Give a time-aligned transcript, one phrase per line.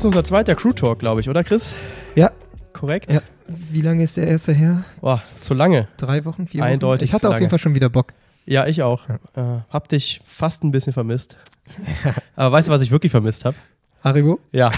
[0.00, 1.74] ist unser zweiter Crew Talk, glaube ich, oder Chris?
[2.14, 2.30] Ja.
[2.72, 3.12] Korrekt?
[3.12, 3.20] Ja.
[3.46, 4.82] Wie lange ist der erste her?
[5.02, 5.88] Boah, zu lange.
[5.98, 6.70] Drei Wochen, vier Wochen?
[6.70, 8.14] Eindeutig Ich hatte auf jeden Fall schon wieder Bock.
[8.46, 9.06] Ja, ich auch.
[9.10, 11.36] Äh, hab dich fast ein bisschen vermisst.
[12.34, 13.56] Aber weißt du, was ich wirklich vermisst habe?
[14.02, 14.40] Haribo?
[14.52, 14.70] Ja.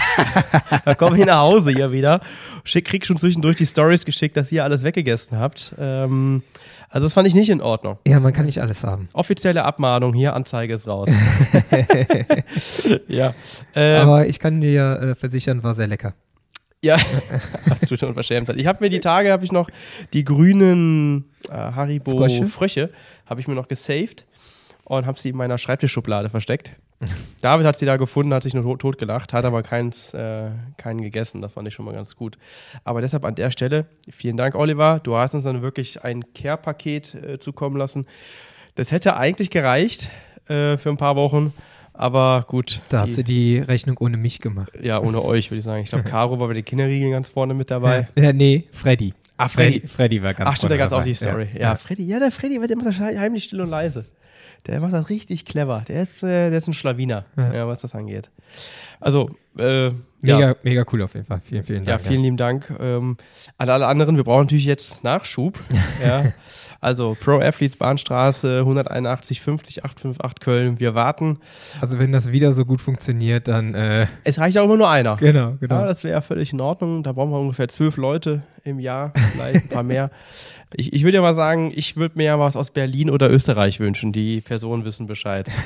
[0.85, 2.21] da komme ich nach Hause hier wieder.
[2.63, 5.73] Schick, krieg schon zwischendurch die Stories geschickt, dass ihr alles weggegessen habt.
[5.79, 6.43] Ähm,
[6.89, 7.97] also das fand ich nicht in Ordnung.
[8.05, 9.09] Ja, man kann nicht alles haben.
[9.13, 11.09] Offizielle Abmahnung hier, Anzeige ist raus.
[13.07, 13.33] ja.
[13.73, 16.13] Ähm, Aber ich kann dir ja äh, versichern, war sehr lecker.
[16.83, 16.97] Ja,
[17.69, 18.49] hast du schon verschämt.
[18.57, 19.69] Ich habe mir die Tage, habe ich noch
[20.11, 22.45] die grünen äh, Haribo Frösche?
[22.45, 22.89] Frösche,
[23.25, 24.25] habe ich mir noch gesaved
[24.83, 26.73] und habe sie in meiner Schreibtischschublade versteckt.
[27.41, 30.49] David hat sie da gefunden, hat sich nur tot, tot gelacht, hat aber keins, äh,
[30.77, 31.41] keinen gegessen.
[31.41, 32.37] Das fand ich schon mal ganz gut.
[32.83, 34.99] Aber deshalb an der Stelle, vielen Dank, Oliver.
[35.03, 38.05] Du hast uns dann wirklich ein Care-Paket äh, zukommen lassen.
[38.75, 40.09] Das hätte eigentlich gereicht
[40.47, 41.53] äh, für ein paar Wochen.
[41.93, 42.81] Aber gut.
[42.89, 44.71] Da hast du die Rechnung ohne mich gemacht.
[44.81, 45.83] Ja, ohne euch, würde ich sagen.
[45.83, 48.07] Ich glaube, Caro war bei den Kinderriegeln ganz vorne mit dabei.
[48.15, 49.13] Ja, nee, Freddy.
[49.37, 49.87] Ah, Freddy.
[49.87, 51.49] Freddy war ganz Ach, stimmt, da es auch die Story.
[51.53, 51.75] Ja, Ja.
[51.75, 54.05] Freddy, ja, der Freddy, der macht das heimlich still und leise.
[54.67, 55.83] Der macht das richtig clever.
[55.87, 57.53] Der ist, äh, der ist ein Schlawiner, ja.
[57.53, 57.67] Ja.
[57.67, 58.29] was das angeht.
[58.99, 59.91] Also, äh,
[60.23, 61.41] Mega, ja, mega cool auf jeden Fall.
[61.43, 62.01] Vielen, vielen ja, Dank.
[62.07, 62.73] vielen lieben Dank.
[62.79, 63.17] Ähm,
[63.57, 65.61] an alle anderen, wir brauchen natürlich jetzt Nachschub.
[66.03, 66.31] ja.
[66.79, 70.79] Also, Pro Athletes Bahnstraße 181 50 858 Köln.
[70.79, 71.39] Wir warten.
[71.81, 75.17] Also wenn das wieder so gut funktioniert, dann äh, Es reicht auch immer nur einer.
[75.17, 75.81] genau, genau.
[75.81, 77.03] Ja, das wäre völlig in Ordnung.
[77.03, 80.09] Da brauchen wir ungefähr zwölf Leute im Jahr, vielleicht ein paar mehr.
[80.75, 83.79] Ich, ich würde ja mal sagen, ich würde mir ja was aus Berlin oder Österreich
[83.79, 84.11] wünschen.
[84.11, 85.49] Die Personen wissen Bescheid.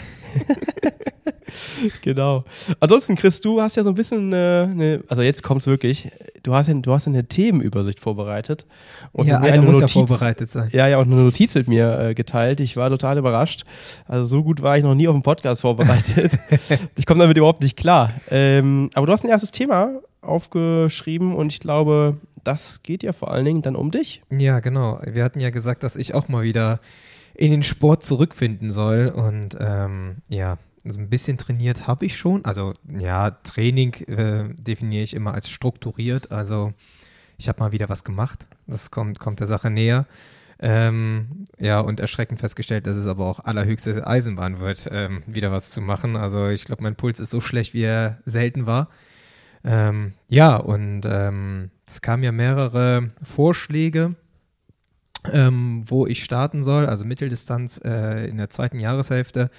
[2.01, 2.43] genau.
[2.79, 6.11] Ansonsten, Chris, du hast ja so ein bisschen, äh, eine, also jetzt kommt's wirklich.
[6.43, 8.65] Du hast, ja, du hast eine Themenübersicht vorbereitet.
[9.11, 10.69] Und ja, eine muss ja Notiz- vorbereitet sein.
[10.73, 12.59] ja, ja, und eine Notiz mit mir äh, geteilt.
[12.59, 13.63] Ich war total überrascht.
[14.05, 16.37] Also so gut war ich noch nie auf dem Podcast vorbereitet.
[16.95, 18.11] ich komme damit überhaupt nicht klar.
[18.29, 22.17] Ähm, aber du hast ein erstes Thema aufgeschrieben und ich glaube,
[22.47, 24.21] das geht ja vor allen Dingen dann um dich.
[24.29, 25.01] Ja, genau.
[25.05, 26.79] Wir hatten ja gesagt, dass ich auch mal wieder
[27.35, 29.07] in den Sport zurückfinden soll.
[29.07, 32.45] Und ähm, ja, so ein bisschen trainiert habe ich schon.
[32.45, 36.31] Also ja, Training äh, definiere ich immer als strukturiert.
[36.31, 36.73] Also
[37.37, 38.47] ich habe mal wieder was gemacht.
[38.65, 40.05] Das kommt, kommt der Sache näher.
[40.59, 45.69] Ähm, ja, und erschreckend festgestellt, dass es aber auch allerhöchste Eisenbahn wird, ähm, wieder was
[45.69, 46.15] zu machen.
[46.15, 48.89] Also ich glaube, mein Puls ist so schlecht, wie er selten war.
[49.67, 54.15] Ähm, ja, und ähm, es kamen ja mehrere Vorschläge,
[55.31, 59.49] ähm, wo ich starten soll, also Mitteldistanz äh, in der zweiten Jahreshälfte.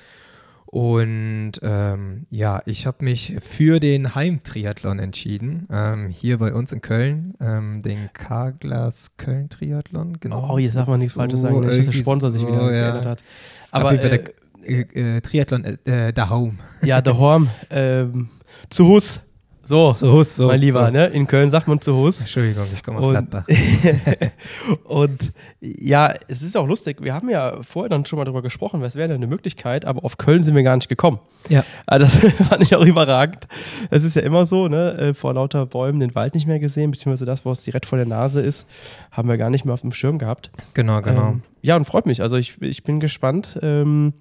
[0.64, 6.82] Und ähm, ja, ich habe mich für den Heimtriathlon entschieden, ähm, hier bei uns in
[6.82, 10.20] Köln, ähm, den K-Glas Köln Triathlon.
[10.20, 10.54] Genau.
[10.54, 12.64] Oh, jetzt darf man nichts So, Falsches sagen, nicht, dass der Sponsor sich so, wieder
[12.64, 12.90] ja.
[12.90, 13.24] geändert hat.
[13.70, 14.24] Aber äh,
[14.62, 16.58] äh, äh, Triathlon äh, daheim.
[16.82, 17.14] ja, der
[17.70, 18.28] ähm,
[18.68, 19.22] zu Hus.
[19.68, 20.92] So, So, so, mein Lieber, so.
[20.92, 21.08] ne?
[21.08, 22.22] In Köln sagt man zu Hus.
[22.22, 23.44] Entschuldigung, ich komme aus Und- Gladbach.
[24.84, 26.98] und ja, es ist auch lustig.
[27.02, 30.04] Wir haben ja vorher dann schon mal darüber gesprochen, was wäre denn eine Möglichkeit, aber
[30.04, 31.18] auf Köln sind wir gar nicht gekommen.
[31.50, 31.64] Ja.
[31.86, 33.46] Also das fand ich auch überragend.
[33.90, 36.90] Es ist ja immer so, ne, äh, vor lauter Bäumen den Wald nicht mehr gesehen,
[36.90, 38.66] beziehungsweise das, was direkt vor der Nase ist,
[39.12, 40.50] haben wir gar nicht mehr auf dem Schirm gehabt.
[40.74, 41.28] Genau, genau.
[41.28, 42.22] Ähm, ja, und freut mich.
[42.22, 44.14] Also ich, ich bin gespannt, ähm,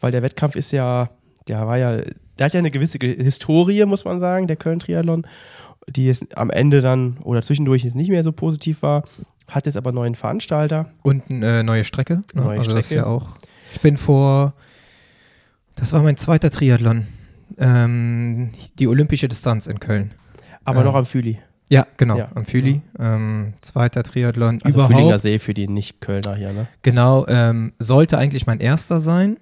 [0.00, 1.08] weil der Wettkampf ist ja,
[1.48, 1.98] der war ja,
[2.38, 5.26] der hat ja eine gewisse Ge- Historie, muss man sagen, der Köln-Triathlon,
[5.88, 9.04] die jetzt am Ende dann oder zwischendurch jetzt nicht mehr so positiv war,
[9.48, 10.86] hat jetzt aber einen neuen Veranstalter.
[11.02, 12.22] Und eine äh, neue Strecke.
[12.34, 12.42] ne?
[12.42, 13.02] Neue also Das ist Strecke.
[13.02, 13.30] ja auch.
[13.74, 14.54] Ich bin vor.
[15.74, 17.06] Das war mein zweiter Triathlon.
[17.58, 20.12] Ähm, die olympische Distanz in Köln.
[20.64, 20.84] Aber Ja.
[20.86, 21.38] noch am Füli.
[21.68, 22.18] Ja, genau.
[22.18, 22.28] Ja.
[22.34, 22.82] Am Füli.
[22.98, 24.94] Ähm, zweiter Triathlon Also überhaupt.
[24.94, 26.66] Fühlinger See für die Nicht-Kölner hier, ne?
[26.82, 29.38] Genau, ähm, sollte eigentlich mein erster sein.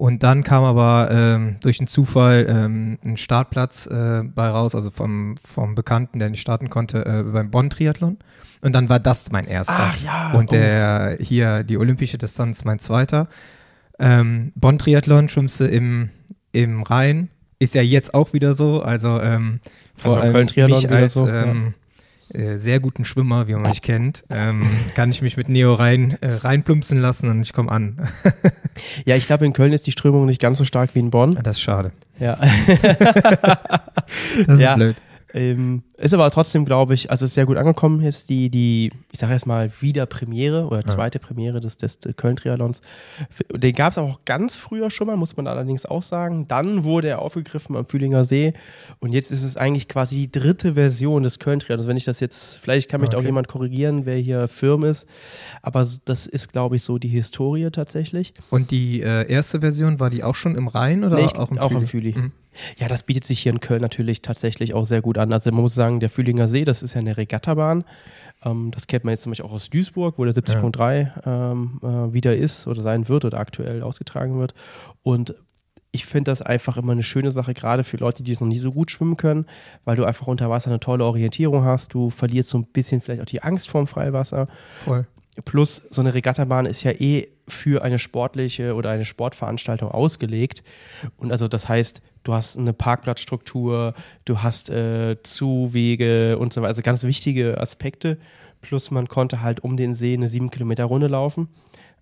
[0.00, 4.90] Und dann kam aber ähm, durch einen Zufall ähm, ein Startplatz äh, bei raus, also
[4.90, 8.16] vom, vom Bekannten, der nicht starten konnte, äh, beim Bonn-Triathlon.
[8.62, 9.74] Und dann war das mein erster.
[9.76, 10.32] Ach ja.
[10.32, 10.52] Und oh.
[10.52, 13.28] der hier, die olympische Distanz, mein zweiter.
[13.98, 16.08] Ähm, Bonn-Triathlon schwimmst du im,
[16.52, 17.28] im Rhein.
[17.58, 18.82] Ist ja jetzt auch wieder so.
[18.82, 19.60] Also, ähm,
[19.96, 21.54] vor Also allem mich als so, ja.
[22.34, 26.16] Äh, sehr guten Schwimmer, wie man mich kennt, ähm, kann ich mich mit Neo rein,
[26.20, 28.08] äh, reinplumpsen lassen und ich komme an.
[29.04, 31.38] Ja, ich glaube, in Köln ist die Strömung nicht ganz so stark wie in Bonn.
[31.42, 31.92] Das ist schade.
[32.18, 32.38] Ja.
[34.46, 34.70] Das Ja.
[34.70, 34.96] ist blöd.
[35.34, 39.18] Ähm, Ist aber trotzdem, glaube ich, also ist sehr gut angekommen jetzt die, die ich
[39.18, 41.26] sage erst mal, wieder Premiere oder zweite ja.
[41.26, 42.80] Premiere des, des Köln-Triathlons.
[43.52, 46.48] Den gab es auch ganz früher schon mal, muss man allerdings auch sagen.
[46.48, 48.54] Dann wurde er aufgegriffen am Fühlinger See
[48.98, 51.86] und jetzt ist es eigentlich quasi die dritte Version des Köln-Triathlons.
[51.86, 53.18] Wenn ich das jetzt, vielleicht kann mich okay.
[53.18, 55.06] auch jemand korrigieren, wer hier Firm ist,
[55.62, 58.32] aber das ist, glaube ich, so die Historie tatsächlich.
[58.50, 61.50] Und die äh, erste Version, war die auch schon im Rhein oder nee, ich, auch
[61.50, 62.14] im Auch im Fühli.
[62.16, 62.32] Mhm.
[62.78, 65.32] Ja, das bietet sich hier in Köln natürlich tatsächlich auch sehr gut an.
[65.32, 67.84] Also man muss sagen, der Fühlinger See, das ist ja eine Regattabahn.
[68.44, 71.52] Ähm, das kennt man jetzt zum Beispiel auch aus Duisburg, wo der 70.3 ja.
[71.52, 74.54] ähm, äh, wieder ist oder sein wird oder aktuell ausgetragen wird.
[75.02, 75.34] Und
[75.92, 78.58] ich finde das einfach immer eine schöne Sache, gerade für Leute, die es noch nie
[78.58, 79.46] so gut schwimmen können,
[79.84, 81.94] weil du einfach unter Wasser eine tolle Orientierung hast.
[81.94, 84.46] Du verlierst so ein bisschen vielleicht auch die Angst vorm Freiwasser.
[84.84, 85.06] Voll.
[85.44, 90.62] Plus, so eine Regattabahn ist ja eh für eine sportliche oder eine Sportveranstaltung ausgelegt.
[91.16, 93.94] Und also das heißt, du hast eine Parkplatzstruktur,
[94.24, 98.18] du hast äh, Zuwege und so weiter, also ganz wichtige Aspekte.
[98.60, 101.48] Plus man konnte halt um den See eine sieben Kilometer Runde laufen.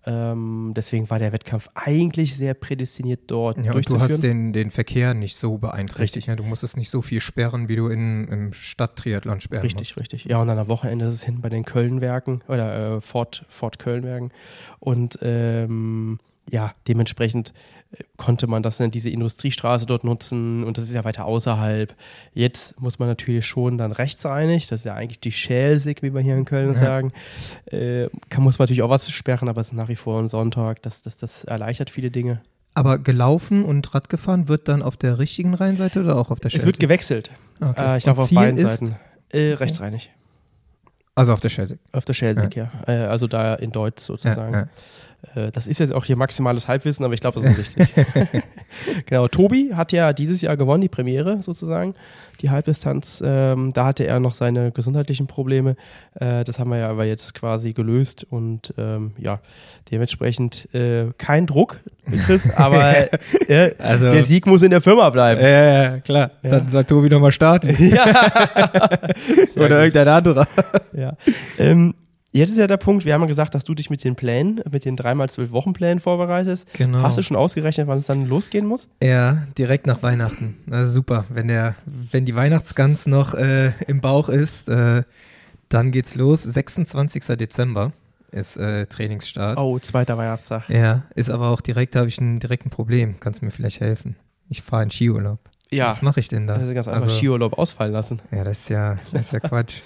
[0.09, 4.01] Ähm, deswegen war der Wettkampf eigentlich sehr prädestiniert dort ja, durchzuführen.
[4.01, 6.27] Und du hast den, den Verkehr nicht so beeinträchtigt.
[6.27, 9.97] Ja, du musstest nicht so viel sperren, wie du in, im Stadttriathlon sperren Richtig, musst.
[9.97, 10.25] richtig.
[10.25, 13.77] Ja, und dann am Wochenende ist es hinten bei den Kölnwerken oder äh, Fort, Fort
[13.77, 14.31] Kölnwerken.
[14.79, 16.17] Und ähm,
[16.49, 17.53] ja, dementsprechend
[18.17, 21.95] konnte man das in diese Industriestraße dort nutzen und das ist ja weiter außerhalb.
[22.33, 26.21] Jetzt muss man natürlich schon dann rechtsreinig, das ist ja eigentlich die Schälsig, wie wir
[26.21, 26.79] hier in Köln ja.
[26.79, 27.13] sagen.
[27.65, 30.27] Äh, kann, muss man natürlich auch was sperren, aber es ist nach wie vor ein
[30.27, 32.41] Sonntag, das, das, das erleichtert viele Dinge.
[32.75, 36.49] Aber gelaufen und Rad gefahren wird dann auf der richtigen Rheinseite oder auch auf der
[36.49, 36.63] Schelsig?
[36.63, 37.31] Es wird gewechselt.
[37.59, 37.93] Okay.
[37.93, 38.95] Äh, ich glaube auf beiden Seiten.
[39.29, 40.11] Äh, rechtsreinig.
[41.15, 41.79] Also auf der Schelsig?
[41.91, 42.71] Auf der Schelsig, ja.
[42.87, 43.05] ja.
[43.05, 44.53] Äh, also da in Deutsch sozusagen.
[44.53, 44.69] Ja,
[45.51, 47.93] das ist jetzt auch hier maximales Halbwissen, aber ich glaube, das ist richtig.
[49.05, 51.93] genau, Tobi hat ja dieses Jahr gewonnen, die Premiere sozusagen,
[52.41, 53.21] die Halbdistanz.
[53.25, 55.75] Ähm, da hatte er noch seine gesundheitlichen Probleme.
[56.15, 59.39] Äh, das haben wir ja aber jetzt quasi gelöst und ähm, ja,
[59.91, 61.81] dementsprechend äh, kein Druck,
[62.25, 63.11] Chris, aber
[63.47, 65.41] äh, also, der Sieg muss in der Firma bleiben.
[65.41, 66.31] Ja, klar.
[66.43, 66.49] Ja.
[66.49, 67.75] Dann soll Tobi nochmal starten.
[67.77, 68.89] ja.
[69.57, 70.47] Oder irgendein anderer.
[70.93, 71.13] ja.
[71.57, 71.93] Ähm,
[72.31, 74.61] Jetzt ist ja der Punkt, wir haben ja gesagt, dass du dich mit den Plänen,
[74.69, 76.71] mit den dreimal zwölf Wochen Plänen vorbereitest.
[76.73, 77.01] Genau.
[77.01, 78.87] Hast du schon ausgerechnet, wann es dann losgehen muss?
[79.01, 80.57] Ja, direkt nach Weihnachten.
[80.69, 81.25] Also super.
[81.29, 85.03] Wenn der, wenn die Weihnachtsgans noch äh, im Bauch ist, äh,
[85.69, 86.43] dann geht's los.
[86.43, 87.25] 26.
[87.37, 87.93] Dezember
[88.31, 89.57] ist äh, Trainingsstart.
[89.57, 90.69] Oh, zweiter Weihnachtstag.
[90.69, 93.19] Ja, ist aber auch direkt, da habe ich ein direkten Problem.
[93.19, 94.15] Kannst du mir vielleicht helfen?
[94.49, 95.39] Ich fahre in Skiurlaub.
[95.71, 95.89] Ja.
[95.89, 96.55] Was mache ich denn da?
[96.55, 98.21] Also ganz einfach also, Skiurlaub ausfallen lassen.
[98.31, 99.81] Ja, das ist ja, das ist ja Quatsch.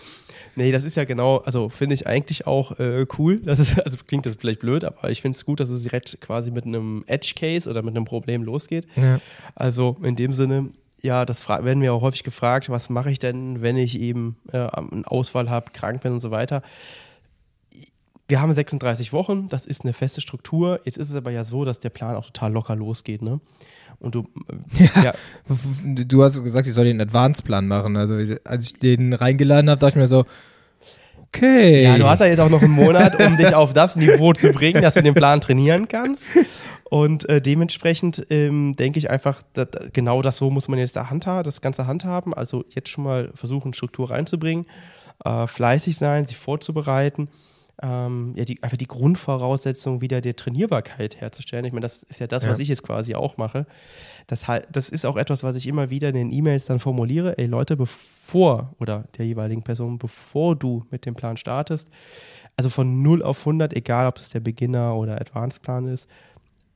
[0.56, 3.40] Nee, das ist ja genau, also finde ich eigentlich auch äh, cool.
[3.40, 6.20] Das ist, also klingt das vielleicht blöd, aber ich finde es gut, dass es direkt
[6.22, 8.88] quasi mit einem Edge-Case oder mit einem Problem losgeht.
[8.96, 9.20] Ja.
[9.56, 10.70] Also in dem Sinne,
[11.02, 14.58] ja, das werden wir auch häufig gefragt, was mache ich denn, wenn ich eben äh,
[14.58, 16.62] einen Ausfall habe, krank bin und so weiter.
[18.28, 20.80] Wir haben 36 Wochen, das ist eine feste Struktur.
[20.86, 23.22] Jetzt ist es aber ja so, dass der Plan auch total locker losgeht.
[23.22, 23.42] Ne?
[24.04, 24.26] Und du,
[24.78, 25.14] ja, ja.
[25.86, 27.96] du hast gesagt, ich soll den Advance-Plan machen.
[27.96, 30.26] Also als ich den reingeladen habe, dachte ich mir so,
[31.28, 31.84] okay.
[31.84, 34.52] Ja, du hast ja jetzt auch noch einen Monat, um dich auf das Niveau zu
[34.52, 36.28] bringen, dass du den Plan trainieren kannst.
[36.90, 41.10] Und äh, dementsprechend ähm, denke ich einfach, dass, genau das so muss man jetzt da
[41.10, 42.34] handhaben, das Ganze handhaben.
[42.34, 44.68] Also jetzt schon mal versuchen, Struktur reinzubringen,
[45.26, 47.30] äh, fleißig sein, sich vorzubereiten
[47.82, 51.66] ähm, ja, die, einfach die Grundvoraussetzung wieder der Trainierbarkeit herzustellen.
[51.66, 52.52] Ich meine, das ist ja das, ja.
[52.52, 53.66] was ich jetzt quasi auch mache.
[54.28, 57.38] Das, das ist auch etwas, was ich immer wieder in den E-Mails dann formuliere.
[57.38, 61.90] Ey Leute, bevor oder der jeweiligen Person, bevor du mit dem Plan startest,
[62.56, 66.08] also von 0 auf 100, egal ob es der Beginner oder Advanced-Plan ist,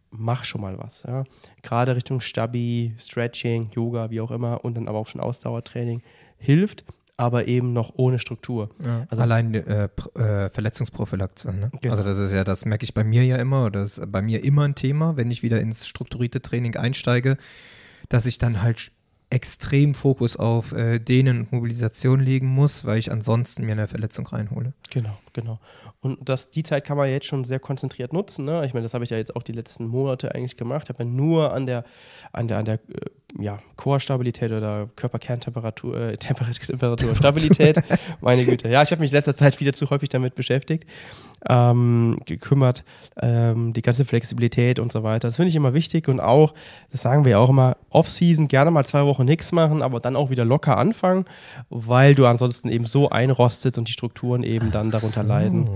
[0.09, 1.03] mach schon mal was.
[1.03, 1.25] Ja?
[1.61, 6.01] Gerade Richtung Stabi, Stretching, Yoga, wie auch immer und dann aber auch schon Ausdauertraining
[6.39, 6.83] hilft
[7.17, 8.69] aber eben noch ohne Struktur.
[8.85, 11.51] Ja, also allein äh, äh, Verletzungsprophylaxe.
[11.51, 11.71] Ne?
[11.81, 11.91] Genau.
[11.91, 14.21] Also das ist ja, das merke ich bei mir ja immer, oder das ist bei
[14.21, 17.37] mir immer ein Thema, wenn ich wieder ins strukturierte Training einsteige,
[18.07, 18.91] dass ich dann halt
[19.29, 24.25] extrem Fokus auf äh, Dehnen und Mobilisation legen muss, weil ich ansonsten mir eine Verletzung
[24.27, 24.73] reinhole.
[24.89, 25.59] Genau, genau.
[25.99, 28.45] Und das, die Zeit kann man jetzt schon sehr konzentriert nutzen.
[28.45, 28.65] Ne?
[28.65, 30.83] Ich meine, das habe ich ja jetzt auch die letzten Monate eigentlich gemacht.
[30.85, 31.83] Ich habe ja nur an der,
[32.31, 32.79] an der, an der äh,
[33.39, 37.83] ja, Chorstabilität oder Körperkerntemperatur, äh, Temperatur, Stabilität,
[38.21, 38.69] meine Güte.
[38.69, 40.85] Ja, ich habe mich in letzter Zeit wieder zu häufig damit beschäftigt
[41.47, 42.83] ähm, gekümmert,
[43.21, 45.27] ähm, die ganze Flexibilität und so weiter.
[45.27, 46.53] Das finde ich immer wichtig und auch,
[46.91, 50.15] das sagen wir ja auch immer, Off-Season gerne mal zwei Wochen nichts machen, aber dann
[50.15, 51.25] auch wieder locker anfangen,
[51.69, 55.27] weil du ansonsten eben so einrostet und die Strukturen eben dann darunter so.
[55.27, 55.69] leiden.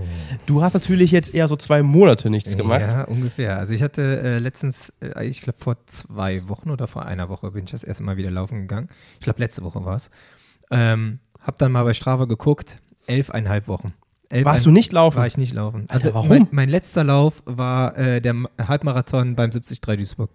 [0.46, 2.80] Du hast natürlich jetzt eher so zwei Monate nichts gemacht.
[2.80, 3.58] Ja, ungefähr.
[3.58, 7.51] Also ich hatte äh, letztens, äh, ich glaube vor zwei Wochen oder vor einer Woche
[7.52, 8.88] bin ich das erste Mal wieder laufen gegangen.
[9.18, 10.10] Ich glaube letzte Woche war es.
[10.70, 13.92] Ähm, hab dann mal bei Strava geguckt, elfeinhalb Wochen.
[14.28, 15.16] Elf Warst du nicht laufen?
[15.18, 15.82] War ich nicht laufen.
[15.88, 16.28] Alter, Also warum?
[16.30, 20.30] Mein, mein letzter Lauf war äh, der Ma- Halbmarathon beim 73 Duisburg.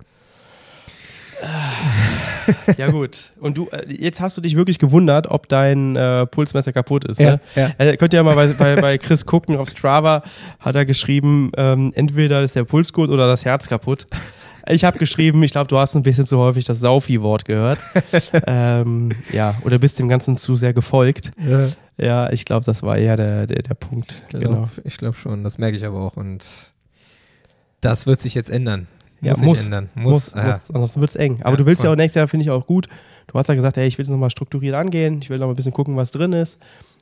[2.78, 3.34] Ja, gut.
[3.40, 7.20] Und du, äh, jetzt hast du dich wirklich gewundert, ob dein äh, Pulsmesser kaputt ist.
[7.20, 7.42] Ja, ne?
[7.56, 7.72] ja.
[7.78, 10.24] Äh, könnt ihr ja mal bei, bei, bei Chris gucken auf Strava,
[10.60, 14.08] hat er geschrieben, ähm, entweder ist der Puls gut oder das Herz kaputt.
[14.70, 17.80] Ich habe geschrieben, ich glaube, du hast ein bisschen zu häufig das Saufi-Wort gehört.
[18.48, 21.32] ähm, ja, oder bist dem Ganzen zu sehr gefolgt.
[21.40, 24.24] Ja, Ja, ich glaube, das war eher der, der, der Punkt.
[24.28, 24.50] ich Genau.
[24.50, 25.44] glaube ich glaub schon.
[25.44, 26.18] Das merke ich aber auch.
[26.18, 26.74] Und
[27.82, 28.88] das wird sich jetzt ändern.
[29.22, 29.66] Ja, muss, muss.
[29.66, 29.90] ändern.
[29.96, 30.36] Muss, Muss.
[30.36, 30.74] muss, ja.
[30.76, 31.40] ansonsten wird es eng.
[31.42, 31.94] Aber Ja, du willst ja voll.
[31.96, 32.88] auch nächstes Jahr, finde ich auch gut.
[33.28, 35.54] Du hast ja gesagt, hey, ich will es nochmal strukturiert angehen, ich will noch mal
[35.54, 36.60] ein bisschen gucken, was drin ist.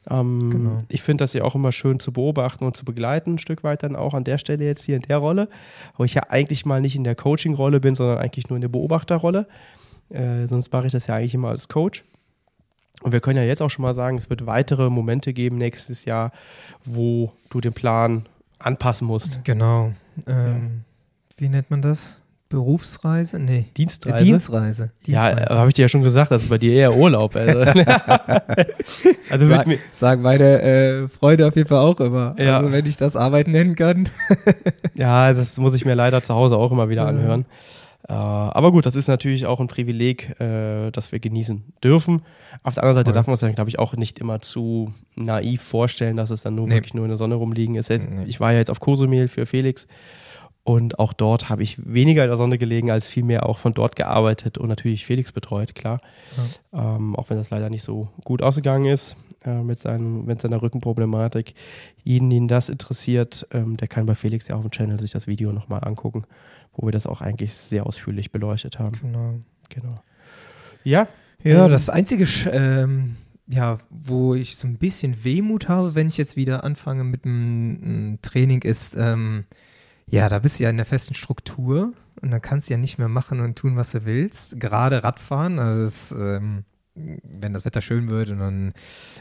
[0.09, 0.77] Ähm, Genau.
[0.89, 3.83] Ich finde das ja auch immer schön zu beobachten und zu begleiten, ein Stück weit
[3.83, 5.49] dann auch an der Stelle jetzt hier in der Rolle,
[5.97, 8.69] wo ich ja eigentlich mal nicht in der Coaching-Rolle bin, sondern eigentlich nur in der
[8.69, 9.47] Beobachterrolle.
[10.09, 12.03] Äh, sonst mache ich das ja eigentlich immer als Coach.
[13.01, 16.05] Und wir können ja jetzt auch schon mal sagen, es wird weitere Momente geben nächstes
[16.05, 16.31] Jahr,
[16.83, 18.25] wo du den Plan
[18.59, 19.43] anpassen musst.
[19.43, 19.91] Genau.
[20.27, 20.83] Ähm,
[21.37, 22.21] Wie nennt man das?
[22.55, 23.37] Berufsreise?
[23.37, 23.65] Nee.
[23.75, 24.15] Dienstreise.
[24.15, 24.91] Äh, Dienstreise.
[25.05, 25.59] Ja, Dienstreise.
[25.59, 27.35] habe ich dir ja schon gesagt, das ist bei dir eher Urlaub.
[27.35, 27.59] Also,
[29.29, 32.33] also Sag, sagen meine äh, Freunde auf jeden Fall auch immer.
[32.39, 32.57] Ja.
[32.59, 34.07] Also wenn ich das Arbeiten nennen kann.
[34.95, 37.09] ja, das muss ich mir leider zu Hause auch immer wieder Ja.
[37.09, 37.45] anhören.
[38.07, 42.21] Äh, aber gut, das ist natürlich auch ein Privileg, äh, das wir genießen dürfen.
[42.63, 43.13] Auf der anderen Seite Voll.
[43.15, 46.55] darf man es dann, glaube ich, auch nicht immer zu naiv vorstellen, dass es dann
[46.55, 46.75] nur Nee.
[46.75, 47.89] wirklich nur in der Sonne rumliegen ist.
[47.89, 48.23] Jetzt- Nee.
[48.27, 49.87] Ich war ja jetzt auf Kosumel für Felix
[50.65, 53.95] und auch dort habe ich weniger in der Sonne gelegen, als vielmehr auch von dort
[53.95, 56.01] gearbeitet und natürlich Felix betreut, klar.
[56.73, 60.63] Ähm, auch wenn das leider nicht so gut ausgegangen ist äh, mit, seinem, mit seiner
[60.63, 61.53] Rückenproblematik.
[62.03, 65.27] Jeden, den das interessiert, ähm, der kann bei Felix ja auf dem Channel sich das
[65.27, 66.23] Video nochmal angucken,
[66.73, 68.97] wo wir das auch eigentlich sehr ausführlich beleuchtet haben.
[68.99, 69.35] Genau.
[69.69, 70.01] Genau.
[70.83, 71.07] Ja,
[71.43, 76.17] Ja, Ähm, das einzige, ähm, ja, wo ich so ein bisschen Wehmut habe, wenn ich
[76.17, 79.45] jetzt wieder anfange mit dem Training, ist, ähm,
[80.09, 82.97] ja, da bist du ja in der festen Struktur und dann kannst du ja nicht
[82.97, 84.59] mehr machen und tun, was du willst.
[84.59, 86.63] Gerade Radfahren, also das, ähm,
[86.95, 88.73] wenn das Wetter schön wird und dann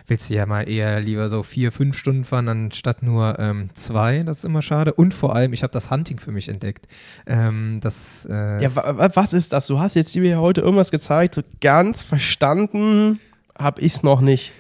[0.07, 4.23] willst du ja mal eher lieber so vier, fünf Stunden fahren, anstatt nur ähm, zwei.
[4.23, 4.95] Das ist immer schade.
[4.95, 6.87] Und vor allem, ich habe das Hunting für mich entdeckt.
[7.27, 9.67] Ähm, das, äh, ja wa- wa- was ist das?
[9.67, 13.19] Du hast jetzt mir heute irgendwas gezeigt, so ganz verstanden
[13.59, 14.53] habe ich es noch nicht.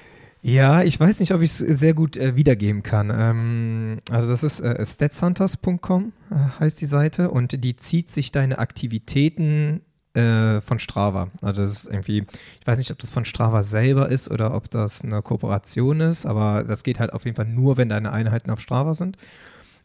[0.46, 3.10] Ja, ich weiß nicht, ob ich es sehr gut äh, wiedergeben kann.
[3.10, 8.58] Ähm, also das ist äh, statshunters.com äh, heißt die Seite und die zieht sich deine
[8.58, 9.80] Aktivitäten
[10.12, 11.30] äh, von Strava.
[11.40, 12.26] Also das ist irgendwie,
[12.60, 16.26] ich weiß nicht, ob das von Strava selber ist oder ob das eine Kooperation ist,
[16.26, 19.16] aber das geht halt auf jeden Fall nur, wenn deine Einheiten auf Strava sind.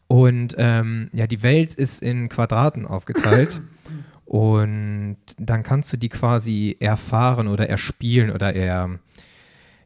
[0.08, 3.62] Und ähm, ja, die Welt ist in Quadraten aufgeteilt.
[4.30, 9.00] Und dann kannst du die quasi erfahren oder erspielen oder er,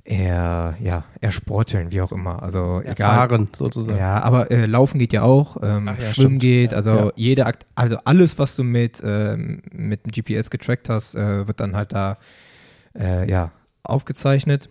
[0.05, 2.43] er, ja, ersporteln, wie auch immer.
[2.43, 2.89] Also egal.
[2.91, 3.99] Erfahren sozusagen.
[3.99, 6.41] Ja, aber äh, Laufen geht ja auch, ähm, Ach ja, Schwimmen stimmt.
[6.41, 6.77] geht, Ja.
[6.77, 7.11] also Ja.
[7.17, 11.59] jede Akt, also alles, was du mit, ähm, mit dem GPS getrackt hast, äh, wird
[11.61, 12.19] dann halt da
[12.99, 13.51] äh, ja,
[13.83, 14.69] aufgezeichnet.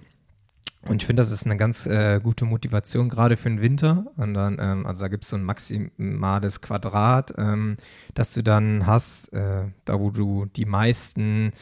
[0.86, 4.06] Und ich finde, das ist eine ganz äh, gute Motivation, gerade für den Winter.
[4.18, 7.78] Und dann, ähm, also da gibt es so ein maximales Quadrat, ähm,
[8.14, 11.54] das du dann hast, äh, da wo du die meisten,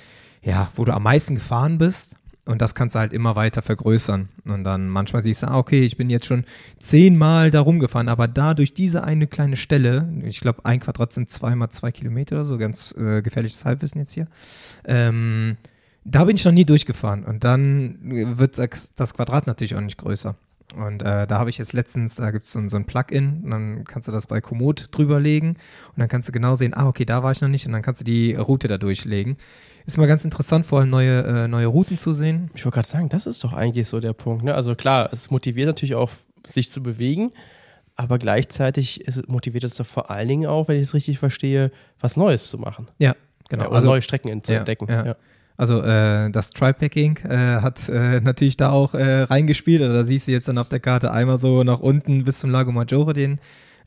[0.41, 2.15] ja, wo du am meisten gefahren bist.
[2.45, 4.29] Und das kannst du halt immer weiter vergrößern.
[4.45, 6.45] Und dann manchmal siehst du, ah, okay, ich bin jetzt schon
[6.79, 11.29] zehnmal da rumgefahren, aber da durch diese eine kleine Stelle, ich glaube, ein Quadrat sind
[11.29, 14.27] zweimal zwei Kilometer oder so, ganz äh, gefährliches Halbwissen jetzt hier.
[14.85, 15.57] Ähm,
[16.03, 17.25] da bin ich noch nie durchgefahren.
[17.25, 20.35] Und dann wird das Quadrat natürlich auch nicht größer.
[20.75, 23.83] Und äh, da habe ich jetzt letztens, da gibt es so, so ein Plugin, dann
[23.83, 27.23] kannst du das bei Komoot drüberlegen und dann kannst du genau sehen, ah, okay, da
[27.23, 29.37] war ich noch nicht und dann kannst du die Route da durchlegen.
[29.85, 32.49] Ist mal ganz interessant, vor allem neue, äh, neue Routen zu sehen.
[32.53, 34.43] Ich wollte gerade sagen, das ist doch eigentlich so der Punkt.
[34.43, 34.53] Ne?
[34.53, 36.11] Also klar, es motiviert natürlich auch,
[36.47, 37.31] sich zu bewegen,
[37.95, 41.71] aber gleichzeitig es- motiviert es doch vor allen Dingen auch, wenn ich es richtig verstehe,
[41.99, 42.87] was Neues zu machen.
[42.99, 43.15] Ja,
[43.49, 43.63] genau.
[43.65, 44.87] Ja, oder neue Strecken zu ja, entdecken.
[44.89, 45.05] ja.
[45.07, 45.15] Ja.
[45.57, 49.81] Also äh, das Tri-Packing äh, hat äh, natürlich da auch äh, reingespielt.
[49.83, 52.49] Also da siehst du jetzt dann auf der Karte einmal so nach unten bis zum
[52.49, 53.39] Lago Maggiore den,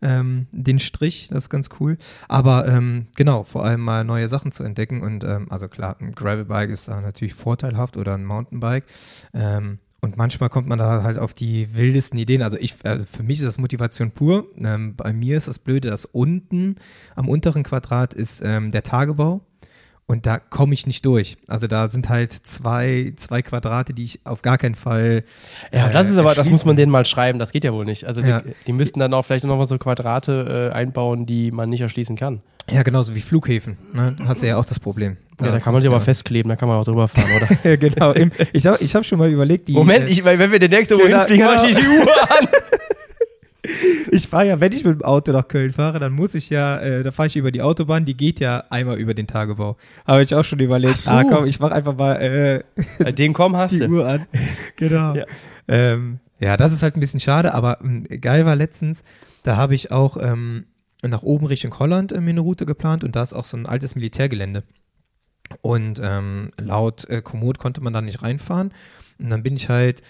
[0.04, 1.28] ähm, den Strich.
[1.30, 1.96] Das ist ganz cool.
[2.28, 5.02] Aber ähm, genau, vor allem mal neue Sachen zu entdecken.
[5.02, 8.84] Und ähm, also klar, ein Gravelbike ist da natürlich vorteilhaft oder ein Mountainbike.
[9.32, 12.42] Ähm, und manchmal kommt man da halt auf die wildesten Ideen.
[12.42, 14.46] Also ich, also für mich ist das Motivation pur.
[14.58, 16.76] Ähm, bei mir ist das Blöde, dass unten
[17.16, 19.40] am unteren Quadrat ist ähm, der Tagebau.
[20.06, 21.38] Und da komme ich nicht durch.
[21.49, 25.25] Also da sind halt zwei, zwei Quadrate, die ich auf gar keinen Fall.
[25.73, 27.87] Ja, äh, das ist aber, das muss man denen mal schreiben, das geht ja wohl
[27.87, 28.04] nicht.
[28.04, 28.40] Also Ja.
[28.42, 32.16] die, die müssten dann auch vielleicht nochmal so Quadrate äh, einbauen, die man nicht erschließen
[32.16, 32.42] kann.
[32.70, 33.78] Ja, genauso wie Flughäfen.
[33.94, 34.14] Ne?
[34.18, 35.16] Da hast du ja auch das Problem.
[35.40, 37.58] Ja, da kann man sich aber festkleben, da kann man auch drüber fahren, oder?
[37.70, 38.12] ja, genau.
[38.12, 39.73] Im, ich habe ich hab schon mal überlegt, die.
[39.73, 42.04] Moment, ich, weil wenn wir demnächst irgendwo Genau, hinfliegen, mach ich die genau.
[42.04, 42.49] Uhr an.
[44.11, 46.78] Ich fahre ja, wenn ich mit dem Auto nach Köln fahre, dann muss ich ja,
[46.78, 49.76] äh, da fahre ich über die Autobahn, die geht ja einmal über den Tagebau.
[50.06, 51.11] Habe ich auch schon überlegt, so.
[51.12, 52.14] ah komm, ich mache einfach mal
[53.00, 53.88] äh, Den komm hast die du.
[53.88, 54.26] Uhr an.
[54.76, 55.14] genau.
[55.14, 55.25] Ja.
[55.66, 59.02] Ähm, ja, das ist halt ein bisschen schade, aber mh, geil war letztens,
[59.44, 60.66] da habe ich auch ähm,
[61.02, 63.66] nach oben Richtung Holland äh, mir eine Route geplant und da ist auch so ein
[63.66, 64.64] altes Militärgelände.
[65.62, 68.73] Und ähm, laut äh, Komoot konnte man da nicht reinfahren.
[69.18, 70.02] Und dann bin ich halt,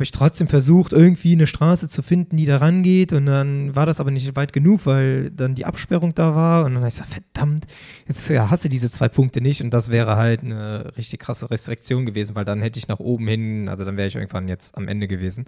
[0.00, 3.12] habe ich trotzdem versucht, irgendwie eine Straße zu finden, die da rangeht.
[3.12, 6.64] Und dann war das aber nicht weit genug, weil dann die Absperrung da war.
[6.64, 7.66] Und dann habe ich gesagt, verdammt,
[8.08, 9.62] jetzt ja, hasse diese zwei Punkte nicht.
[9.62, 13.28] Und das wäre halt eine richtig krasse Restriktion gewesen, weil dann hätte ich nach oben
[13.28, 15.44] hin, also dann wäre ich irgendwann jetzt am Ende gewesen.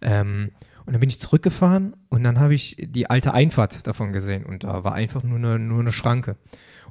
[0.00, 0.52] Ähm,
[0.86, 4.46] und dann bin ich zurückgefahren und dann habe ich die alte Einfahrt davon gesehen.
[4.46, 6.36] Und da war einfach nur eine, nur eine Schranke.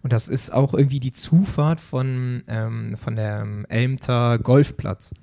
[0.02, 5.14] Und das ist auch irgendwie die Zufahrt von, ähm, von der ähm, Elmter Golfplatz.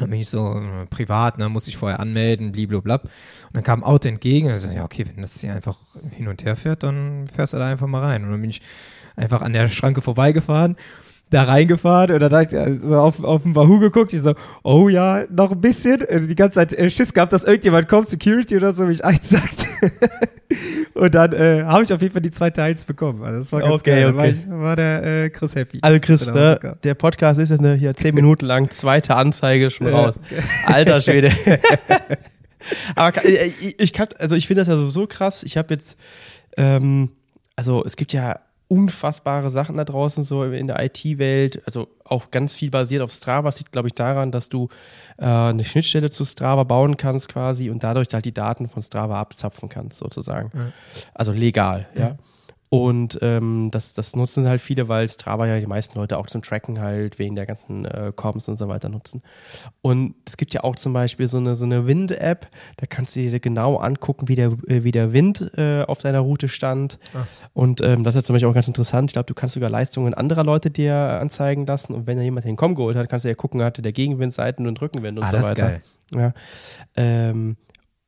[0.00, 2.96] Dann bin ich so äh, privat, ne, muss ich vorher anmelden, blablabla.
[2.96, 3.10] Und
[3.52, 5.76] dann kam ein Auto entgegen und ich so, ja, okay, wenn das hier einfach
[6.10, 8.24] hin und her fährt, dann fährst du da einfach mal rein.
[8.24, 8.62] Und dann bin ich
[9.14, 10.76] einfach an der Schranke vorbeigefahren,
[11.28, 14.14] da reingefahren und dann habe ich äh, so auf, auf den Wahoo geguckt.
[14.14, 16.04] Ich so, oh ja, noch ein bisschen.
[16.28, 19.66] Die ganze Zeit äh, Schiss gehabt, dass irgendjemand kommt, Security oder so, mich einsackt.
[21.00, 23.22] und dann äh, habe ich auf jeden Fall die zweite Eins bekommen.
[23.22, 24.12] Also das war ganz Okay, geil.
[24.12, 24.36] Da war, okay.
[24.38, 25.78] ich, war der äh, Chris happy.
[25.80, 26.72] Also Chris, Genau, ne, okay.
[26.84, 30.20] der Podcast ist jetzt eine, hier zehn Minuten lang, zweite Anzeige schon raus.
[30.66, 31.32] Alter Schwede.
[32.96, 35.42] Aber äh, ich, ich kann, also ich finde das ja so, so krass.
[35.42, 35.98] Ich habe jetzt,
[36.58, 37.10] ähm,
[37.56, 38.38] also es gibt ja
[38.68, 43.48] unfassbare Sachen da draußen so in der IT-Welt, also auch ganz viel basiert auf Strava.
[43.48, 44.68] Das liegt, glaube ich, daran, dass du
[45.20, 49.20] äh, eine Schnittstelle zu Strava bauen kannst quasi und dadurch halt die Daten von Strava
[49.20, 50.50] abzapfen kannst sozusagen.
[50.54, 50.72] Ja.
[51.14, 52.16] Also legal, ja.
[52.72, 56.40] Und ähm, das, das nutzen halt viele, weil Strava ja die meisten Leute auch zum
[56.40, 59.22] Tracken halt wegen der ganzen äh, Comms und so weiter nutzen.
[59.82, 62.46] Und es gibt ja auch zum Beispiel so eine, so eine Wind-App,
[62.76, 66.20] da kannst du dir genau angucken, wie der, äh, wie der Wind äh, auf deiner
[66.20, 67.00] Route stand.
[67.12, 67.26] Ah.
[67.54, 69.10] Und ähm, das ist zum Beispiel auch ganz interessant.
[69.10, 71.92] Ich glaube, du kannst sogar Leistungen anderer Leute dir anzeigen lassen.
[71.92, 74.32] Und wenn da jemand den Com geholt hat, kannst du ja gucken, hatte der Gegenwind,
[74.32, 75.62] Seiten- und Rückenwind und Ah, so das ist weiter.
[75.62, 75.82] geil.
[76.12, 76.32] Ja.
[76.96, 77.56] Ähm,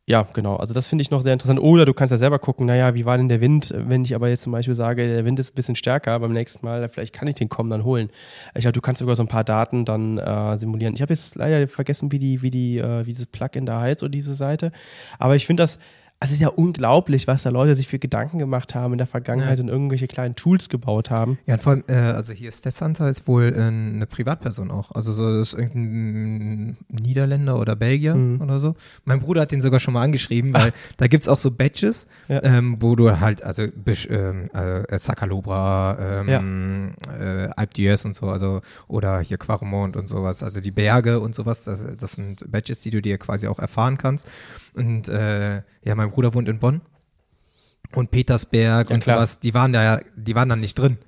[0.09, 0.57] ja, genau.
[0.57, 1.61] Also das finde ich noch sehr interessant.
[1.61, 4.29] Oder du kannst ja selber gucken, naja, wie war denn der Wind, wenn ich aber
[4.29, 7.29] jetzt zum Beispiel sage, der Wind ist ein bisschen stärker beim nächsten Mal, vielleicht kann
[7.29, 8.09] ich den kommen dann holen.
[8.55, 10.95] Ich glaube, du kannst sogar so ein paar Daten dann äh, simulieren.
[10.95, 14.03] Ich habe jetzt leider vergessen, wie die, wie die, äh, wie dieses Plugin da heißt
[14.03, 14.73] oder diese Seite.
[15.21, 15.79] Aber ich finde das,
[16.23, 19.07] also es ist ja unglaublich, was da Leute sich für Gedanken gemacht haben in der
[19.07, 21.39] Vergangenheit und irgendwelche kleinen Tools gebaut haben.
[21.47, 24.93] Ja, und vor allem, äh, also hier Stats Hunter ist wohl äh, eine Privatperson auch.
[24.93, 28.41] Also so ist irgendein Niederländer oder Belgier Mhm.
[28.41, 28.75] oder so.
[29.05, 32.07] Mein Bruder hat den sogar schon mal angeschrieben, weil da gibt es auch so Badges,
[32.29, 32.43] Ja.
[32.45, 38.29] ähm, wo du halt, also Bisch, ähm, äh, Sakalobra, ähm, äh, Alp d'Huez und so,
[38.29, 42.81] also oder hier Quaremont und sowas, also die Berge und sowas, das, das sind Badges,
[42.81, 44.29] die du dir quasi auch erfahren kannst.
[44.75, 46.81] Und äh, ja, mein Bruder wohnt in Bonn
[47.95, 49.17] und Petersberg Ja, und klar.
[49.19, 50.99] sowas, die waren da, die waren da nicht drin.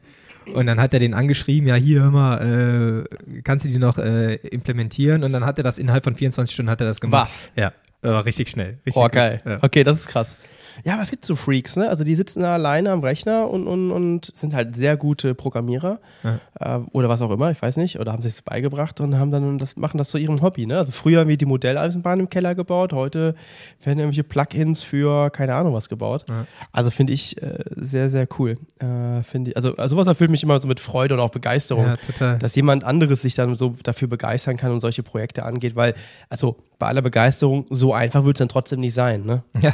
[0.53, 3.97] Und dann hat er den angeschrieben, ja hier, hör mal, äh, kannst du die noch
[3.97, 5.25] äh, implementieren?
[5.25, 7.25] Und dann hat er das innerhalb von 24 Stunden hat er das gemacht.
[7.25, 7.49] Was?
[7.57, 7.73] Ja,
[8.03, 8.77] war richtig schnell.
[8.85, 9.41] Richtig Oh, geil.
[9.47, 9.59] Ja.
[9.63, 10.37] Okay, das ist krass.
[10.85, 11.89] Ja, aber es gibt so Freaks, ne?
[11.89, 16.01] Also die sitzen da alleine am Rechner und, und, und sind halt sehr gute Programmierer
[16.23, 16.41] Ja.
[16.61, 19.31] äh, oder was auch immer, ich weiß nicht, oder haben sich das beigebracht und haben
[19.31, 20.79] dann das machen das zu ihrem Hobby, ne?
[20.79, 23.35] Also früher haben wir die Modelleisenbahn im Keller gebaut, heute
[23.83, 26.25] werden irgendwelche Plugins für keine Ahnung was gebaut.
[26.29, 26.47] Ja.
[26.73, 28.57] Also finde ich äh, sehr sehr cool.
[28.79, 31.85] Äh, finde ich, also, also sowas erfüllt mich immer so mit Freude und auch Begeisterung
[31.87, 32.39] Ja, total.
[32.39, 35.95] dass jemand anderes sich dann so dafür begeistern kann und solche Projekte angeht, weil,
[36.29, 39.43] also bei aller Begeisterung, so einfach wird es dann trotzdem nicht sein, ne?
[39.61, 39.73] ja.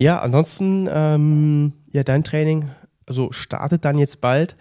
[0.00, 2.70] Ja, ansonsten, ähm, ja, dein Training,
[3.06, 4.56] also startet dann jetzt bald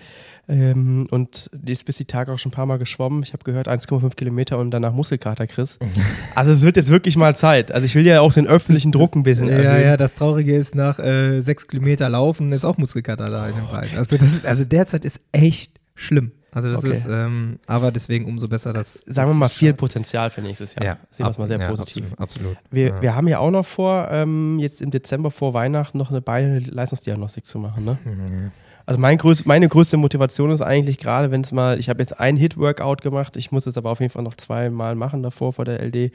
[0.49, 3.23] ähm, und die ist bis die Tage auch schon ein paar Mal geschwommen.
[3.23, 5.77] Ich habe gehört, 1,5 Kilometer und danach Muskelkater, Chris.
[6.35, 7.71] Also es wird jetzt wirklich mal Zeit.
[7.71, 9.83] Also ich will ja auch den öffentlichen Druck ein bisschen Ja, erhöhen.
[9.85, 13.67] ja, das Traurige ist, nach äh, sechs Kilometer Laufen ist auch Muskelkater da in den
[13.71, 13.97] Beinen.
[13.97, 16.31] Also das ist, also derzeit ist echt schlimm.
[16.51, 16.91] Also das Okay.
[16.91, 20.83] ist, ähm, aber deswegen umso besser, dass Sagen wir mal, viel Potenzial für nächstes Jahr.
[20.83, 22.05] Ja, Sehen wir es mal sehr ja, positiv.
[22.17, 22.19] Absolut.
[22.19, 22.57] absolut.
[22.71, 23.01] Wir, ja.
[23.01, 27.45] wir haben ja auch noch vor, ähm, jetzt im Dezember vor Weihnachten noch eine Beine-Leistungsdiagnostik
[27.45, 27.85] zu machen.
[27.85, 27.97] Ne?
[28.03, 28.51] Mhm.
[28.85, 32.19] Also mein größ, meine größte Motivation ist eigentlich gerade, wenn es mal, ich habe jetzt
[32.19, 35.63] ein Hit-Workout gemacht, ich muss es aber auf jeden Fall noch zweimal machen davor vor
[35.63, 36.11] der LD.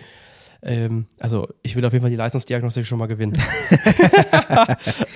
[0.67, 3.35] Ähm, also ich will auf jeden Fall die Leistungsdiagnostik schon mal gewinnen.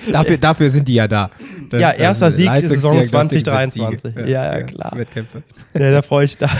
[0.11, 1.31] Dafür, dafür sind die ja da.
[1.71, 4.13] Ja, erster Sieg der Saison Leistungsdiagnostik 2023.
[4.13, 4.29] Siege.
[4.29, 4.93] Ja, ja, klar.
[4.95, 5.43] Wettkämpfe.
[5.73, 6.49] ja, da freue ich da.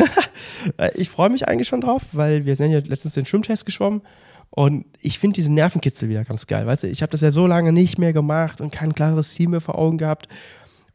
[0.96, 4.02] Ich freue mich eigentlich schon drauf, weil wir sind ja letztens den Schwimmtest geschwommen
[4.50, 6.66] und ich finde diesen Nervenkitzel wieder ganz geil.
[6.66, 9.48] Weißt du, ich habe das ja so lange nicht mehr gemacht und kein klares Ziel
[9.48, 10.28] mehr vor Augen gehabt.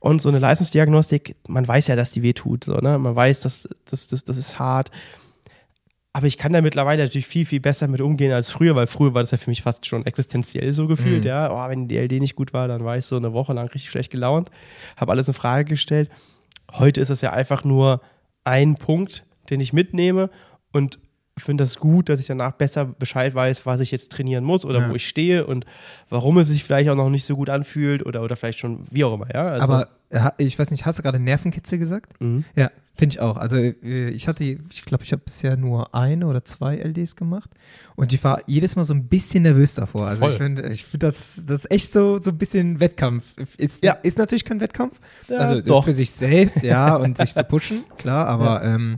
[0.01, 2.65] Und so eine Leistungsdiagnostik, man weiß ja, dass die weh tut.
[2.65, 2.99] So, ne?
[2.99, 4.91] Man weiß, dass das, das, das ist hart.
[6.17, 9.15] Aber ich kann da mittlerweile natürlich viel, viel besser mit umgehen als früher, weil früher
[9.15, 11.29] war das ja für mich fast schon existenziell so gefühlt, Mhm.
[11.29, 11.51] ja.
[11.53, 13.91] Oh, wenn die LD nicht gut war, dann war ich so eine Woche lang richtig
[13.91, 14.49] schlecht gelaunt,
[14.97, 16.09] habe alles in Frage gestellt.
[16.73, 18.01] Heute ist das ja einfach nur
[18.45, 20.31] ein Punkt, den ich mitnehme
[20.73, 21.01] und
[21.37, 24.81] finde das gut, dass ich danach besser Bescheid weiß, was ich jetzt trainieren muss oder
[24.83, 24.91] Ja.
[24.91, 25.67] wo ich stehe und
[26.09, 29.03] warum es sich vielleicht auch noch nicht so gut anfühlt oder, oder vielleicht schon wie
[29.05, 29.49] auch immer, ja.
[29.49, 32.21] Also, Aber ha- ich weiß nicht, hast du gerade Nervenkitzel gesagt?
[32.21, 32.45] Mhm.
[32.55, 33.37] Ja, finde ich auch.
[33.37, 37.51] Also äh, ich hatte, ich glaube, ich habe bisher nur eine oder zwei LDs gemacht
[37.97, 40.07] und ich war jedes Mal so ein bisschen nervös davor.
[40.07, 40.31] Also Voll.
[40.31, 43.25] ich finde, ich find das, das ist echt so, so ein bisschen Wettkampf.
[43.59, 43.95] Ist, Ja.
[44.05, 45.01] ist natürlich kein Wettkampf.
[45.29, 45.85] Ja, also doch.
[45.85, 48.97] für sich selbst, ja, und sich zu pushen, klar, aber ähm,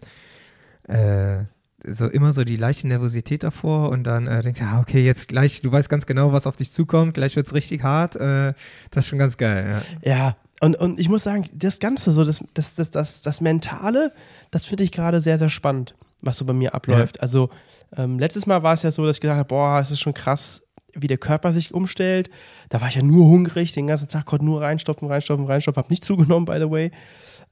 [0.86, 1.44] äh,
[1.86, 5.28] so immer so die leichte Nervosität davor und dann äh, denkst du, ah, okay, jetzt
[5.28, 8.16] gleich, du weißt ganz genau, was auf dich zukommt, gleich wird es richtig hart.
[8.16, 8.54] Äh,
[8.90, 10.10] das ist schon ganz geil, ja.
[10.10, 14.12] Ja, und, und ich muss sagen, das Ganze, so das, das, das, das, das Mentale,
[14.50, 17.20] das finde ich gerade sehr, sehr spannend, was so bei mir abläuft.
[17.20, 17.50] Also
[17.96, 20.14] ähm, letztes Mal war es ja so, dass ich gesagt habe, boah, es ist schon
[20.14, 20.62] krass,
[20.94, 22.30] wie der Körper sich umstellt.
[22.70, 25.92] Da war ich ja nur hungrig, den ganzen Tag konnte nur reinstopfen, reinstopfen, reinstopfen, habe
[25.92, 26.90] nicht zugenommen, by the way.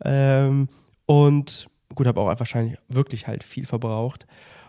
[0.03, 0.69] Ähm,
[1.07, 4.27] und gut, habe auch wahrscheinlich wirklich halt viel verbraucht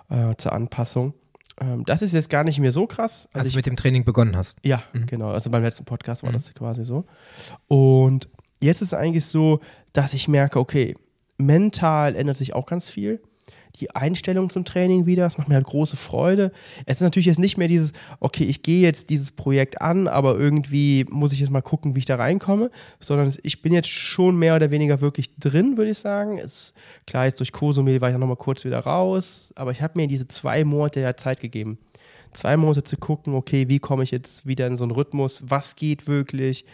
[0.10, 1.14] äh, zur Anpassung.
[1.60, 3.30] Ähm, das ist jetzt gar nicht mehr so krass.
[3.34, 4.58] Als ich du mit dem Training begonnen hast.
[4.64, 5.30] ja, genau.
[5.30, 7.06] Also beim letzten Podcast war das quasi so.
[7.68, 8.28] Und
[8.62, 9.60] jetzt ist es eigentlich so,
[9.94, 10.96] dass ich merke, okay,
[11.38, 13.22] mental ändert sich auch ganz viel.
[13.80, 16.52] Die Einstellung zum Training wieder, das macht mir halt große Freude.
[16.86, 20.38] Es ist natürlich jetzt nicht mehr dieses, okay, ich gehe jetzt dieses Projekt an, aber
[20.38, 23.90] irgendwie muss ich jetzt mal gucken, wie ich da reinkomme, sondern es- ich bin jetzt
[23.90, 26.38] schon mehr oder weniger wirklich drin, würde ich sagen.
[26.38, 26.74] Es,
[27.06, 30.08] klar, jetzt durch Kosumel war ich ja nochmal kurz wieder raus, aber ich habe mir
[30.08, 31.78] diese zwei Monate ja Zeit gegeben
[32.34, 35.78] zwei Monate zu gucken, okay, wie komme ich jetzt wieder in so einen Rhythmus, was
[35.78, 36.66] geht wirklich.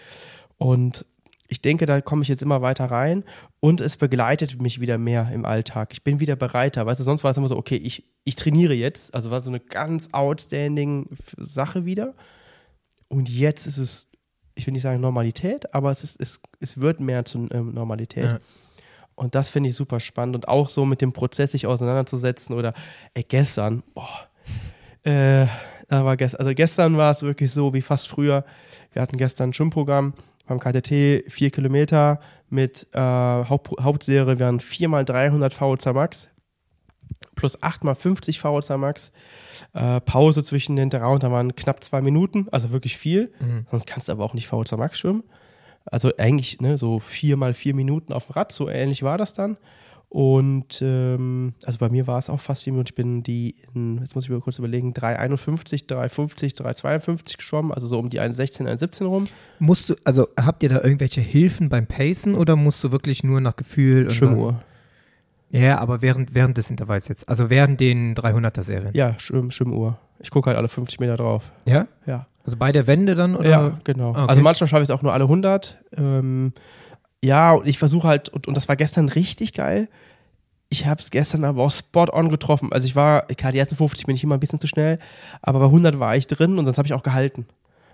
[0.57, 1.05] Und
[1.51, 3.25] ich denke, da komme ich jetzt immer weiter rein
[3.59, 5.89] und es begleitet mich wieder mehr im Alltag.
[5.91, 6.85] Ich bin wieder bereiter.
[6.85, 9.13] Weißt du, sonst war es immer so, okay, ich, ich trainiere jetzt.
[9.13, 12.13] Also war so eine ganz outstanding Sache wieder.
[13.09, 14.07] Und jetzt ist es,
[14.55, 18.23] ich will nicht sagen Normalität, aber es, ist, es, es wird mehr zu ähm, Normalität.
[18.23, 18.39] Ja.
[19.15, 20.37] Und das finde ich super spannend.
[20.37, 22.73] Und auch so mit dem Prozess sich auseinanderzusetzen oder
[23.13, 24.29] ey, gestern, boah,
[25.03, 25.47] äh,
[25.89, 28.45] da war gestern, also gestern war es wirklich so wie fast früher.
[28.93, 30.13] Wir hatten gestern ein Schwimmprogramm
[30.57, 36.29] beim KTT, vier Kilometer mit äh, Haupt, Hauptserie wären 4 mal 300 VOC Max
[37.35, 39.11] plus 8 mal 50 VOC Max.
[39.73, 43.33] Äh, Pause zwischen den drei und da waren knapp zwei Minuten, also wirklich viel.
[43.39, 43.65] Mhm.
[43.69, 45.23] Sonst kannst du aber auch nicht VOC Max schwimmen.
[45.85, 49.33] Also eigentlich ne, so vier mal vier Minuten auf dem Rad, so ähnlich war das
[49.33, 49.57] dann.
[50.13, 52.87] Und ähm, also bei mir war es auch fast vier Minuten.
[52.89, 57.87] Ich bin die, in, jetzt muss ich mir kurz überlegen, 3,51, 3,50, 3,52 geschwommen, also
[57.87, 59.27] so um die 1,16, 1,17 rum.
[59.59, 63.39] Musst du, also habt ihr da irgendwelche Hilfen beim Pacen oder musst du wirklich nur
[63.39, 64.07] nach Gefühl?
[64.07, 64.61] und Schwimmuhr.
[65.49, 68.93] Ja, aber während, während des Intervalls jetzt, also während den 300er-Serien.
[68.93, 69.97] Ja, Schwimm, Schwimmuhr.
[70.19, 71.49] Ich gucke halt alle 50 Meter drauf.
[71.63, 71.87] Ja?
[72.05, 72.27] Ja.
[72.43, 73.33] Also bei der Wende dann?
[73.37, 73.49] Oder?
[73.49, 74.09] Ja, genau.
[74.09, 74.29] Ah, okay.
[74.31, 75.81] Also manchmal schaffe ich es auch nur alle 100.
[75.95, 76.51] Ähm,
[77.23, 79.87] ja, und ich versuche halt, und, und das war gestern richtig geil.
[80.69, 82.71] Ich habe es gestern aber auch spot on getroffen.
[82.71, 84.99] Also ich war, klar, die ersten 50 bin ich immer ein bisschen zu schnell,
[85.41, 87.45] aber bei 100 war ich drin und das habe ich auch gehalten.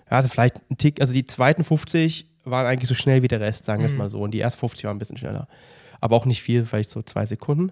[0.09, 3.41] Ja, also vielleicht ein Tick, also die zweiten 50 waren eigentlich so schnell wie der
[3.41, 3.97] Rest, sagen wir es Mhm.
[3.97, 4.19] mal so.
[4.21, 5.47] Und die ersten 50 waren ein bisschen schneller.
[5.99, 7.71] Aber auch nicht viel, vielleicht so zwei Sekunden.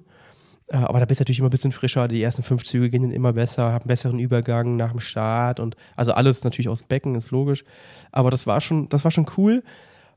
[0.68, 2.08] Äh, Aber da bist du natürlich immer ein bisschen frischer.
[2.08, 5.60] Die ersten fünf Züge gehen dann immer besser, haben einen besseren Übergang nach dem Start
[5.60, 7.64] und also alles natürlich aus dem Becken, ist logisch.
[8.12, 9.64] Aber das war schon, das war schon cool.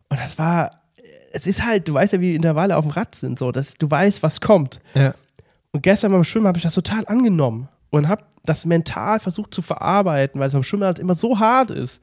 [0.09, 0.70] Und das war,
[1.32, 3.90] es ist halt, du weißt ja, wie Intervalle auf dem Rad sind, so, dass du
[3.90, 4.80] weißt, was kommt.
[4.94, 5.14] Ja.
[5.72, 9.61] Und gestern beim Schwimmen habe ich das total angenommen und habe das mental versucht zu
[9.62, 12.00] verarbeiten, weil es beim Schwimmen halt immer so hart ist.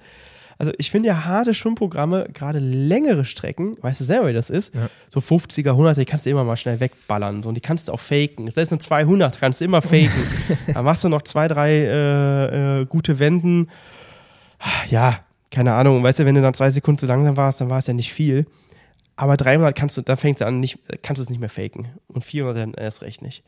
[0.57, 4.73] Also ich finde ja harte Schwimmprogramme, gerade längere Strecken, weißt du selber, wie das ist,
[4.73, 4.89] Ja.
[5.13, 7.91] so 50er, 100er, die kannst du immer mal schnell wegballern so, und die kannst du
[7.91, 8.49] auch faken.
[8.51, 10.11] Selbst eine 200 kannst du immer faken.
[10.73, 13.69] da machst du noch zwei, drei äh, äh, gute Wenden.
[14.89, 15.19] Ja,
[15.51, 16.03] keine Ahnung.
[16.03, 18.13] Weißt du, wenn du dann zwei Sekunden zu langsam warst, dann war es ja nicht
[18.13, 18.45] viel.
[19.15, 21.87] Aber 300 kannst du, da fängst du an, nicht, kannst du es nicht mehr faken.
[22.07, 23.43] Und 400 dann erst recht nicht.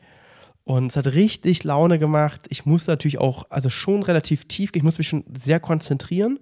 [0.64, 2.42] Und es hat richtig Laune gemacht.
[2.48, 6.38] Ich musste natürlich auch, also schon relativ tief, ich musste mich schon sehr konzentrieren.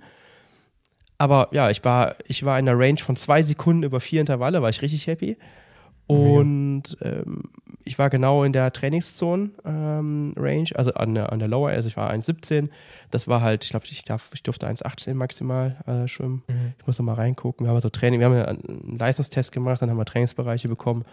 [1.18, 4.62] Aber ja, ich war, ich war in einer Range von zwei Sekunden über vier Intervalle,
[4.62, 5.36] war ich richtig happy.
[6.06, 7.42] Und ähm,
[7.84, 11.88] ich war genau in der Trainingszone ähm, Range, also an der, an der Lower, also
[11.88, 12.68] ich war 1,17.
[13.10, 16.42] Das war halt, ich glaube, ich, darf, ich durfte 1,18 maximal äh, schwimmen.
[16.48, 16.74] Mhm.
[16.78, 17.66] Ich muss noch mal reingucken.
[17.66, 21.04] Wir haben so Training, wir haben einen Leistungstest gemacht, dann haben wir Trainingsbereiche bekommen.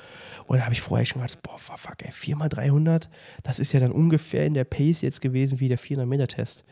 [0.46, 3.10] Und dann habe ich vorher schon gedacht, boah, fuck, ey, 4 mal 300,
[3.42, 6.66] das ist ja dann ungefähr in der Pace jetzt gewesen wie der 400 Meter Test.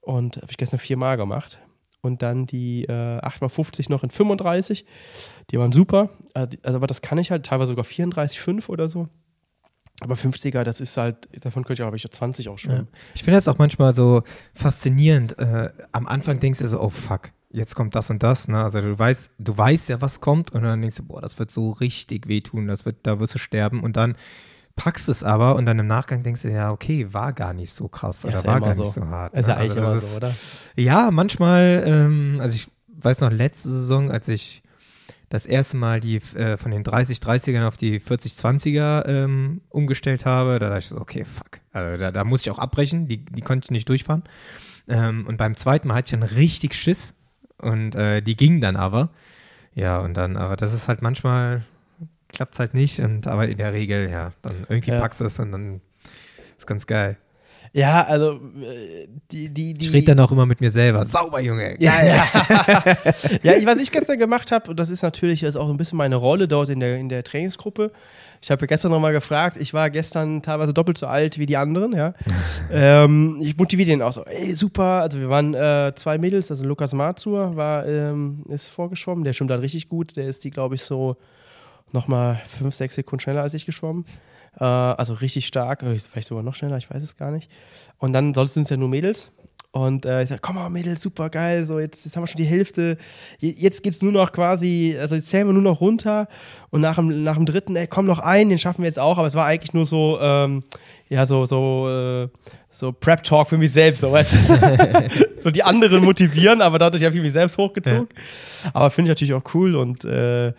[0.00, 1.58] Und habe ich gestern viermal gemacht.
[2.02, 4.84] Und dann die äh, 8x50 noch in 35.
[5.50, 6.10] Die waren super.
[6.34, 9.08] Äh, Also, aber das kann ich halt, teilweise sogar 34,5 oder so.
[10.02, 12.58] Aber 50er, das ist halt, davon könnte ich auch, ich 20 auch Ja.
[12.58, 12.88] schwimmen.
[13.14, 14.22] Ich finde das auch manchmal so
[14.54, 15.38] faszinierend.
[15.38, 18.48] Äh, am Anfang denkst du so, oh fuck, jetzt kommt das und das.
[18.48, 18.62] Ne?
[18.62, 21.50] Also du weißt, du weißt ja, was kommt und dann denkst du, boah, das wird
[21.50, 24.16] so richtig wehtun, das wird, da wirst du sterben und dann
[24.80, 27.86] packst es aber und dann im Nachgang denkst du, ja, okay, war gar nicht so
[27.88, 28.82] krass Ja, oder ist ja war gar so.
[28.82, 29.34] nicht so hart.
[29.34, 29.52] Ist ne?
[29.52, 30.34] ja eigentlich Also immer das so, oder?
[30.76, 34.62] Ja, manchmal, ähm, also ich weiß noch, letzte Saison, als ich
[35.28, 40.68] das erste Mal die äh, von den 30-30ern auf die 40-20er ähm, umgestellt habe, da
[40.68, 41.60] dachte ich so, okay, fuck.
[41.72, 44.24] Also da, da muss ich auch abbrechen, die, die konnte ich nicht durchfahren.
[44.88, 47.14] Ähm, und beim zweiten Mal hatte ich dann richtig Schiss
[47.58, 49.10] und äh, die ging dann aber.
[49.74, 51.64] Ja, und dann, aber das ist halt manchmal,
[52.32, 55.00] klappt es halt nicht, und aber in der Regel, ja, dann irgendwie Ja.
[55.00, 55.80] packst du es und dann
[56.56, 57.16] ist ganz geil.
[57.72, 59.86] Ja, also äh, die, die, die.
[59.86, 61.06] Ich rede dann auch immer mit mir selber.
[61.06, 61.76] Sauber, Junge.
[61.80, 62.26] Ja, ja.
[63.44, 65.96] ja, ich, was ich gestern gemacht habe, und das ist natürlich jetzt auch ein bisschen
[65.96, 67.92] meine Rolle dort in der, in der Trainingsgruppe.
[68.42, 71.92] Ich habe gestern nochmal gefragt, ich war gestern teilweise doppelt so alt wie die anderen,
[71.92, 72.14] ja.
[72.72, 75.02] ähm, ich motiviere den auch so, ey, super.
[75.02, 79.50] Also wir waren äh, zwei Mädels, also Lukas Mazur war, ähm, ist vorgeschwommen, der schwimmt
[79.52, 80.16] halt richtig gut.
[80.16, 81.16] Der ist die, glaube ich, so
[81.94, 84.04] nochmal fünf, sechs Sekunden schneller als ich geschwommen.
[84.58, 87.50] Äh, also richtig stark, äh, vielleicht sogar noch schneller, ich weiß es gar nicht.
[87.98, 89.32] Und dann sonst sind es ja nur Mädels.
[89.72, 92.38] Und äh, ich sag, komm mal, Mädels, super geil, so jetzt, jetzt haben wir schon
[92.38, 92.96] die Hälfte.
[93.38, 96.26] Je- Jetzt geht's nur noch quasi, also jetzt zählen wir nur noch runter
[96.70, 99.16] und nach dem, nach dem dritten, ey, komm noch ein, den schaffen wir jetzt auch.
[99.16, 100.64] Aber es war eigentlich nur so, ähm,
[101.08, 102.28] ja, so, so, äh,
[102.68, 105.08] so Prep-Talk für mich selbst, so, weißt du?
[105.40, 108.08] so die anderen motivieren, aber dadurch habe ich mich selbst hochgezogen.
[108.72, 110.52] Aber finde ich natürlich auch cool und äh,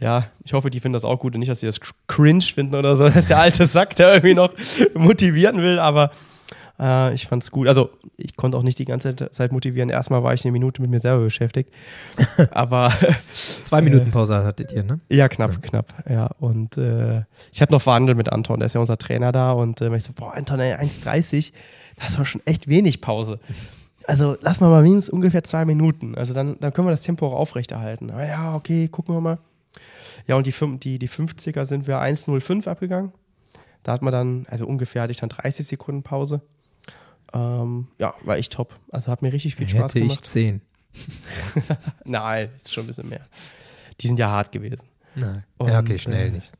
[0.00, 2.74] ja, ich hoffe, die finden das auch gut und nicht, dass sie das cringe finden
[2.74, 4.52] oder so, dass der alte Sack, der irgendwie noch
[4.94, 6.10] motivieren will, aber
[6.78, 7.68] äh, ich fand's gut.
[7.68, 9.90] Also, ich konnte auch nicht die ganze Zeit motivieren.
[9.90, 11.70] Erstmal war ich eine Minute mit mir selber beschäftigt.
[12.50, 12.92] Aber
[13.62, 15.00] Zwei Minuten Pause hattet ihr, ne?
[15.08, 15.92] ja, knapp, knapp.
[16.08, 19.52] Ja, und äh, ich habe noch verhandelt mit Anton, der ist ja unser Trainer da.
[19.52, 21.52] Und äh, ich so, boah, Anton, ey, 1,30,
[21.96, 23.38] das doch schon echt wenig Pause.
[24.06, 26.14] Also lass mal mal mindestens ungefähr zwei Minuten.
[26.14, 28.10] Also dann, dann können wir das Tempo auch aufrechterhalten.
[28.10, 29.38] Ah, ja, okay, gucken wir mal.
[30.26, 33.12] Ja, und die, die, die 50er sind wir 1,05 abgegangen.
[33.82, 36.40] Da hat man dann, also ungefähr hatte ich dann 30 Sekunden Pause.
[37.34, 38.74] Ähm, ja, war ich top.
[38.90, 40.26] Also hat mir richtig viel Spaß Hätte ich gemacht.
[40.26, 40.62] zehn.
[42.04, 43.26] Nein, ist schon ein bisschen mehr.
[44.00, 44.82] Die sind ja hart gewesen.
[45.14, 45.44] Nein.
[45.58, 46.52] Und, ja, okay, schnell äh, nicht.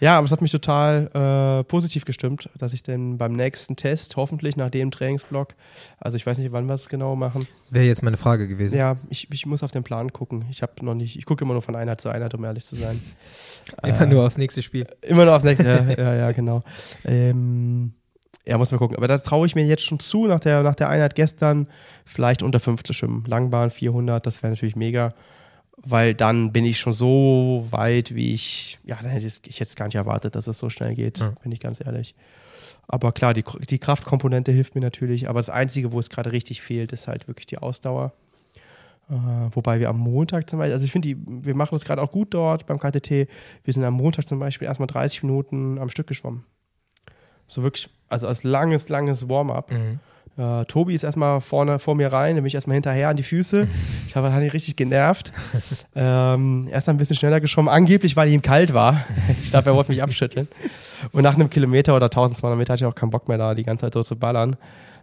[0.00, 1.10] Ja, aber es hat mich total
[1.60, 5.54] äh, positiv gestimmt, dass ich dann beim nächsten Test, hoffentlich nach dem Trainingsblock,
[5.98, 7.46] also ich weiß nicht, wann wir es genau machen.
[7.70, 8.76] Wäre jetzt meine Frage gewesen.
[8.76, 10.44] Ja, ich, ich muss auf den Plan gucken.
[10.50, 12.76] Ich habe noch nicht, ich gucke immer nur von Einheit zu Einheit, um ehrlich zu
[12.76, 13.02] sein.
[13.82, 14.86] Immer Äh, nur aufs nächste Spiel.
[15.00, 15.64] Immer noch aufs nächste.
[15.96, 16.62] ja, ja, ja, genau.
[17.04, 17.92] Ähm,
[18.44, 18.96] ja, muss man gucken.
[18.96, 21.68] Aber da traue ich mir jetzt schon zu, nach der, nach der Einheit gestern,
[22.04, 23.24] vielleicht unter 5 zu schwimmen.
[23.26, 25.14] Langbahn 400, das wäre natürlich mega.
[25.76, 29.86] Weil dann bin ich schon so weit, wie ich, ja, dann hätte ich, es gar
[29.86, 31.32] nicht erwartet, dass es so schnell geht, Ja.
[31.42, 32.14] bin ich ganz ehrlich.
[32.88, 35.28] Aber klar, die, die Kraftkomponente hilft mir natürlich.
[35.28, 38.12] Aber das Einzige, wo es gerade richtig fehlt, ist halt wirklich die Ausdauer.
[39.08, 39.14] Äh,
[39.52, 42.34] wobei wir am Montag zum Beispiel, also ich finde, wir machen das gerade auch gut
[42.34, 43.28] dort beim KTT.
[43.64, 46.44] Wir sind am Montag zum Beispiel erstmal 30 Minuten am Stück geschwommen.
[47.48, 49.70] So wirklich, also als langes, langes Warm-up.
[49.70, 50.00] Mhm.
[50.38, 53.22] Äh, Tobi ist erstmal vorne vor mir rein, dann bin ich erstmal hinterher an die
[53.22, 53.66] Füße.
[54.08, 55.32] Ich habe ihn richtig genervt.
[55.94, 59.04] ähm, erst ein bisschen schneller geschwommen, angeblich, weil ihm kalt war.
[59.42, 60.48] Ich glaube, er wollte mich abschütteln.
[61.12, 63.62] Und nach einem Kilometer oder 1200 Meter hatte ich auch keinen Bock mehr da, die
[63.62, 64.56] ganze Zeit so zu ballern.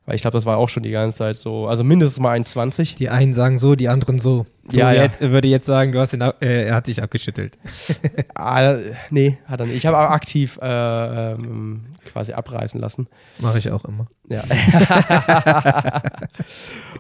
[0.10, 2.96] Weil ich glaube, das war auch schon die ganze Zeit so, also mindestens mal 1,20.
[2.96, 4.48] Die einen sagen so, die anderen so.
[4.72, 5.32] Ja, Tobi ja.
[5.32, 7.60] würde jetzt sagen, du hast ihn, äh, er hat dich abgeschüttelt.
[8.34, 8.78] Ah,
[9.12, 9.76] nee, hat er nicht.
[9.76, 13.08] Ich habe aber aktiv äh, ähm, quasi abreißen lassen.
[13.38, 14.08] Mache ich auch immer.
[14.30, 14.44] Ja.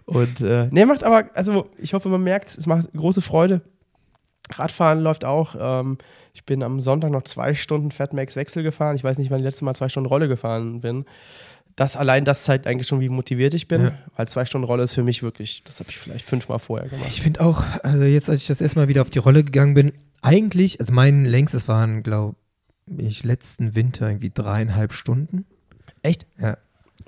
[0.05, 3.61] und äh, nee, macht aber, also ich hoffe, man merkt, es macht große Freude.
[4.53, 5.55] Radfahren läuft auch.
[5.59, 5.97] Ähm,
[6.33, 8.95] ich bin am Sonntag noch zwei Stunden Fatmax Wechsel gefahren.
[8.95, 11.05] Ich weiß nicht, wann ich das letzte Mal zwei Stunden Rolle gefahren bin.
[11.79, 13.83] Das allein, das zeigt eigentlich schon, wie motiviert ich bin.
[13.83, 13.91] Ja.
[14.17, 17.07] Weil zwei Stunden Rolle ist für mich wirklich, das habe ich vielleicht fünfmal vorher gemacht.
[17.09, 19.75] Ich finde auch, also jetzt, als ich das erste Mal wieder auf die Rolle gegangen
[19.75, 22.35] bin, eigentlich, also mein längstes waren, glaube
[22.97, 25.45] ich, letzten Winter irgendwie dreieinhalb Stunden.
[26.03, 26.25] Echt?
[26.37, 26.57] Ja.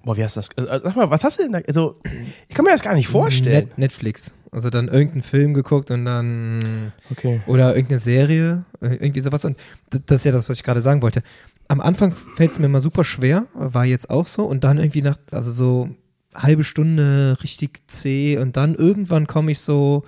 [0.05, 0.49] Boah, wie hast du das?
[0.55, 1.59] Also, sag mal, was hast du denn da?
[1.67, 1.99] Also,
[2.47, 3.65] ich kann mir das gar nicht vorstellen.
[3.65, 4.35] Net Netflix.
[4.53, 7.41] Also dann irgendeinen Film geguckt und dann Okay.
[7.47, 9.45] oder irgendeine Serie, äh, irgendwie sowas.
[9.45, 9.57] Und
[9.89, 11.23] das ist ja das, was ich gerade sagen wollte.
[11.71, 14.43] Am Anfang fällt es mir immer super schwer, war jetzt auch so.
[14.43, 15.89] Und dann irgendwie nach, also so
[16.35, 20.03] halbe Stunde richtig zäh und dann irgendwann komme ich so,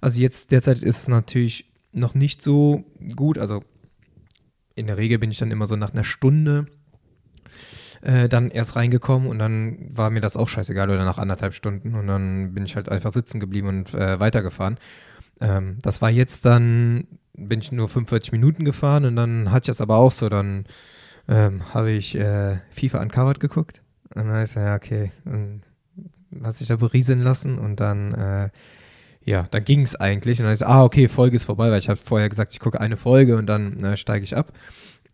[0.00, 3.36] also jetzt derzeit ist es natürlich noch nicht so gut.
[3.36, 3.62] Also
[4.74, 6.64] in der Regel bin ich dann immer so nach einer Stunde
[8.00, 11.94] äh, dann erst reingekommen und dann war mir das auch scheißegal oder nach anderthalb Stunden
[11.94, 14.78] und dann bin ich halt einfach sitzen geblieben und äh, weitergefahren.
[15.42, 19.76] Ähm, das war jetzt dann, bin ich nur 45 Minuten gefahren und dann hatte ich
[19.76, 20.64] das aber auch so, dann
[21.32, 23.82] ähm, habe ich äh, FIFA Uncovered geguckt
[24.14, 25.62] und dann ist ja, okay, dann
[26.42, 28.50] hat sich da berieseln lassen und dann äh,
[29.24, 30.40] ja, dann ging es eigentlich.
[30.40, 32.80] Und dann ist, ah, okay, Folge ist vorbei, weil ich habe vorher gesagt, ich gucke
[32.80, 34.52] eine Folge und dann ne, steige ich ab.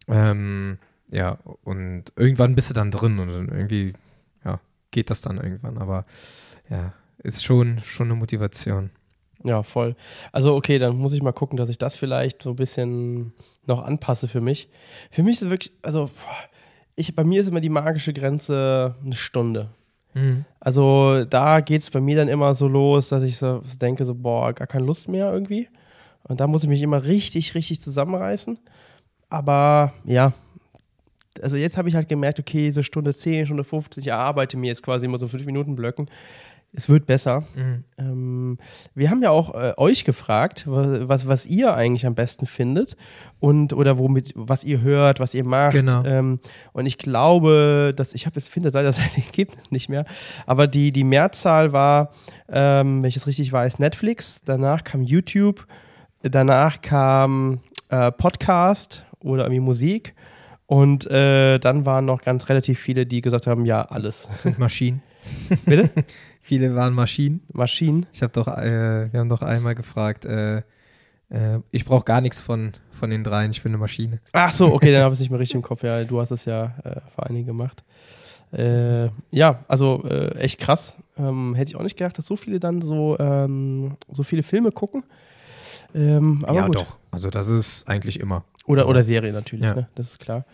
[0.07, 0.79] Ähm,
[1.11, 3.93] ja, und irgendwann bist du dann drin und dann irgendwie,
[4.45, 5.79] ja, geht das dann irgendwann.
[5.79, 6.07] Aber
[6.71, 8.91] ja, ist schon, schon eine Motivation.
[9.45, 9.95] Ja, voll.
[10.33, 13.33] Also okay, dann muss ich mal gucken, dass ich das vielleicht so ein bisschen
[13.67, 14.69] noch anpasse für mich.
[15.11, 16.11] Für mich ist es wirklich, also
[16.97, 19.69] ich, bei mir ist immer die magische Grenze eine Stunde.
[20.15, 20.45] Mhm.
[20.59, 24.15] Also da geht es bei mir dann immer so los, dass ich so denke, so,
[24.15, 25.69] boah, gar keine Lust mehr irgendwie.
[26.25, 28.59] Und da muss ich mich immer richtig, richtig zusammenreißen.
[29.31, 30.33] Aber ja,
[31.43, 34.69] also jetzt habe ich halt gemerkt, okay, so Stunde 10, Stunde 50, ich arbeite mir
[34.69, 36.11] jetzt quasi immer so 5 Minuten Blöcken.
[36.75, 37.45] Es wird besser.
[37.57, 37.85] Mhm.
[37.99, 38.59] Ähm,
[38.95, 42.97] wir haben ja auch äh, euch gefragt, was, was, was ihr eigentlich am besten findet
[43.41, 45.73] und oder womit, was ihr hört, was ihr macht.
[45.73, 46.05] Genau.
[46.05, 46.41] Ähm,
[46.73, 50.05] und ich glaube, dass ich habe jetzt finde leider das Ergebnis nicht mehr,
[50.47, 52.13] aber die, die Mehrzahl war,
[52.51, 55.67] ähm, wenn ich es richtig weiß, Netflix, danach kam YouTube,
[56.23, 60.15] danach kam äh, Podcast oder irgendwie Musik.
[60.67, 64.29] Und äh, dann waren noch ganz relativ viele, die gesagt haben, ja, alles.
[64.31, 65.03] Das sind Maschinen.
[65.65, 65.89] Bitte?
[66.49, 67.43] Viele waren Maschinen.
[67.53, 68.07] Maschinen.
[68.11, 70.59] Ich habe doch, äh, wir haben doch einmal gefragt, äh,
[71.29, 74.19] äh, ich brauche gar nichts von, von den dreien, ich bin eine Maschine.
[74.33, 75.83] Ach so, okay, dann habe ich es nicht mehr richtig im Kopf.
[75.83, 77.85] Ja, du hast es ja äh, vor einigen gemacht.
[78.51, 80.97] Äh, ja, also äh, echt krass.
[81.19, 84.73] Ähm, hätte ich auch nicht gedacht, dass so viele dann so, ähm, so viele Filme
[84.73, 85.05] gucken.
[85.95, 86.77] Ähm, aber ja, gut.
[86.77, 86.99] doch.
[87.11, 88.45] Also das ist eigentlich immer.
[88.65, 89.75] Oder, oder Serie natürlich, Ja.
[89.75, 89.89] ne?
[89.97, 90.47] das ist klar.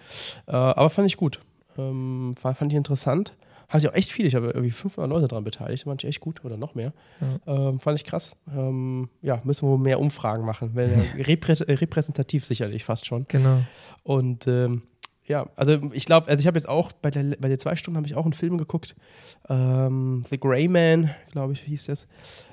[0.47, 1.39] Aber fand ich gut.
[1.79, 3.33] Ähm, fand ich interessant.
[3.69, 4.29] Hatte ich auch echt viele.
[4.29, 5.87] Ich habe irgendwie 500 Leute daran beteiligt.
[5.87, 6.93] Ich echt gut oder noch mehr.
[7.47, 8.37] Ähm, fand ich krass.
[8.55, 10.75] Ähm, ja, müssen wir mehr Umfragen machen.
[10.75, 13.27] Weil, äh, reprä äh, repräsentativ sicherlich fast schon.
[13.29, 13.61] Genau.
[14.03, 14.83] Und ähm,
[15.27, 17.97] ja, also ich glaube, also ich habe jetzt auch bei der bei den zwei Stunden
[17.97, 18.95] habe ich auch einen Film geguckt.
[19.49, 22.07] Ähm, The Grey Man, glaube ich, hieß das.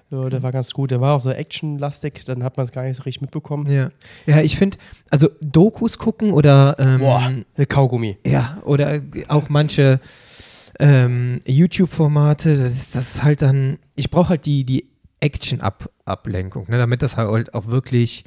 [0.10, 0.91] Ja, der war ganz gut.
[0.91, 2.26] Der war auch so actionlastig.
[2.26, 3.69] Dann hat man es gar nicht so richtig mitbekommen.
[3.71, 3.89] Ja,
[4.26, 4.78] ja ich finde,
[5.10, 8.17] also Dokus gucken oder ähm, Boah, der Kaugummi.
[8.26, 10.02] ja, oder auch manche
[10.79, 16.77] ähm, YouTube-Formate, das ist, das ist halt dann, ich brauche halt die, die Action-Ablenkung, ne,
[16.77, 18.25] damit das halt auch wirklich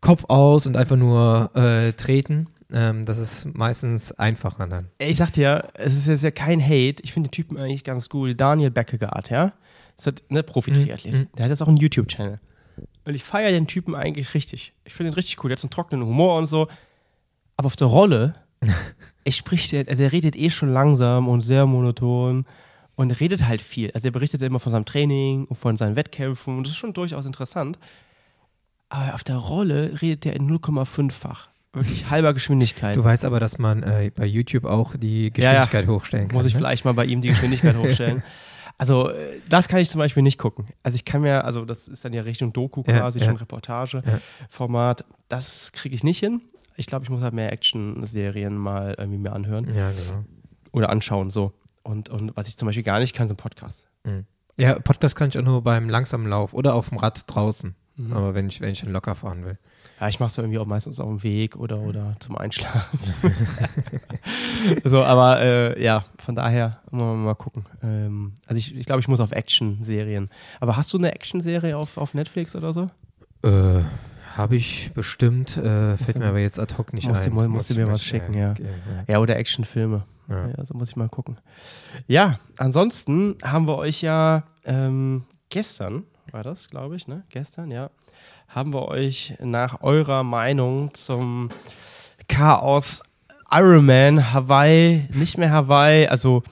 [0.00, 2.48] Kopf aus und einfach nur äh, treten.
[2.72, 4.88] Ähm, das ist meistens einfacher dann.
[4.98, 7.02] Ich sag dir, es ist jetzt ja kein Hate.
[7.02, 8.34] Ich finde den Typen eigentlich ganz cool.
[8.34, 9.52] Daniel Beckegaard, ja?
[9.96, 11.14] Das hat, ne, Profi-Triathlet.
[11.14, 11.28] Mhm.
[11.36, 12.40] Der hat jetzt auch einen YouTube-Channel.
[13.04, 14.74] Und ich feiere den Typen eigentlich richtig.
[14.84, 15.48] Ich finde ihn richtig cool.
[15.48, 16.68] Der hat so einen trockenen Humor und so.
[17.56, 18.34] Aber auf der Rolle,
[19.24, 22.46] er spricht, der, der redet eh schon langsam und sehr monoton
[22.96, 23.90] und redet halt viel.
[23.92, 26.92] Also er berichtet immer von seinem Training und von seinen Wettkämpfen und das ist schon
[26.92, 27.78] durchaus interessant.
[28.88, 31.48] Aber auf der Rolle redet der in 0,5-fach.
[31.72, 32.96] Wirklich halber Geschwindigkeit.
[32.96, 35.50] Du weißt aber, dass man äh, bei YouTube auch die Ja, ja.
[35.64, 36.36] Geschwindigkeit hochstellen kann.
[36.36, 36.58] Muss ich ne?
[36.60, 38.22] vielleicht mal bei ihm die Geschwindigkeit hochstellen.
[38.78, 40.68] Also, äh, das kann ich zum Beispiel nicht gucken.
[40.84, 43.24] Also, ich kann mir, also, das ist dann ja Richtung Doku Ja, quasi, ja.
[43.24, 45.04] schon Reportage-Format.
[45.28, 46.42] Das kriege ich nicht hin.
[46.76, 50.24] Ich glaube, ich muss halt mehr Action-Serien mal irgendwie mir anhören Ja, genau.
[50.72, 51.52] oder anschauen, so.
[51.82, 53.86] Und, und was ich zum Beispiel gar nicht kann, sind Podcasts.
[54.04, 54.24] Mhm.
[54.56, 57.74] Ja, Podcast kann ich auch nur beim langsamen Lauf oder auf dem Rad draußen.
[57.96, 58.12] Mhm.
[58.12, 59.58] Aber wenn ich, wenn ich dann locker fahren will.
[60.00, 62.98] Ja, ich mache es irgendwie auch meistens auf dem Weg oder, oder zum Einschlafen.
[64.84, 67.64] so, aber äh, ja, von daher wir mal gucken.
[67.82, 70.30] Ähm, also ich, ich glaube, ich muss auf Action-Serien.
[70.60, 72.88] Aber hast du eine Action-Serie auf, auf Netflix oder so?
[73.42, 73.82] Äh,
[74.36, 77.34] habe ich bestimmt, äh, fällt du- mir aber jetzt ad hoc nicht musst du ein.
[77.36, 78.50] mal- musst du mir was schicken, ja.
[78.52, 78.66] okay,
[79.06, 80.04] Ja, oder Actionfilme.
[80.28, 80.48] Ja.
[80.56, 81.36] Ja, so muss ich mal gucken.
[82.06, 87.22] Ja, ansonsten haben wir euch ja ähm, gestern, war das, glaube ich, ne?
[87.28, 87.90] Gestern, ja,
[88.48, 91.50] haben wir euch nach eurer Meinung zum
[92.28, 93.02] Chaos
[93.50, 96.42] Ironman Hawaii, nicht mehr Hawaii, also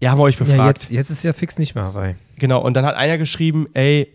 [0.00, 0.78] ja, haben wir euch Ja, befragt.
[0.80, 2.16] jetzt, jetzt ist ja fix nicht mehr Hawaii.
[2.36, 4.08] Genau, und dann hat einer geschrieben, ey,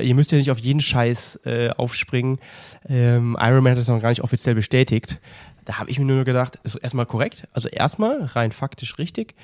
[0.00, 2.38] ihr müsst ja nicht auf jeden Scheiß äh, aufspringen.
[2.88, 5.20] Ähm, Iron Man hat das noch gar nicht offiziell bestätigt.
[5.64, 7.48] Da habe ich mir nur gedacht, ist erstmal korrekt.
[7.52, 9.34] Also erstmal rein faktisch richtig.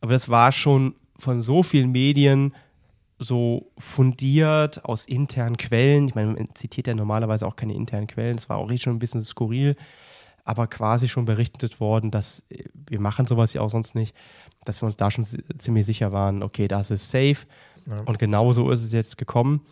[0.00, 2.54] Aber das war schon von so vielen Medien
[3.18, 6.08] so fundiert aus internen Quellen.
[6.08, 8.36] Ich meine, man zitiert ja normalerweise auch keine internen Quellen.
[8.36, 9.76] Das war auch richtig schon ein bisschen skurril.
[10.44, 14.14] Aber quasi schon berichtet worden, dass äh, wir machen sowas ja auch sonst nicht,
[14.64, 15.26] dass wir uns da schon
[15.58, 17.46] ziemlich sicher waren, okay, das ist safe.
[17.86, 18.00] Ja.
[18.04, 19.62] Und genau so ist es jetzt gekommen.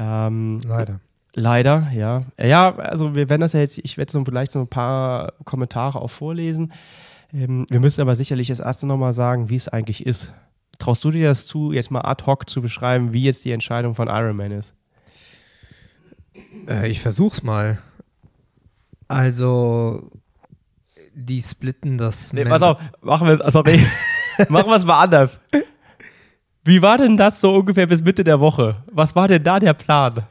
[0.00, 1.00] Ähm, Leider.
[1.34, 2.22] Leider, ja.
[2.42, 6.00] Ja, also wir werden das ja jetzt, ich werde so vielleicht so ein paar Kommentare
[6.00, 6.72] auch vorlesen.
[7.32, 10.34] Ähm, wir müssen aber sicherlich das erste nochmal sagen, wie es eigentlich ist.
[10.78, 13.94] Traust du dir das zu, jetzt mal ad hoc zu beschreiben, wie jetzt die Entscheidung
[13.94, 14.74] von Ironman ist?
[16.66, 17.78] Äh, ich versuch's mal.
[19.06, 20.10] Also,
[21.14, 22.32] die splitten das.
[22.32, 23.84] Nee, pass auf, machen wir es, sorry,
[24.48, 25.40] machen wir es mal anders.
[26.64, 28.76] Wie war denn das so ungefähr bis Mitte der Woche?
[28.92, 30.22] Was war denn da der Plan?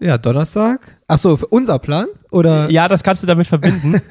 [0.00, 0.98] Ja, Donnerstag.
[1.08, 2.06] Achso, unser Plan?
[2.30, 2.70] Oder?
[2.70, 4.00] Ja, das kannst du damit verbinden.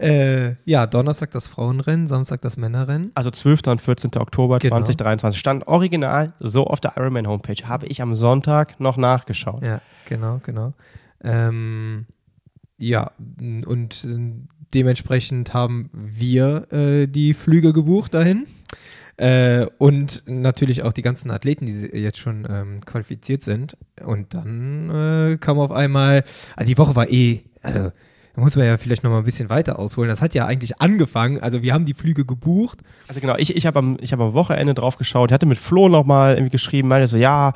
[0.00, 3.12] Äh, ja, Donnerstag das Frauenrennen, Samstag das Männerrennen.
[3.14, 3.60] Also 12.
[3.68, 4.10] und 14.
[4.16, 4.76] Oktober Genau.
[4.78, 7.68] 2023 stand original so auf der Ironman Homepage.
[7.68, 9.62] Habe ich am Sonntag noch nachgeschaut.
[9.62, 10.72] Ja, genau, genau.
[11.22, 12.06] Ähm,
[12.78, 14.32] ja, und äh,
[14.74, 18.46] dementsprechend haben wir äh, die Flüge gebucht dahin.
[19.22, 23.76] Äh, und natürlich auch die ganzen Athleten, die jetzt schon ähm, qualifiziert sind.
[24.04, 26.24] Und dann äh, kam auf einmal,
[26.56, 27.92] also die Woche war eh, also
[28.34, 30.10] da muss man ja vielleicht noch mal ein bisschen weiter ausholen.
[30.10, 32.80] Das hat ja eigentlich angefangen, also wir haben die Flüge gebucht.
[33.06, 35.30] Also genau, ich, ich habe am, hab am Wochenende drauf geschaut.
[35.30, 37.52] Ich hatte mit Flo nochmal irgendwie geschrieben, meinte so, ja,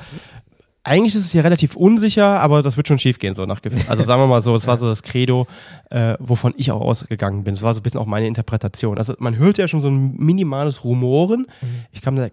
[0.83, 3.83] eigentlich ist es hier relativ unsicher, aber das wird schon schief gehen, so nach Gefühl.
[3.89, 5.47] Also sagen wir mal so, das war so das Credo,
[5.89, 7.55] äh, wovon ich auch ausgegangen bin.
[7.55, 8.97] Das war so ein bisschen auch meine Interpretation.
[8.97, 11.47] Also man hört ja schon so ein minimales Rumoren.
[11.91, 12.29] Ich kam, da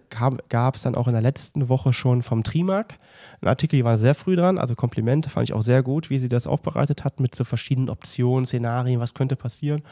[0.49, 2.97] gab es dann auch in der letzten Woche schon vom Trimark
[3.41, 6.19] einen Artikel, die waren sehr früh dran, also Komplimente, fand ich auch sehr gut, wie
[6.19, 9.83] sie das aufbereitet hat mit so verschiedenen Optionen, Szenarien, was könnte passieren.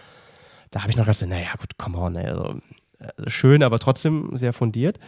[0.71, 2.59] Da habe ich noch gedacht, naja, gut, come on, ey, also,
[2.99, 4.99] äh, schön, aber trotzdem sehr fundiert.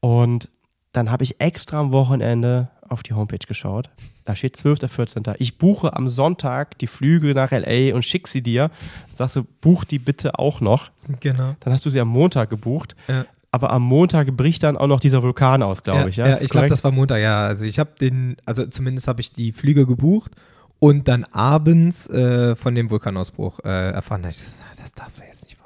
[0.00, 0.48] Und
[0.92, 3.90] dann habe ich extra am Wochenende auf die Homepage geschaut.
[4.24, 4.90] Da steht 12.
[4.90, 5.22] 14.
[5.38, 8.70] Ich buche am Sonntag die Flüge nach LA und schick sie dir.
[9.14, 10.90] Sagst du, buch die bitte auch noch.
[11.20, 11.54] Genau.
[11.60, 12.94] Dann hast du sie am Montag gebucht.
[13.08, 13.24] Ja.
[13.50, 16.16] Aber am Montag bricht dann auch noch dieser Vulkan aus, glaube ich.
[16.16, 17.46] Ja, ja, ich glaube, das war Montag, ja.
[17.46, 20.32] Also ich habe den, also zumindest habe ich die Flüge gebucht
[20.78, 24.20] und dann abends äh, von dem Vulkanausbruch äh, erfahren.
[24.28, 25.57] Ich Das, das darf jetzt nicht.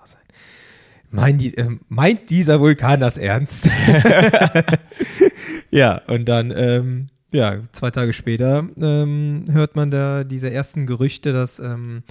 [1.13, 3.71] Mein, äh, meint dieser Vulkan das ernst?
[5.71, 11.33] ja, und dann, ähm, ja, zwei Tage später ähm, hört man da diese ersten Gerüchte,
[11.33, 12.03] dass ähm,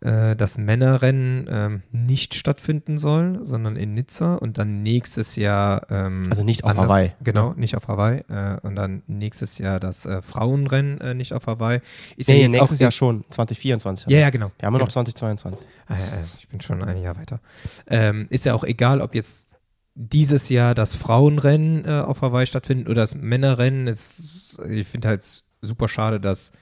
[0.00, 5.86] äh, das Männerrennen ähm, nicht stattfinden soll, sondern in Nizza und dann nächstes Jahr.
[5.90, 7.12] Ähm, Also nicht auf Hawaii.
[7.22, 8.24] Genau, nicht auf Hawaii.
[8.28, 11.80] Äh, und dann nächstes Jahr das äh, Frauenrennen äh, nicht auf Hawaii.
[12.16, 14.10] Ist Nee, jetzt nächstes Jahr schon, 2024.
[14.10, 14.50] Ja, ja, genau.
[14.58, 15.04] Wir haben ja noch genau.
[15.04, 15.66] 2022.
[15.86, 16.06] Ah, ja, ja,
[16.38, 17.40] ich bin schon ein Jahr weiter.
[17.86, 19.58] Ähm, ist ja auch egal, ob jetzt
[19.94, 23.86] dieses Jahr das Frauenrennen äh, auf Hawaii stattfindet oder das Männerrennen.
[23.86, 25.26] Es, ich finde halt
[25.60, 26.52] super schade, dass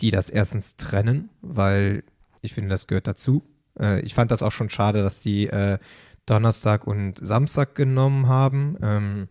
[0.00, 2.02] die das erstens trennen, weil
[2.42, 3.42] ich finde, das gehört dazu.
[3.78, 5.78] Äh, ich fand das auch schon schade, dass die äh,
[6.26, 8.76] Donnerstag und Samstag genommen haben.
[8.82, 9.28] Ähm,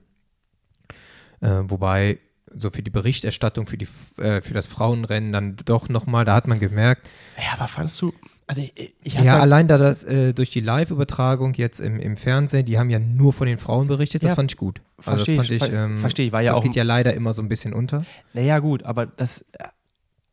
[1.42, 2.20] äh, wobei
[2.54, 3.88] so für die Berichterstattung für, die,
[4.18, 7.08] äh, für das Frauenrennen dann doch nochmal, da hat man gemerkt,
[7.38, 8.14] Ja, aber fandest du,
[8.46, 11.98] also ich, ich hab ja, da, allein da das äh, durch die Live-Übertragung jetzt im,
[11.98, 14.82] im Fernsehen, die haben ja nur von den Frauen berichtet, das Ja, fand ich gut.
[15.00, 16.76] versteh also das ich, fand ich, ver- ähm, versteh ich, war ja das auch- geht
[16.76, 18.04] ja leider immer so ein bisschen unter.
[18.34, 19.64] naja gut, aber das, äh,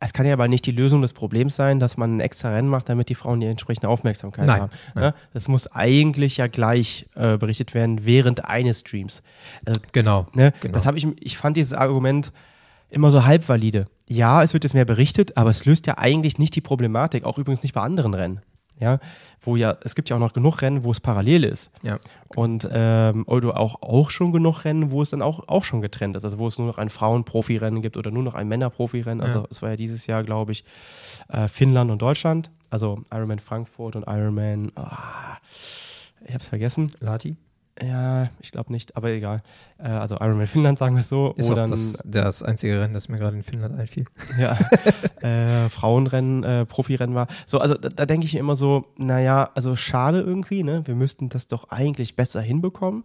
[0.00, 2.68] es kann ja aber nicht die Lösung des Problems sein, dass man ein extra Rennen
[2.68, 4.70] macht, damit die Frauen die entsprechende Aufmerksamkeit Nein, haben.
[4.94, 5.04] nein.
[5.04, 5.14] Ne?
[5.32, 9.22] Das muss eigentlich ja gleich äh, berichtet werden während eines Streams.
[9.66, 10.26] Also, Genau.
[10.34, 10.52] Ne?
[10.60, 10.72] Genau.
[10.72, 12.32] Das habe ich, ich fand dieses Argument
[12.90, 13.86] immer so halb valide.
[14.08, 17.38] Ja, es wird jetzt mehr berichtet, aber es löst ja eigentlich nicht die Problematik, auch
[17.38, 18.40] übrigens nicht bei anderen Rennen.
[18.80, 18.98] Ja,
[19.40, 21.70] wo ja, es gibt ja auch noch genug Rennen, wo es parallel ist.
[21.82, 21.98] Ja.
[22.36, 26.16] Und ähm, oder auch, auch schon genug Rennen, wo es dann auch, auch schon getrennt
[26.16, 26.24] ist.
[26.24, 29.20] Also wo es nur noch ein Frauen-Profi-Rennen gibt oder nur noch ein Männer-Profi-Rennen.
[29.20, 29.46] Also Ja.
[29.50, 30.64] es war ja dieses Jahr, glaube ich,
[31.28, 32.50] äh, Finnland und Deutschland.
[32.70, 35.38] Also Ironman Frankfurt und Ironman, ah,
[36.24, 36.92] ich habe es vergessen.
[37.00, 37.36] Lati?
[37.82, 39.42] Ja, ich glaube nicht, aber egal.
[39.78, 41.34] Äh, also Ironman Finnland, sagen wir es so.
[41.36, 44.06] Ist wo auch das, das einzige Rennen, das mir gerade in Finnland einfiel.
[44.38, 44.58] ja,
[45.20, 47.28] äh, Frauenrennen, äh, Profirennen war.
[47.46, 50.86] So, also da, da denke ich mir immer so, naja, also schade irgendwie, ne?
[50.86, 53.04] Wir müssten das doch eigentlich besser hinbekommen.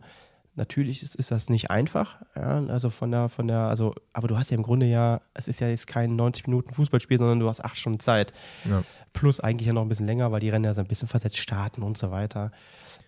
[0.55, 4.37] Natürlich ist, ist das nicht einfach, ja, also von der, von der, also, aber du
[4.37, 7.49] hast ja im Grunde ja, es ist ja jetzt kein 90 Minuten Fußballspiel, sondern du
[7.49, 8.33] hast acht Stunden Zeit.
[8.65, 8.83] Ja.
[9.13, 11.39] Plus eigentlich ja noch ein bisschen länger, weil die Rennen ja so ein bisschen versetzt
[11.39, 12.51] starten und so weiter.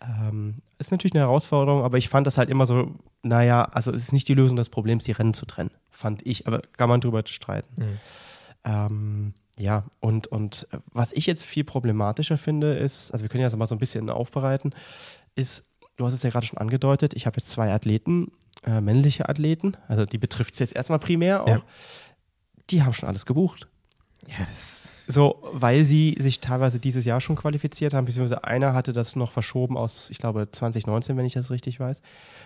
[0.01, 4.03] Ähm, ist natürlich eine Herausforderung, aber ich fand das halt immer so, naja, also es
[4.03, 6.99] ist nicht die Lösung des Problems, die Rennen zu trennen, fand ich, aber kann man
[6.99, 7.75] drüber streiten.
[7.75, 7.99] Mhm.
[8.63, 13.55] Ähm, ja, und, und was ich jetzt viel problematischer finde, ist, also wir können ja
[13.55, 14.73] mal so ein bisschen aufbereiten,
[15.35, 15.65] ist,
[15.97, 18.31] du hast es ja gerade schon angedeutet, ich habe jetzt zwei Athleten,
[18.65, 21.61] äh, männliche Athleten, also die betrifft es jetzt erstmal primär auch, Ja.
[22.69, 23.67] die haben schon alles gebucht.
[24.27, 24.89] Ja, das.
[25.07, 29.31] So, weil sie sich teilweise dieses Jahr schon qualifiziert haben, beziehungsweise einer hatte das noch
[29.31, 32.01] verschoben aus, ich glaube, 2019, wenn ich das richtig weiß,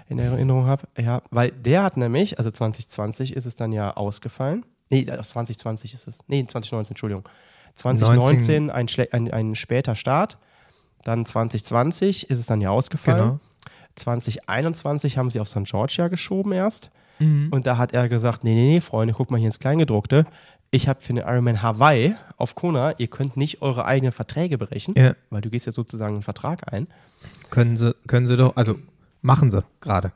[0.09, 0.85] in Erinnerung habe.
[0.97, 4.65] Ja, weil der hat nämlich, also 2020 ist es dann ja ausgefallen.
[4.89, 6.19] Nee, aus 2020 ist es.
[6.27, 7.29] Nee, 2019, Entschuldigung.
[7.75, 10.37] 2019 ein, ein, ein später Start.
[11.03, 13.19] Dann 2020 ist es dann ja ausgefallen.
[13.19, 13.39] Genau.
[13.95, 15.63] 2021 haben sie auf St.
[15.65, 16.89] George ja geschoben erst.
[17.19, 17.49] Mhm.
[17.51, 20.25] Und da hat er gesagt, nee, nee, nee, Freunde, guck mal hier ins Kleingedruckte.
[20.71, 24.93] Ich habe für den Ironman Hawaii auf Kona, ihr könnt nicht eure eigenen Verträge brechen,
[24.95, 25.13] Ja.
[25.29, 26.87] weil du gehst ja sozusagen einen Vertrag ein.
[27.49, 28.77] Können sie, können sie doch, also
[29.21, 30.11] machen sie gerade.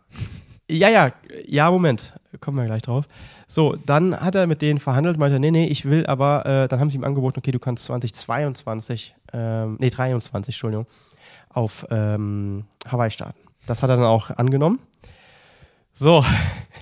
[0.69, 1.11] Ja, ja,
[1.45, 3.05] ja, Moment, kommen wir gleich drauf.
[3.47, 6.79] So, dann hat er mit denen verhandelt, meinte, nee, nee, ich will aber, äh, dann
[6.79, 10.88] haben sie ihm angeboten, okay, du kannst 2022, ähm, nee, 23, Entschuldigung,
[11.49, 13.39] auf ähm, Hawaii starten.
[13.65, 14.79] Das hat er dann auch angenommen.
[15.93, 16.25] So,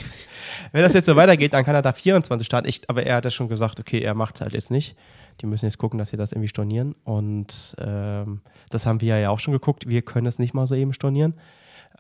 [0.72, 2.68] wenn das jetzt so weitergeht, dann kann er da 24 starten.
[2.68, 4.96] Ich, aber er hat ja schon gesagt, okay, er macht es halt jetzt nicht.
[5.42, 6.96] Die müssen jetzt gucken, dass sie das irgendwie stornieren.
[7.04, 9.88] Und ähm, das haben wir ja auch schon geguckt.
[9.88, 11.36] Wir können es nicht mal so eben stornieren.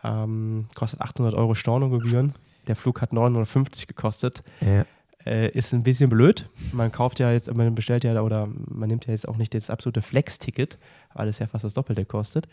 [0.03, 2.33] Ähm, kostet 800 Euro Stornogebühren.
[2.67, 4.43] Der Flug hat 950 gekostet.
[4.61, 4.85] Ja.
[5.25, 6.49] Äh, ist ein bisschen blöd.
[6.71, 9.69] Man kauft ja jetzt, man bestellt ja oder man nimmt ja jetzt auch nicht das
[9.69, 10.79] absolute Flex-Ticket,
[11.13, 12.47] weil es ja fast das Doppelte kostet.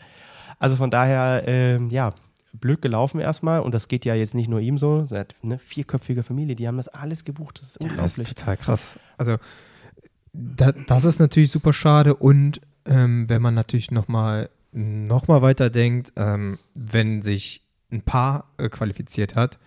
[0.59, 2.13] Also von daher, ähm, ja,
[2.53, 3.61] blöd gelaufen erstmal.
[3.61, 5.05] Und das geht ja jetzt nicht nur ihm so.
[5.11, 7.59] Hat eine vierköpfige Familie, die haben das alles gebucht.
[7.59, 8.17] Das ist Das unglaublich.
[8.19, 8.99] ist total krass.
[9.17, 9.37] Also,
[10.33, 12.15] da, das ist natürlich super schade.
[12.15, 18.51] Und ähm, wenn man natürlich nochmal noch mal weiter denkt, ähm, wenn sich ein Paar
[18.57, 19.57] äh, qualifiziert hat,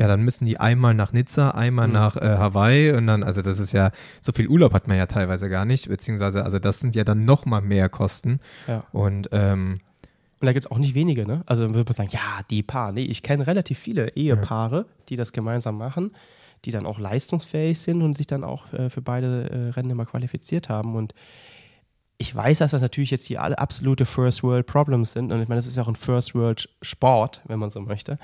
[0.00, 1.92] ja, dann müssen die einmal nach Nizza, einmal Mhm.
[1.92, 3.90] nach äh, Hawaii und dann, also das ist ja,
[4.22, 7.26] so viel Urlaub hat man ja teilweise gar nicht, beziehungsweise, also das sind ja dann
[7.26, 8.40] nochmal mehr Kosten.
[8.66, 8.84] Ja.
[8.92, 9.76] Und ähm,
[10.40, 11.42] Und da gibt es auch nicht wenige, ne?
[11.44, 12.92] Also man würde sagen, ja, die Paar.
[12.92, 16.12] Nee, ich kenne relativ viele Ehepaare, die das gemeinsam machen,
[16.64, 20.06] die dann auch leistungsfähig sind und sich dann auch äh, für beide äh, Rennen immer
[20.06, 20.96] qualifiziert haben.
[20.96, 21.12] Und
[22.16, 25.30] ich weiß, dass das natürlich jetzt hier alle absolute First World Problems sind.
[25.30, 28.18] Und ich meine, das ist ja auch ein First World Sport, wenn man so möchte.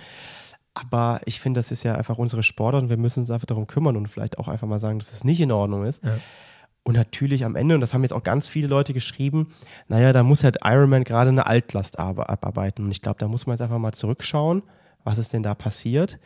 [0.78, 3.66] Aber ich finde, das ist ja einfach unsere Sportart und wir müssen uns einfach darum
[3.66, 6.04] kümmern und vielleicht auch einfach mal sagen, dass es nicht in Ordnung ist.
[6.04, 6.18] Ja.
[6.82, 9.54] Und natürlich am Ende, und das haben jetzt auch ganz viele Leute geschrieben,
[9.88, 12.84] naja, da muss halt Ironman gerade eine Altlast ab- abarbeiten.
[12.84, 14.62] Und ich glaube, da muss man jetzt einfach mal zurückschauen,
[15.02, 16.18] was ist denn da passiert.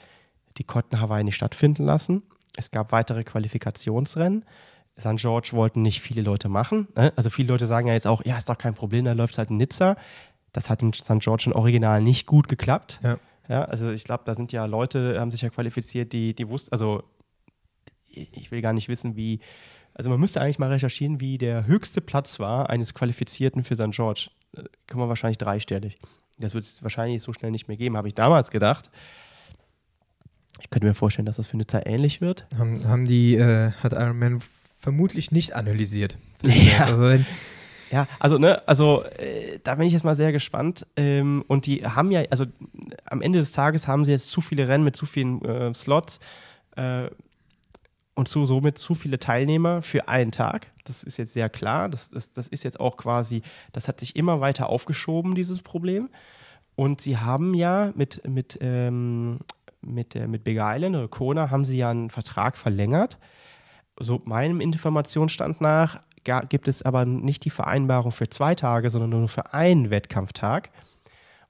[0.59, 2.25] Die konnten Hawaii nicht stattfinden lassen.
[2.57, 4.45] Es gab weitere Qualifikationsrennen.
[4.99, 5.17] St.
[5.17, 6.89] George wollten nicht viele Leute machen.
[6.97, 7.13] Ne?
[7.15, 9.51] Also viele Leute sagen ja jetzt auch, ja, ist doch kein Problem, da läuft halt
[9.51, 9.97] in Nizza.
[10.53, 11.21] Das hat in St.
[11.21, 12.99] George im Original nicht gut geklappt.
[13.03, 13.17] Ja.
[13.51, 16.71] Ja, also ich glaube, da sind ja Leute, haben sich ja qualifiziert, die, die wussten,
[16.71, 17.03] also
[18.07, 19.41] ich will gar nicht wissen, wie,
[19.93, 23.91] also man müsste eigentlich mal recherchieren, wie der höchste Platz war eines Qualifizierten für St.
[23.91, 24.31] George.
[24.57, 25.99] Äh, Kann man wahrscheinlich dreistellig.
[26.39, 28.89] Das wird es wahrscheinlich so schnell nicht mehr geben, habe ich damals gedacht.
[30.61, 32.47] Ich könnte mir vorstellen, dass das für Nizza ähnlich wird.
[32.57, 34.43] haben, haben die, äh, hat Iron Man
[34.79, 36.19] vermutlich nicht analysiert.
[36.43, 36.85] Ja.
[36.85, 37.27] Also, wenn,
[37.91, 40.87] Ja, also, ne, also äh, da bin ich jetzt mal sehr gespannt.
[40.97, 42.45] Ähm, und die haben ja, also
[43.05, 46.21] am Ende des Tages haben sie jetzt zu viele Rennen mit zu vielen äh, Slots
[46.77, 47.09] äh,
[48.15, 50.69] und zu, somit zu viele Teilnehmer für einen Tag.
[50.85, 51.89] Das ist jetzt sehr klar.
[51.89, 56.11] Das, das, das ist jetzt auch quasi, das hat sich immer weiter aufgeschoben, dieses Problem.
[56.77, 59.39] Und sie haben ja mit, mit, ähm,
[59.81, 63.19] mit, der, mit Big Island oder Kona haben sie ja einen Vertrag verlängert.
[63.99, 69.29] So meinem Informationsstand nach gibt es aber nicht die Vereinbarung für zwei Tage, sondern nur
[69.29, 70.71] für einen Wettkampftag.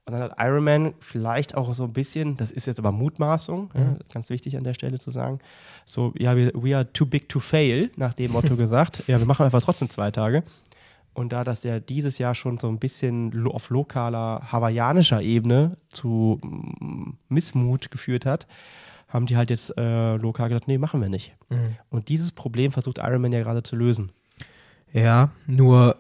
[0.05, 3.97] Und dann hat Ironman vielleicht auch so ein bisschen, das ist jetzt aber Mutmaßung, ja,
[4.13, 5.39] ganz wichtig an der Stelle zu sagen,
[5.85, 9.05] so, ja, we, we are too big to fail, nach dem Motto gesagt.
[9.07, 10.43] Ja, wir machen einfach trotzdem zwei Tage.
[11.13, 16.41] Und da das ja dieses Jahr schon so ein bisschen auf lokaler hawaiianischer Ebene zu
[16.43, 18.47] mm, Missmut geführt hat,
[19.09, 21.37] haben die halt jetzt äh, lokal gesagt, nee, machen wir nicht.
[21.49, 21.77] Mhm.
[21.91, 24.13] Und dieses Problem versucht Ironman ja gerade zu lösen.
[24.93, 25.97] Ja, nur,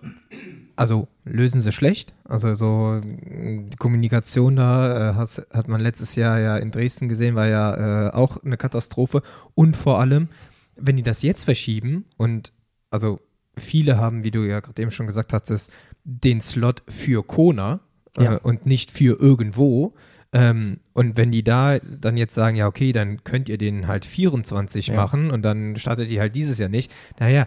[0.76, 2.14] also lösen sie schlecht.
[2.24, 7.34] Also so die Kommunikation da äh, hat, hat man letztes Jahr ja in Dresden gesehen,
[7.34, 9.22] war ja äh, auch eine Katastrophe.
[9.54, 10.28] Und vor allem,
[10.76, 12.52] wenn die das jetzt verschieben und
[12.90, 13.20] also
[13.56, 15.70] viele haben, wie du ja gerade eben schon gesagt hast,
[16.04, 17.80] den Slot für Kona
[18.18, 18.36] äh, Ja.
[18.36, 19.94] und nicht für irgendwo.
[20.32, 24.04] Ähm, und wenn die da dann jetzt sagen, ja, okay, dann könnt ihr den halt
[24.04, 24.94] 24 Ja.
[24.94, 26.92] machen und dann startet die halt dieses Jahr nicht.
[27.18, 27.46] Naja,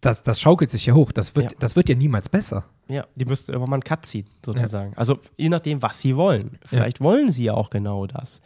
[0.00, 1.12] das, das schaukelt sich ja hoch.
[1.12, 1.58] Das wird, Ja.
[1.58, 2.64] das wird ja niemals besser.
[2.88, 4.92] Ja, die müssten immer mal einen Cut ziehen, sozusagen.
[4.96, 6.58] Also je nachdem, was sie wollen.
[6.64, 8.40] Vielleicht wollen sie ja auch genau das.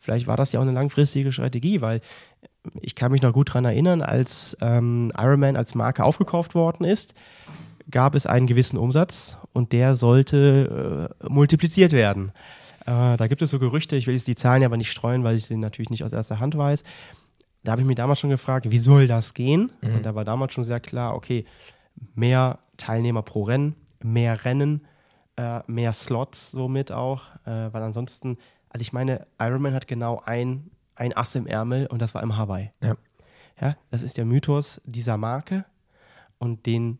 [0.00, 2.00] Vielleicht war das ja auch eine langfristige Strategie, weil
[2.80, 7.14] ich kann mich noch gut daran erinnern, als ähm, Ironman als Marke aufgekauft worden ist,
[7.90, 12.32] gab es einen gewissen Umsatz und der sollte äh, multipliziert werden.
[12.86, 15.22] Äh, da gibt es so Gerüchte, ich will jetzt die Zahlen ja aber nicht streuen,
[15.24, 16.82] weil ich sie natürlich nicht aus erster Hand weiß.
[17.64, 19.72] Da habe ich mich damals schon gefragt, wie soll das gehen?
[19.82, 21.44] Und da war damals schon sehr klar, okay,
[22.14, 24.86] mehr Teilnehmer pro Rennen, mehr Rennen,
[25.36, 28.36] äh, mehr Slots somit auch, äh, weil ansonsten,
[28.68, 32.36] also ich meine, Ironman hat genau ein, ein Ass im Ärmel und das war im
[32.36, 32.70] Hawaii.
[32.82, 32.96] Ja.
[33.60, 35.64] Ja, das ist der Mythos dieser Marke
[36.38, 36.98] und den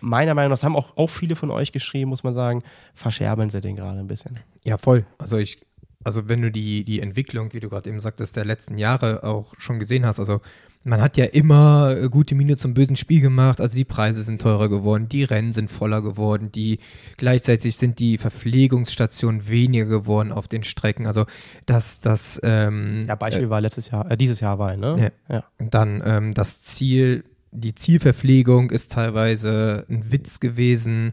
[0.00, 2.62] meiner Meinung nach, das haben auch, auch viele von euch geschrieben, muss man sagen,
[2.94, 4.38] verscherbeln sie den gerade ein bisschen.
[4.64, 5.06] Ja, voll.
[5.18, 5.64] Also ich,
[6.04, 9.54] also wenn du die, die Entwicklung, wie du gerade eben sagtest, der letzten Jahre auch
[9.58, 10.40] schon gesehen hast, also
[10.84, 14.68] man hat ja immer gute Miene zum bösen Spiel gemacht, also die Preise sind teurer
[14.68, 16.78] geworden, die Rennen sind voller geworden, die
[17.16, 21.06] gleichzeitig sind die Verpflegungsstationen weniger geworden auf den Strecken.
[21.06, 21.24] Also
[21.64, 25.12] das, das ähm, Ja, Beispiel war letztes Jahr, äh, dieses Jahr war, ne?
[25.28, 25.44] Ja.
[25.58, 31.12] Und dann ähm, das Ziel, die Zielverpflegung ist teilweise ein Witz gewesen.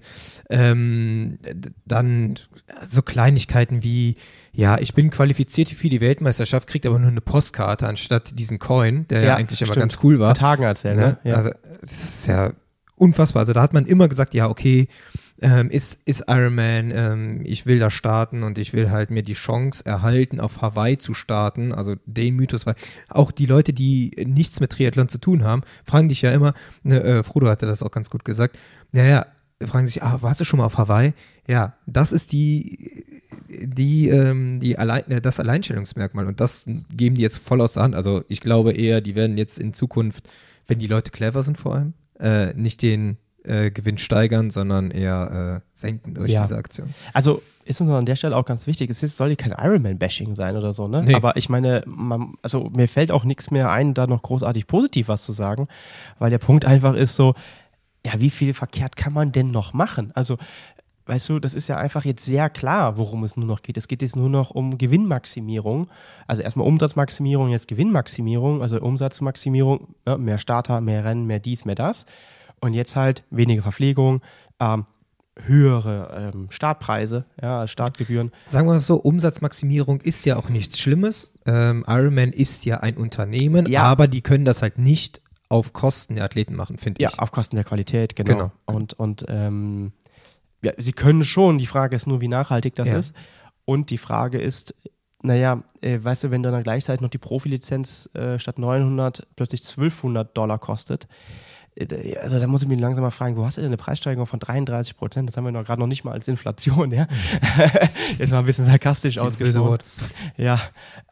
[0.49, 1.37] Ähm,
[1.85, 2.39] dann
[2.83, 4.15] so Kleinigkeiten wie,
[4.53, 9.07] ja, ich bin qualifiziert für die Weltmeisterschaft, kriegt aber nur eine Postkarte anstatt diesen Coin,
[9.07, 9.81] der ja, Ja, eigentlich immer stimmt.
[9.81, 10.35] ganz cool war.
[10.35, 11.17] Vor Tagen erzählt, Ne?
[11.23, 11.29] ne?
[11.31, 11.35] Ja.
[11.35, 12.51] Also, das ist ja
[12.95, 13.41] unfassbar.
[13.41, 14.87] Also, da hat man immer gesagt, ja, okay,
[15.43, 19.23] ähm, ist, ist Iron Man, ähm, ich will da starten und ich will halt mir
[19.23, 21.73] die Chance erhalten, auf Hawaii zu starten.
[21.73, 22.75] Also den Mythos, weil
[23.09, 27.01] auch die Leute, die nichts mit Triathlon zu tun haben, fragen dich ja immer, ne,
[27.03, 28.59] äh, Frodo hatte das auch ganz gut gesagt,
[28.91, 29.25] naja,
[29.67, 31.13] fragen sich, ah, warst du schon mal auf Hawaii?
[31.47, 33.03] Ja, das ist die,
[33.49, 37.83] die, ähm, die allein, äh, das Alleinstellungsmerkmal und das geben die jetzt voll aus der
[37.83, 37.95] Hand.
[37.95, 40.29] Also ich glaube eher, die werden jetzt in Zukunft,
[40.67, 45.61] wenn die Leute clever sind vor allem, äh, nicht den äh, Gewinn steigern, sondern eher
[45.63, 46.43] äh, senken durch Ja.
[46.43, 46.93] diese Aktion.
[47.13, 50.35] Also ist uns an der Stelle auch ganz wichtig, es ist, soll ja kein Ironman-Bashing
[50.35, 51.03] sein oder so, ne?
[51.03, 51.15] Nee.
[51.15, 55.07] Aber ich meine, man, also mir fällt auch nichts mehr ein, da noch großartig positiv
[55.07, 55.67] was zu sagen,
[56.19, 57.33] weil der Punkt einfach ist so,
[58.05, 60.11] ja, wie viel verkehrt kann man denn noch machen?
[60.15, 60.37] Also,
[61.05, 63.77] weißt du, das ist ja einfach jetzt sehr klar, worum es nur noch geht.
[63.77, 65.87] Es geht jetzt nur noch um Gewinnmaximierung.
[66.27, 70.17] Also erstmal Umsatzmaximierung, jetzt Gewinnmaximierung, also Umsatzmaximierung, ne?
[70.17, 72.05] mehr Starter, mehr Rennen, mehr dies, mehr das.
[72.59, 74.21] Und jetzt halt weniger Verpflegung,
[74.59, 74.85] ähm,
[75.45, 78.31] höhere ähm, Startpreise, ja, Startgebühren.
[78.45, 81.33] Sagen wir es so, Umsatzmaximierung ist ja auch nichts Schlimmes.
[81.45, 83.83] Ähm, Ironman ist ja ein Unternehmen, Ja.
[83.83, 85.21] aber die können das halt nicht
[85.51, 87.19] auf Kosten der Athleten machen, finde Ja, ich.
[87.19, 88.31] auf Kosten der Qualität, genau.
[88.33, 88.51] Genau.
[88.65, 89.91] Und, und ähm,
[90.63, 92.97] ja, sie können schon, die Frage ist nur, wie nachhaltig das Ja.
[92.97, 93.13] ist.
[93.65, 94.73] Und die Frage ist,
[95.23, 100.35] naja, äh, weißt du, wenn dann gleichzeitig noch die Profilizenz äh, statt 900 plötzlich 1200
[100.37, 101.07] Dollar kostet,
[101.75, 104.27] äh, also da muss ich mich langsam mal fragen, wo hast du denn eine Preissteigerung
[104.27, 105.27] von 33 Prozent?
[105.29, 107.07] Das haben wir noch gerade noch nicht mal als Inflation, ja.
[108.17, 109.79] Jetzt mal ein bisschen sarkastisch ausgesprochen.
[110.37, 110.59] Ja,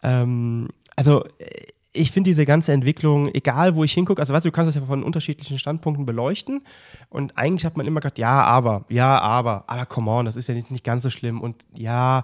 [0.02, 4.50] ähm, also äh, ich finde diese ganze Entwicklung, egal wo ich hingucke, also weißt du,
[4.50, 6.64] du kannst das ja von unterschiedlichen Standpunkten beleuchten
[7.10, 10.48] und eigentlich hat man immer gesagt, ja, aber, ja, aber, aber come on, das ist
[10.48, 12.24] ja jetzt nicht ganz so schlimm und ja,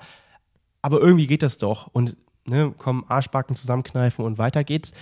[0.81, 4.93] aber irgendwie geht das doch und ne, komm, Arschbacken zusammenkneifen und weiter geht's.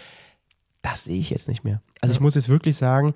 [0.81, 1.81] Das sehe ich jetzt nicht mehr.
[2.01, 3.13] Also ich muss jetzt wirklich sagen,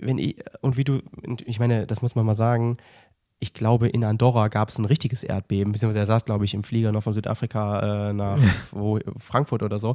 [0.00, 1.00] wenn ich, und wie du,
[1.46, 2.76] ich meine, das muss man mal sagen,
[3.40, 6.64] ich glaube, in Andorra gab es ein richtiges Erdbeben, beziehungsweise er saß, glaube ich, im
[6.64, 8.38] Flieger noch von Südafrika äh, nach
[8.72, 9.94] wo, Frankfurt oder so.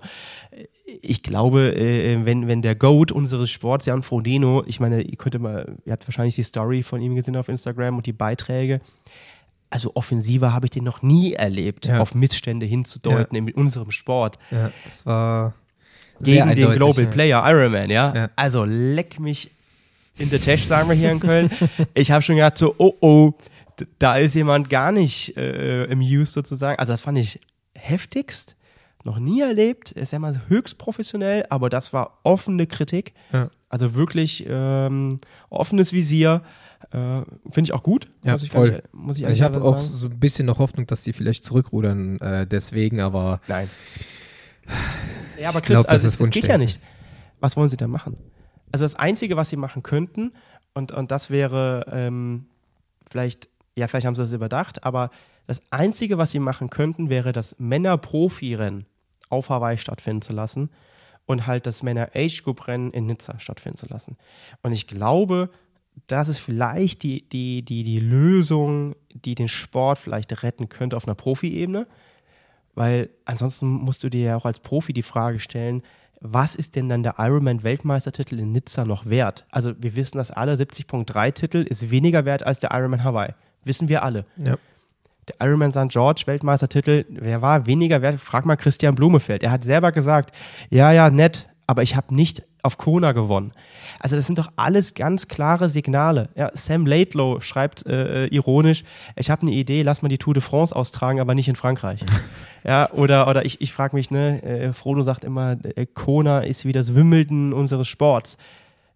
[1.01, 5.37] Ich glaube, äh, wenn, wenn der Goat unseres Sports, Jan Frodeno, ich meine, ihr könnt
[5.41, 8.79] mal, ihr habt wahrscheinlich die Story von ihm gesehen auf Instagram und die Beiträge.
[9.69, 11.99] Also offensiver habe ich den noch nie erlebt, Ja.
[11.99, 15.53] auf Missstände hinzudeuten in unserem Sport Ja, das war
[16.21, 17.09] gegen den Global ja.
[17.09, 18.13] Player Ironman, ja?
[18.15, 18.29] Ja.
[18.35, 19.51] Also leck mich
[20.17, 21.49] in der Tasche, sagen wir hier in Köln.
[21.93, 23.33] ich habe schon gedacht, so, oh oh,
[23.99, 26.77] da ist jemand gar nicht äh, amused sozusagen.
[26.79, 27.39] Also das fand ich
[27.75, 28.55] heftigst,
[29.03, 29.91] noch nie erlebt.
[29.91, 33.13] Ist ja mal höchst professionell, aber das war offene Kritik.
[33.33, 33.49] Ja.
[33.69, 36.43] Also wirklich ähm, offenes Visier.
[36.91, 38.07] Äh, Finde ich auch gut.
[38.23, 38.69] Ja, muss ich, voll.
[38.69, 39.87] ehrlich- muss ich, Ich habe auch sagen.
[39.89, 43.69] so ein bisschen noch Hoffnung, dass die vielleicht zurückrudern äh, deswegen, aber Nein.
[45.41, 46.79] Ja, aber Chris, glaub, also es, es geht ja nicht.
[47.39, 48.15] Was wollen sie denn machen?
[48.73, 50.33] Also das Einzige, was sie machen könnten,
[50.73, 52.47] und, und das wäre ähm,
[53.07, 55.11] vielleicht, ja, vielleicht haben sie das überdacht, aber
[55.45, 58.87] das Einzige, was sie machen könnten, wäre das Männer-Profi-Rennen
[59.29, 60.71] auf Hawaii stattfinden zu lassen
[61.27, 64.17] und halt das Männer-Age-Group-Rennen in Nizza stattfinden zu lassen.
[64.63, 65.51] Und ich glaube,
[66.07, 71.07] das ist vielleicht die, die, die, die Lösung, die den Sport vielleicht retten könnte auf
[71.07, 71.87] einer Profi-Ebene.
[72.73, 75.83] Weil ansonsten musst du dir ja auch als Profi die Frage stellen,
[76.23, 79.45] was ist denn dann der Ironman-Weltmeistertitel in Nizza noch wert?
[79.51, 83.33] Also wir wissen, dass alle 70.3-Titel ist weniger wert als der Ironman Hawaii.
[83.65, 84.25] Wissen wir alle.
[84.37, 84.57] ja.
[85.29, 85.87] Der Ironman St.
[85.87, 88.19] George Weltmeistertitel, wer war weniger wert?
[88.19, 89.41] Frag mal Christian Blumefeld.
[89.41, 90.35] Er hat selber gesagt,
[90.69, 93.51] ja, ja, nett, aber ich habe nicht auf Kona gewonnen.
[93.99, 96.29] Also das sind doch alles ganz klare Signale.
[96.35, 98.83] Ja, Sam Laidlow schreibt äh, ironisch,
[99.15, 102.01] ich habe eine Idee, lass mal die Tour de France austragen, aber nicht in Frankreich.
[102.63, 106.63] ja, oder, oder ich, ich frage mich, ne, äh, Frodo sagt immer, äh, Kona ist
[106.63, 108.37] wie das Wimbledon unseres Sports.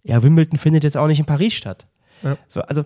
[0.03, 1.87] Ja, Wimbledon findet jetzt auch nicht in Paris statt.
[2.21, 2.37] Ja.
[2.47, 2.83] So, also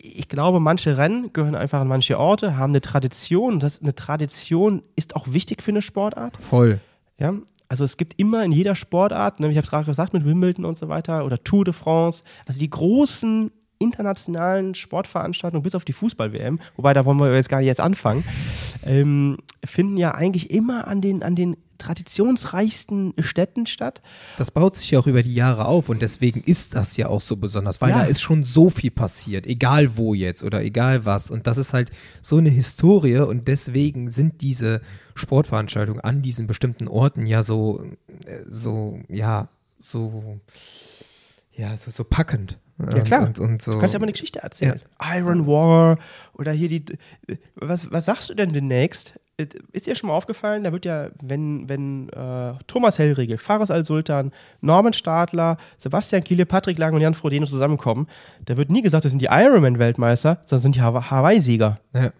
[0.00, 3.58] ich glaube, manche Rennen gehören einfach an manche Orte, haben eine Tradition.
[3.58, 6.36] Das, eine Tradition ist auch wichtig für eine Sportart.
[6.36, 6.78] voll.
[7.18, 7.32] Ja?
[7.74, 10.64] Also es gibt immer in jeder Sportart, ne, ich habe es gerade gesagt mit Wimbledon
[10.64, 13.50] und so weiter oder Tour de France, also die großen
[13.80, 18.22] internationalen Sportveranstaltungen bis auf die Fußball-WM, wobei da wollen wir jetzt gar nicht jetzt anfangen,
[18.84, 24.02] ähm, finden ja eigentlich immer an den, an den traditionsreichsten Städten statt.
[24.38, 27.20] Das baut sich ja auch über die Jahre auf und deswegen ist das ja auch
[27.20, 28.00] so besonders, weil Ja.
[28.00, 31.30] da ist schon so viel passiert, egal wo jetzt oder egal was.
[31.30, 31.90] Und das ist halt
[32.22, 34.80] so eine Historie und deswegen sind diese
[35.14, 37.82] Sportveranstaltungen an diesen bestimmten Orten ja so,
[38.26, 39.48] äh, so, ja,
[39.78, 40.40] so,
[41.52, 42.58] ja, so, so packend.
[42.78, 43.22] Ja, klar.
[43.26, 43.74] Und, und so.
[43.74, 44.80] Du kannst ja mal eine Geschichte erzählen.
[45.00, 45.98] Iron War
[46.32, 46.84] oder hier die.
[47.54, 49.14] Was, was sagst du denn demnächst?
[49.72, 54.30] Ist dir schon mal aufgefallen, da wird ja, wenn, wenn äh, Thomas Hellriegel, Fares Al-Sultan,
[54.60, 58.06] Norman Stadler, Sebastian Kiele, Patrick Lang und Jan Frodeno zusammenkommen,
[58.44, 61.80] da wird nie gesagt, das sind die Ironman-Weltmeister, sondern sind die Hawa- Hawaii-Sieger.
[61.94, 62.10] ja.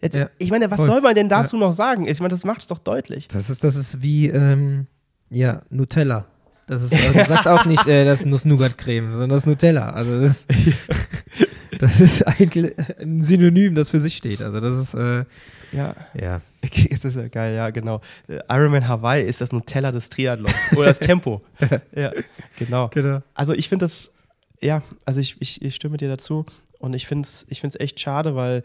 [0.00, 0.86] Jetzt, Ja, ich meine, was voll.
[0.86, 2.06] soll man denn dazu noch sagen?
[2.06, 3.26] Ich meine, das macht es doch deutlich.
[3.28, 4.86] Das ist, das ist wie, ähm,
[5.30, 6.26] ja, Nutella.
[6.68, 9.90] Das ist, also du sagst auch nicht, äh, das ist Nuss-Nougat-Creme, sondern das ist Nutella.
[9.90, 10.46] Also das,
[11.80, 14.42] das ist eigentlich ein Synonym, das für sich steht.
[14.42, 15.24] Also das ist, äh,
[15.72, 15.94] Ja.
[16.14, 16.40] ja.
[16.90, 18.00] Das ist ja geil, ja, genau.
[18.26, 20.52] Äh, Ironman Hawaii ist das Nutella des Triathlon.
[20.76, 21.40] Oder das Tempo.
[21.94, 22.12] ja,
[22.58, 22.88] genau.
[22.88, 23.22] Genau.
[23.34, 24.12] Also ich finde das,
[24.60, 26.44] ja, also ich, ich, ich stimme dir dazu
[26.78, 28.58] und ich finde es ich find's echt schade, weil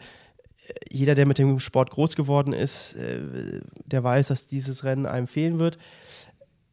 [0.66, 5.06] äh, jeder, der mit dem Sport groß geworden ist, äh, der weiß, dass dieses Rennen
[5.06, 5.78] einem fehlen wird.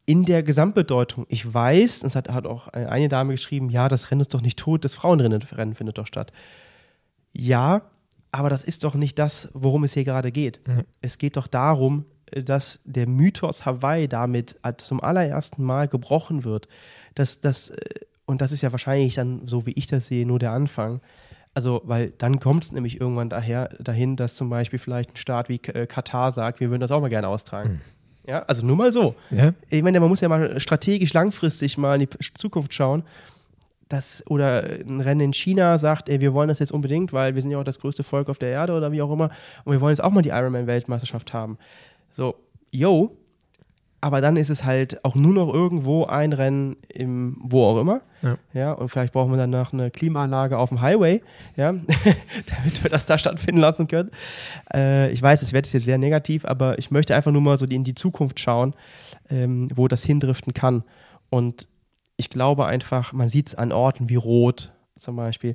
[0.04, 4.20] In der Gesamtbedeutung, ich weiß, es hat, hat auch eine Dame geschrieben, ja, das Rennen
[4.20, 6.32] ist doch nicht tot, das Frauenrennen Rennen findet doch statt.
[7.32, 7.82] Ja,
[8.32, 10.66] aber das ist doch nicht das, worum es hier gerade geht.
[10.66, 10.84] Mhm.
[11.02, 16.42] Es geht doch darum, äh, dass der Mythos Hawaii damit als zum allerersten Mal gebrochen
[16.42, 16.66] wird.
[17.14, 17.76] Dass das, äh,
[18.24, 21.00] und das ist ja wahrscheinlich dann, so wie ich das sehe, nur der Anfang.
[21.54, 25.50] Also, weil dann kommt es nämlich irgendwann daher, dahin, dass zum Beispiel vielleicht ein Staat
[25.50, 27.82] wie äh, Katar sagt, wir würden das auch mal gerne austragen.
[28.26, 29.14] Ja, also nur mal so.
[29.30, 29.52] Ja?
[29.68, 33.02] Ich meine, man muss ja mal strategisch langfristig mal in die Zukunft schauen.
[33.88, 37.42] Das, oder ein Rennen in China sagt, ey, wir wollen das jetzt unbedingt, weil wir
[37.42, 39.30] sind ja auch das größte Volk auf der Erde oder wie auch immer.
[39.64, 41.58] Und wir wollen jetzt auch mal die Ironman-Weltmeisterschaft haben.
[42.12, 42.36] So,
[42.70, 43.16] yo.
[44.02, 48.00] Aber dann ist es halt auch nur noch irgendwo ein Rennen im, wo auch immer.
[48.20, 48.36] Ja.
[48.52, 51.22] Ja, und vielleicht brauchen wir danach eine Klimaanlage auf dem Highway,
[51.56, 51.72] ja,
[52.46, 54.10] damit wir das da stattfinden lassen können.
[54.74, 57.64] Äh, ich weiß, es wird jetzt sehr negativ, aber ich möchte einfach nur mal so
[57.64, 58.74] in die Zukunft schauen,
[59.30, 60.82] ähm, wo das hindriften kann.
[61.30, 61.68] Und
[62.16, 65.54] ich glaube einfach, man sieht es an Orten wie Rot zum Beispiel.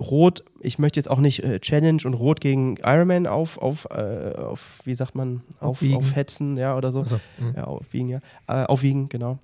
[0.00, 4.34] Rot, ich möchte jetzt auch nicht äh, Challenge und Rot gegen Ironman auf, auf, äh,
[4.36, 5.96] auf wie sagt man, auf, Aufwiegen.
[5.96, 7.00] aufhetzen, ja, oder so.
[7.00, 7.20] Also.
[7.54, 8.20] Ja, aufwiegen, ja.
[8.48, 9.38] Äh, aufwiegen, genau.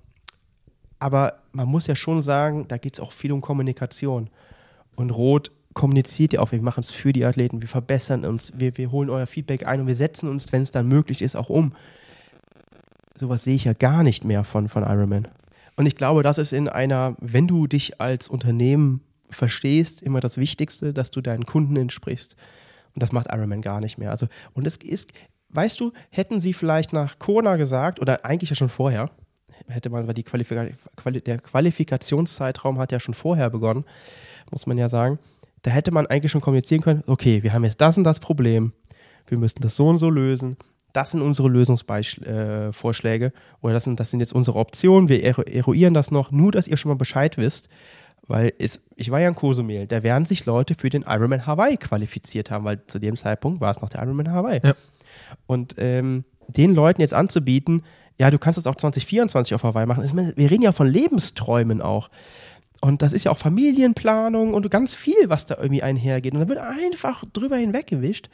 [0.99, 4.29] Aber man muss ja schon sagen, da geht es auch viel um Kommunikation.
[4.95, 8.77] Und Rot kommuniziert ja auch, wir machen es für die Athleten, wir verbessern uns, wir,
[8.77, 11.49] wir holen euer Feedback ein und wir setzen uns, wenn es dann möglich ist, auch
[11.49, 11.73] um.
[13.15, 15.29] Sowas sehe ich ja gar nicht mehr von, von Ironman.
[15.77, 19.01] Und ich glaube, das ist in einer, wenn du dich als Unternehmen
[19.31, 22.35] verstehst, immer das Wichtigste, dass du deinen Kunden entsprichst.
[22.93, 24.11] Und das macht Ironman gar nicht mehr.
[24.11, 25.11] Also, und es ist,
[25.49, 29.09] weißt du, hätten sie vielleicht nach Corona gesagt, oder eigentlich ja schon vorher,
[29.67, 33.85] hätte man, weil die Qualifika Quali der Qualifikationszeitraum hat ja schon vorher begonnen,
[34.51, 35.19] muss man ja sagen,
[35.61, 38.73] da hätte man eigentlich schon kommunizieren können, okay, wir haben jetzt das und das Problem,
[39.27, 40.57] wir müssen das so und so lösen,
[40.93, 46.11] das sind unsere Lösungsvorschläge oder das sind, das sind jetzt unsere Optionen, wir eruieren das
[46.11, 47.69] noch, nur dass ihr schon mal Bescheid wisst,
[48.27, 51.77] weil es, ich war ja in Cozumel, da werden sich Leute für den Ironman Hawaii
[51.77, 54.61] qualifiziert haben, weil zu dem Zeitpunkt war es noch der Ironman Hawaii.
[54.63, 54.73] Ja.
[55.47, 57.83] Und ähm, den Leuten jetzt anzubieten,
[58.17, 60.07] ja, du kannst das auch 2024 auf Hawaii machen.
[60.13, 62.09] Meine, Wir reden ja von Lebensträumen auch.
[62.79, 66.33] Und das ist ja auch Familienplanung und ganz viel, was da irgendwie einhergeht.
[66.33, 68.29] Und da wird einfach drüber hinweggewischt.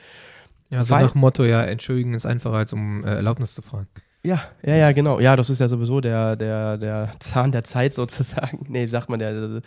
[0.70, 3.88] ja, so nach Motto, ja, entschuldigen ist einfacher als um äh, Erlaubnis zu fragen.
[4.28, 5.22] Ja, ja, ja, genau.
[5.22, 8.66] Ja, das ist ja sowieso der, der, der Zahn der Zeit sozusagen.
[8.68, 9.62] Nee, sagt man, der,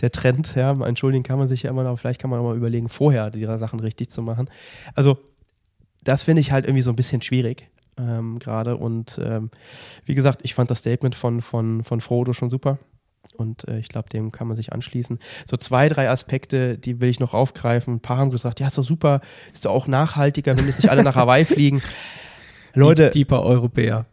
[0.00, 0.72] der Trend, ja.
[0.84, 3.46] Entschuldigen kann man sich ja immer noch, vielleicht kann man auch mal überlegen, vorher die
[3.46, 4.50] Sachen richtig zu machen.
[4.96, 5.18] Also,
[6.02, 8.76] das finde ich halt irgendwie so ein bisschen schwierig ähm, gerade.
[8.76, 9.50] Und ähm,
[10.04, 12.78] wie gesagt, ich fand das Statement von, von, von Frodo schon super.
[13.36, 15.20] Und äh, ich glaube, dem kann man sich anschließen.
[15.46, 17.94] So zwei, drei Aspekte, die will ich noch aufgreifen.
[17.94, 19.20] Ein paar haben gesagt, ja, ist doch super,
[19.52, 21.80] ist doch auch nachhaltiger, wenn jetzt nicht alle nach Hawaii fliegen.
[22.74, 24.06] Leute, Die, die paar Europäer.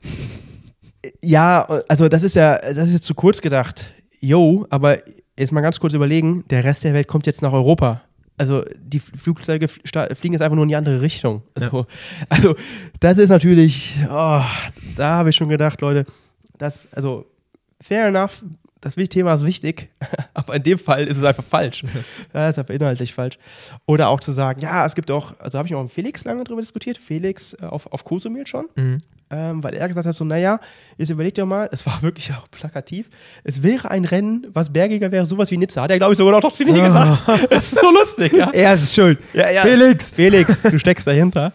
[1.23, 3.89] ja, also das ist ja, das ist jetzt zu kurz gedacht.
[4.19, 4.97] Yo, aber
[5.37, 8.01] jetzt mal ganz kurz überlegen, der Rest der Welt kommt jetzt nach Europa.
[8.39, 11.41] Also die Flugzeuge fliegen jetzt einfach nur in die andere Richtung.
[11.55, 11.87] Also,
[12.29, 12.55] also
[12.99, 14.41] das ist natürlich, oh,
[14.95, 16.05] da habe ich schon gedacht, Leute,
[16.57, 17.25] das, also
[17.81, 18.43] fair enough,
[18.81, 19.89] das Thema ist wichtig,
[20.33, 21.83] aber in dem Fall ist es einfach falsch.
[22.33, 23.37] Ja, ist einfach inhaltlich falsch.
[23.85, 26.43] Oder auch zu sagen, ja, es gibt auch, also habe ich auch mit Felix lange
[26.43, 28.99] darüber diskutiert, Felix äh, auf, auf Cozumel schon, Mhm.
[29.31, 30.59] ähm, weil er gesagt hat, so, naja,
[30.97, 33.09] jetzt überleg dir mal, es war wirklich auch plakativ,
[33.43, 35.81] es wäre ein Rennen, was bergiger wäre, sowas wie Nizza.
[35.81, 37.21] Hat er, glaube ich, sogar noch trotzdem nie gesagt.
[37.49, 38.49] Das ist so lustig, ja.
[38.51, 39.19] Er ist schuld.
[39.33, 39.61] Ja, ja.
[39.63, 40.11] Felix.
[40.11, 41.53] Felix, du steckst dahinter.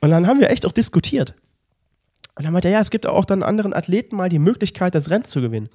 [0.00, 1.34] Und dann haben wir echt auch diskutiert.
[2.36, 5.10] Und dann meinte er, ja, es gibt auch dann anderen Athleten mal die Möglichkeit, das
[5.10, 5.68] Rennen zu gewinnen.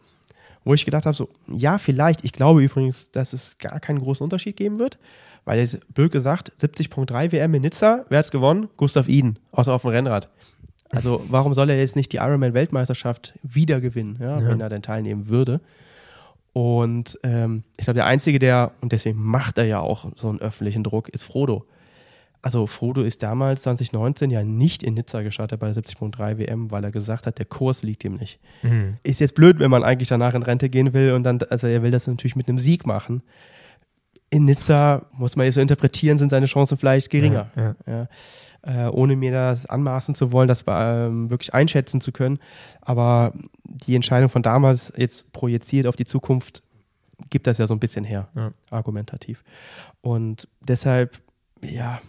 [0.66, 2.26] Wo ich gedacht habe, so, ja, vielleicht.
[2.26, 4.97] Ich glaube übrigens, dass es gar keinen großen Unterschied geben wird.
[5.45, 8.68] Weil jetzt blöd gesagt, 70.3 WM in Nizza, wer hat's gewonnen?
[8.78, 10.28] Gustav Iden, außer auf dem Rennrad.
[10.89, 14.47] Also warum soll er jetzt nicht die Ironman-Weltmeisterschaft wieder gewinnen, ja, Ja.
[14.47, 15.61] wenn er denn teilnehmen würde?
[16.53, 20.39] Und ähm, ich glaube, der Einzige, der, und deswegen macht er ja auch so einen
[20.39, 21.66] öffentlichen Druck, ist Frodo.
[22.45, 26.83] Also Frodo ist damals 2019 ja nicht in Nizza gestartet bei der 70.3 WM, weil
[26.83, 28.39] er gesagt hat, der Kurs liegt ihm nicht.
[28.61, 28.97] Mhm.
[29.01, 31.81] Ist jetzt blöd, wenn man eigentlich danach in Rente gehen will und dann, also er
[31.81, 33.23] will das natürlich mit einem Sieg machen.
[34.29, 37.49] In Nizza, muss man jetzt so interpretieren, sind seine Chancen vielleicht geringer.
[37.55, 38.07] Ja, Ja.
[38.61, 42.37] Äh, ohne mir das anmaßen zu wollen, das ähm, wirklich einschätzen zu können.
[42.81, 43.33] Aber
[43.63, 46.61] die Entscheidung von damals, jetzt projiziert auf die Zukunft,
[47.31, 48.51] gibt das ja so ein bisschen her, Ja.
[48.69, 49.43] argumentativ.
[50.01, 51.21] Und deshalb,
[51.63, 52.01] ja,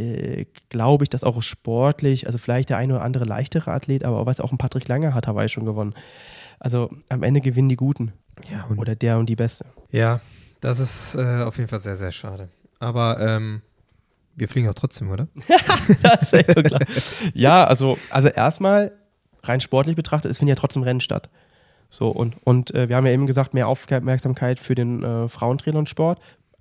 [0.00, 4.26] äh, glaube ich, dass auch sportlich, also vielleicht der eine oder andere leichtere Athlet, aber
[4.26, 5.94] was auch ein Patrick Lange hat Hawaii schon gewonnen.
[6.58, 8.12] Also am Ende gewinnen die Guten
[8.50, 9.64] Ja, und oder der und die Beste.
[9.90, 10.20] Ja,
[10.60, 12.48] das ist äh, auf jeden Fall sehr, sehr schade.
[12.78, 13.62] Aber ähm,
[14.36, 15.28] wir fliegen auch trotzdem, oder?
[16.02, 16.80] das ist echt so klar.
[17.34, 18.92] ja, also, also erstmal
[19.42, 21.30] rein sportlich betrachtet, es finden ja trotzdem Rennen statt.
[21.90, 26.20] So, und, und äh, wir haben ja eben gesagt, mehr Aufmerksamkeit für den äh, Frauentriathlon-Sport.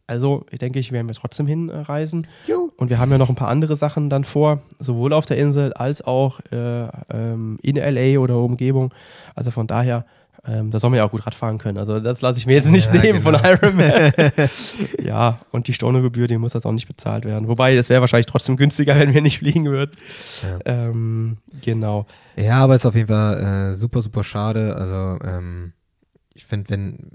[0.10, 2.26] Also, ich denke, ich werden wir trotzdem hinreisen.
[2.48, 2.72] Jo.
[2.78, 5.72] Und wir haben ja noch ein paar andere Sachen dann vor, sowohl auf der Insel
[5.74, 8.92] als auch äh, ähm, in LA oder Umgebung.
[9.36, 10.06] Also von daher,
[10.48, 11.78] ähm, da soll man ja auch gut Radfahren können.
[11.78, 13.38] Also das lasse ich mir jetzt nicht Ja, nehmen genau.
[13.38, 14.14] von Ironman.
[15.00, 17.48] ja, und die Stornogebühr, die muss jetzt auch nicht bezahlt werden.
[17.48, 19.92] Wobei, das wäre wahrscheinlich trotzdem günstiger, wenn wir nicht fliegen würden.
[20.42, 20.88] Ja.
[20.88, 22.08] Ähm, genau.
[22.36, 24.76] Ja, aber ist auf jeden Fall äh, super, super schade.
[24.76, 25.74] Also ähm,
[26.34, 27.12] ich finde, wenn,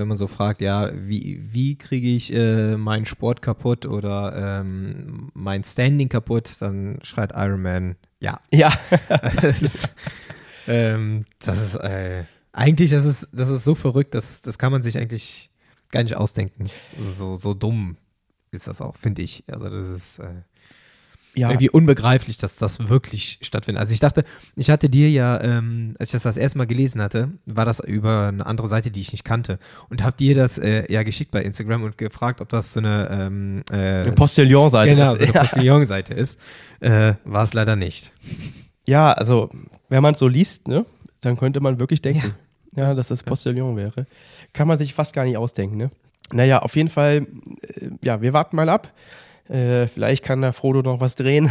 [0.00, 5.30] wenn man so fragt, ja, wie, wie kriege ich äh, meinen Sport kaputt oder ähm,
[5.34, 8.40] mein Standing kaputt, dann schreit Iron Man, ja.
[8.52, 8.72] Ja,
[9.42, 9.94] das ist,
[10.66, 14.82] ähm, das ist äh, eigentlich, das ist, das ist so verrückt, das, das kann man
[14.82, 15.50] sich eigentlich
[15.90, 16.70] gar nicht ausdenken.
[17.16, 17.96] So, so dumm
[18.50, 19.44] ist das auch, finde ich.
[19.46, 20.42] Also das ist äh,
[21.34, 21.48] ja.
[21.48, 23.80] irgendwie unbegreiflich, dass das wirklich stattfindet.
[23.80, 24.24] Also ich dachte,
[24.56, 27.80] ich hatte dir ja, ähm, als ich das das erste Mal gelesen hatte, war das
[27.80, 29.58] über eine andere Seite, die ich nicht kannte
[29.88, 33.08] und habe dir das äh, ja geschickt bei Instagram und gefragt, ob das so eine,
[33.10, 34.94] ähm, äh, eine Postillon-Seite.
[34.94, 35.40] genau, so eine ja.
[35.40, 36.40] Postillon-Seite ist.
[36.80, 38.12] Äh, war es leider nicht.
[38.86, 39.50] ja, also,
[39.88, 40.86] wenn man es so liest, ne,
[41.20, 42.34] dann könnte man wirklich denken,
[42.74, 44.06] ja, dass das Postillon wäre.
[44.52, 45.90] Kann man sich fast gar nicht ausdenken, ne?
[46.32, 47.26] Naja, auf jeden Fall,
[47.62, 48.92] äh, ja, wir warten mal ab.
[49.50, 51.50] Äh, vielleicht kann der Frodo noch was drehen,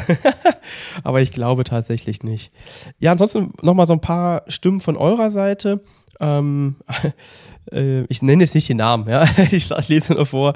[1.03, 2.51] aber ich glaube tatsächlich nicht.
[2.97, 5.81] Ja, ansonsten nochmal so ein paar Stimmen von eurer Seite.
[6.21, 6.77] Ähm,
[7.73, 10.53] äh, ich nenne jetzt nicht den Namen, ja, ich, lese nur vor.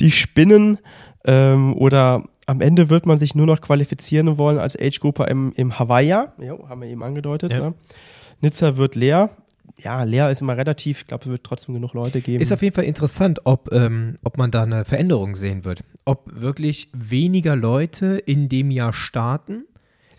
[0.00, 0.78] Die Spinnen
[1.24, 5.78] ähm, oder am Ende wird man sich nur noch qualifizieren wollen als Age-Grupper im, im
[5.78, 6.26] Hawaii.
[6.38, 7.52] Jo, haben wir eben angedeutet.
[7.52, 7.60] Ja.
[7.60, 7.74] Ne?
[8.40, 9.30] Nizza wird leer.
[9.82, 11.00] Ja, leer ist immer relativ.
[11.00, 12.42] Ich glaube, es wird trotzdem genug Leute geben.
[12.42, 15.82] Ist auf jeden Fall interessant, ob, ähm, ob man da eine Veränderung sehen wird.
[16.04, 19.64] Ob wirklich weniger Leute in dem Jahr starten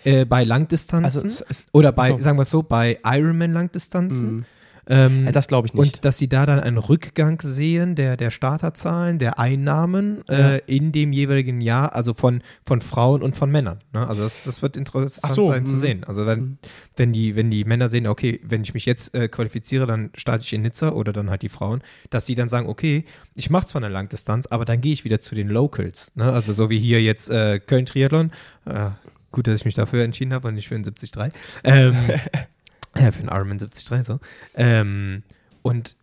[0.04, 2.20] äh, bei Langdistanzen also, es, es, oder bei, so.
[2.20, 4.36] sagen wir es so, bei Ironman-Langdistanzen.
[4.38, 4.46] Mhm.
[4.88, 5.96] Ähm, ja, das glaube ich nicht.
[5.98, 10.54] und dass sie da dann einen Rückgang sehen der, der Starterzahlen, der Einnahmen Ja.
[10.56, 13.80] äh, in dem jeweiligen Jahr, also von, von Frauen und von Männern.
[13.94, 14.08] Ne?
[14.08, 15.80] Also das, das wird interessant so, sein zu mhm.
[15.80, 16.04] sehen.
[16.06, 16.58] Also wenn, Mhm.
[16.96, 20.44] wenn, die, wenn die Männer sehen, okay, wenn ich mich jetzt äh, qualifiziere, dann starte
[20.44, 23.06] ich in Nizza oder dann halt die Frauen, dass sie dann sagen, okay,
[23.36, 26.12] ich mache zwar eine Langdistanz, aber dann gehe ich wieder zu den Locals.
[26.16, 26.32] Ne?
[26.32, 28.32] Also so wie hier jetzt äh, Köln-Triathlon.
[28.66, 28.90] Äh,
[29.32, 31.12] gut, dass ich mich dafür entschieden habe und nicht für den 73.
[31.64, 31.96] Ähm,
[32.98, 34.20] ja, für den Ironman 73 so.
[34.56, 35.24] Ähm,
[35.62, 35.96] und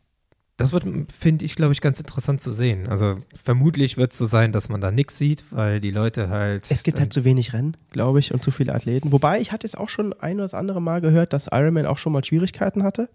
[0.57, 2.89] das wird, finde ich, glaube ich, ganz interessant zu sehen.
[2.89, 6.65] Also vermutlich wird es so sein, dass man da nichts sieht, weil die Leute halt.
[6.69, 9.13] Es gibt halt zu wenig Rennen, glaube ich, und zu viele Athleten.
[9.13, 11.99] Wobei, ich hatte jetzt auch schon ein oder das andere Mal gehört, dass Ironman auch
[11.99, 13.09] schon mal Schwierigkeiten hatte.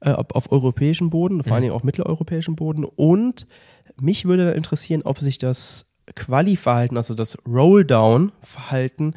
[0.00, 1.52] Äh, ob auf europäischem Boden, vor Mhm.
[1.54, 2.84] allen Dingen auf mitteleuropäischem Boden.
[2.84, 3.46] Und
[4.00, 9.14] mich würde interessieren, ob sich das Quali-Verhalten, also das Rolldown-Verhalten,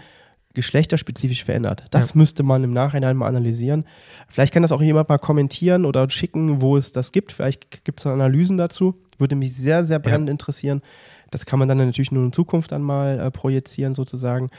[0.54, 1.86] geschlechterspezifisch verändert.
[1.92, 3.86] Das müsste man im Nachhinein mal analysieren.
[4.28, 7.32] Vielleicht kann das auch jemand mal kommentieren oder schicken, wo es das gibt.
[7.32, 8.96] Vielleicht gibt es Analysen dazu.
[9.18, 10.82] Würde mich sehr, sehr brennend interessieren.
[11.30, 14.50] Das kann man dann natürlich nur in Zukunft dann mal äh, projizieren, sozusagen.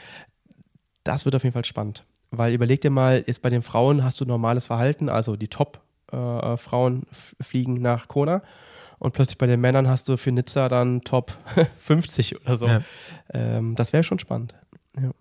[1.03, 2.05] Das wird auf jeden Fall spannend.
[2.31, 7.03] Weil überleg dir mal, jetzt bei den Frauen hast du normales Verhalten, also die Top-Frauen
[7.39, 8.41] fliegen nach Kona
[8.97, 11.37] und plötzlich bei den Männern hast du für Nizza dann Top
[11.77, 12.67] 50 oder so.
[12.67, 12.81] Ja.
[13.33, 14.55] Ähm, das wäre schon spannend.
[14.99, 15.11] Ja.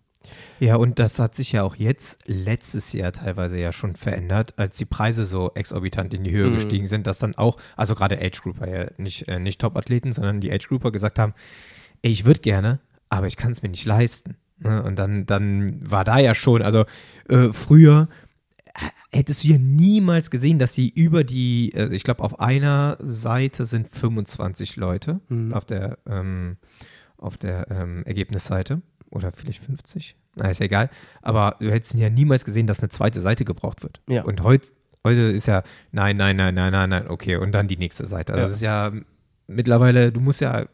[0.61, 4.77] Ja, und das hat sich ja auch jetzt letztes Jahr teilweise ja schon verändert, als
[4.77, 6.55] die Preise so exorbitant in die Höhe Mhm.
[6.55, 10.41] gestiegen sind, dass dann auch, also gerade Age Grouper, ja nicht, äh, nicht Top-Athleten, sondern
[10.41, 11.35] die Age Grouper gesagt haben,
[12.03, 14.37] ey, ich würde gerne, aber ich kann es mir nicht leisten.
[14.59, 14.83] Ne?
[14.83, 16.85] Und dann, dann war da ja schon, also
[17.29, 18.09] äh, früher
[18.75, 22.97] äh, hättest du ja niemals gesehen, dass die über die, äh, ich glaube, auf einer
[23.01, 25.53] Seite sind 25 Leute Mhm.
[25.53, 26.57] auf der, ähm,
[27.19, 28.83] auf der ähm, Ergebnisseite
[29.13, 30.17] oder vielleicht 50.
[30.35, 30.91] Na, ist ja egal.
[31.21, 34.01] Aber du hättest ja niemals gesehen, dass eine zweite Seite gebraucht wird.
[34.09, 34.25] Ja.
[34.25, 34.73] Und heut,
[35.05, 37.37] heute ist ja, nein, nein, nein, nein, nein, nein, okay.
[37.37, 38.33] Und dann die nächste Seite.
[38.33, 38.47] Also Ja.
[38.49, 38.93] das ist ja
[39.47, 40.65] mittlerweile, du musst ja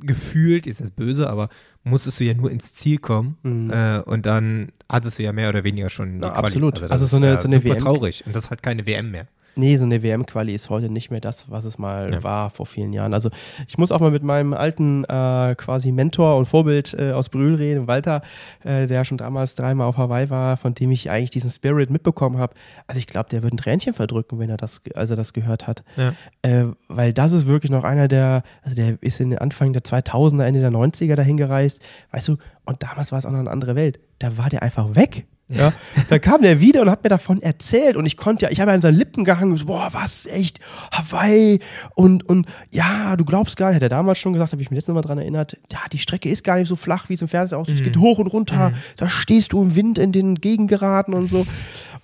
[0.00, 1.48] gefühlt, ist das böse, aber
[1.84, 3.70] musstest du ja nur ins Ziel kommen Mhm.
[3.70, 6.38] äh, und dann hattest du ja mehr oder weniger schon die Na, Quali.
[6.46, 6.82] absolut.
[6.82, 8.62] das Also so ist eine- ja so eine super WM traurig und das ist halt
[8.62, 9.26] keine WM mehr.
[9.58, 12.22] Nee, so eine WM-Quali ist heute nicht mehr das, was es mal Ja.
[12.22, 13.14] war vor vielen Jahren.
[13.14, 13.30] Also
[13.66, 17.54] ich muss auch mal mit meinem alten äh, quasi Mentor und Vorbild äh, aus Brühl
[17.54, 18.20] reden, Walter,
[18.64, 22.38] äh, der schon damals dreimal auf Hawaii war, von dem ich eigentlich diesen Spirit mitbekommen
[22.38, 22.54] habe.
[22.86, 25.66] Also ich glaube, der wird ein Tränchen verdrücken, wenn er das, als er das gehört
[25.66, 25.84] hat.
[25.96, 26.12] Ja.
[26.42, 29.82] Äh, weil das ist wirklich noch einer der, also der ist in den Anfang der
[29.82, 31.80] 2000er, Ende der 90er dahin gereist,
[32.12, 32.36] weißt du,
[32.66, 34.00] und damals war es auch noch eine andere Welt.
[34.18, 35.26] Da war der einfach weg.
[35.48, 35.72] Ja,
[36.08, 38.72] da kam der wieder und hat mir davon erzählt und ich konnte ja, ich habe
[38.72, 40.58] ja an seinen Lippen gehangen, so, boah, was, echt,
[40.90, 41.60] Hawaii?
[41.94, 44.76] Und, und ja, du glaubst gar nicht, hat er damals schon gesagt, habe ich mich
[44.76, 47.28] jetzt nochmal dran erinnert, ja, die Strecke ist gar nicht so flach, wie es im
[47.28, 51.14] Fernsehen aussieht, es geht hoch und runter, da stehst du im Wind in den Gegengeraden
[51.14, 51.46] und so.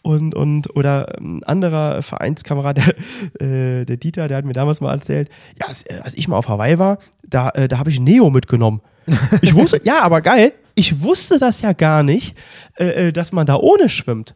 [0.03, 3.41] Und, und oder ein anderer Vereinskamerad, der,
[3.81, 5.31] äh, der Dieter, der hat mir damals mal erzählt,
[5.61, 8.31] ja, als, äh, als ich mal auf Hawaii war, da, äh, da habe ich Neo
[8.31, 8.83] mitgenommen.
[9.41, 12.37] Ich wusste, ja, aber geil, ich wusste das ja gar nicht,
[12.79, 14.35] äh, äh, dass man da ohne schwimmt.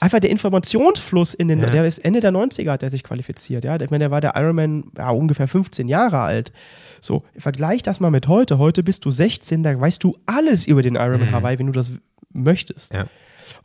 [0.00, 1.70] Einfach der Informationsfluss in den, Ja.
[1.70, 3.80] der ist Ende der 90er hat er sich qualifiziert, ja.
[3.80, 6.52] Ich meine, der war der Ironman ja, ungefähr 15 Jahre alt.
[7.00, 8.58] So, vergleich das mal mit heute.
[8.58, 11.32] Heute bist du 16, da weißt du alles über den Ironman Mhm.
[11.32, 11.92] Hawaii, wenn du das
[12.32, 12.94] möchtest.
[12.94, 13.06] Ja.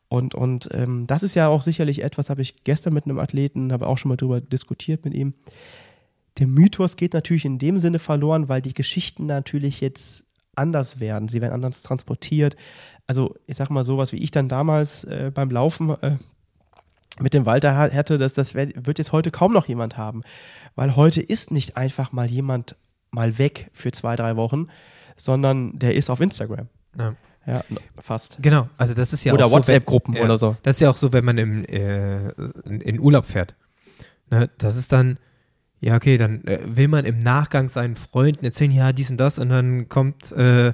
[0.10, 3.74] Und, und ähm, das ist ja auch sicherlich etwas, habe ich gestern mit einem Athleten,
[3.74, 5.34] habe auch schon mal drüber diskutiert mit ihm.
[6.38, 10.27] Der Mythos geht natürlich in dem Sinne verloren, weil die Geschichten natürlich jetzt
[10.58, 11.28] anders werden.
[11.30, 12.56] Sie werden anders transportiert.
[13.08, 16.18] Also ich sag mal sowas, wie ich dann damals äh, beim Laufen äh,
[17.20, 20.24] mit dem Walter ha- hatte, das, das wird jetzt heute kaum noch jemand haben.
[20.76, 22.76] Weil heute ist nicht einfach mal jemand
[23.12, 24.68] mal weg für zwei, drei Wochen,
[25.16, 26.68] sondern der ist auf Instagram.
[26.98, 27.16] Ja.
[27.48, 27.64] Ja,
[27.98, 28.40] fast.
[28.42, 30.58] Genau, also das ist ja Oder auch so, WhatsApp-Gruppen wenn- oder so.
[30.64, 32.28] Das ist ja auch so, wenn man im, äh,
[32.66, 33.56] in, in Urlaub fährt.
[34.30, 35.18] Ne, das ist dann,
[35.80, 39.38] ja, okay, dann äh, will man im Nachgang seinen Freunden erzählen, ja, dies und das,
[39.40, 40.74] und dann kommt, äh,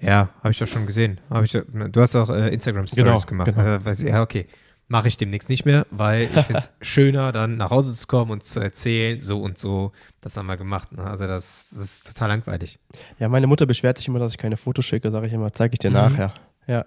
[0.00, 1.20] ja, habe ich doch schon gesehen.
[1.30, 3.54] Hab ich, du hast auch äh, Instagram-Stories Genau, gemacht.
[3.54, 3.90] genau.
[3.90, 4.46] Äh, ja, okay.
[4.88, 8.32] Mache ich demnächst nicht mehr, weil ich finde es schöner, dann nach Hause zu kommen
[8.32, 10.90] und zu erzählen, so und so, das haben wir gemacht.
[10.90, 11.04] Ne?
[11.04, 12.80] Also das, das ist total langweilig.
[13.20, 15.74] Ja, meine Mutter beschwert sich immer, dass ich keine Fotos schicke, sage ich immer, zeige
[15.74, 15.94] ich dir Mhm.
[15.94, 16.34] nachher.
[16.70, 16.84] Ja.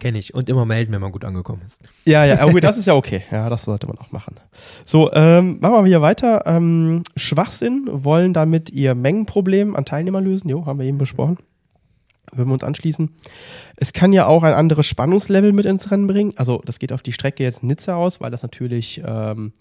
[0.00, 0.32] Kenne ich.
[0.32, 1.82] Und immer melden, wenn man gut angekommen ist.
[2.06, 3.22] Ja, ja, okay, das ist ja okay.
[3.30, 4.36] Ja, das sollte man auch machen.
[4.86, 6.44] So, ähm, machen wir hier weiter.
[6.46, 10.48] Ähm, Schwachsinn wollen damit ihr Mengenproblem an Teilnehmern lösen.
[10.48, 11.36] Jo, haben wir eben besprochen.
[12.32, 13.10] Würden wir uns anschließen.
[13.76, 16.32] Es kann ja auch ein anderes Spannungslevel mit ins Rennen bringen.
[16.36, 19.52] Also, das geht auf die Strecke jetzt Nizza aus, weil das natürlich ähm,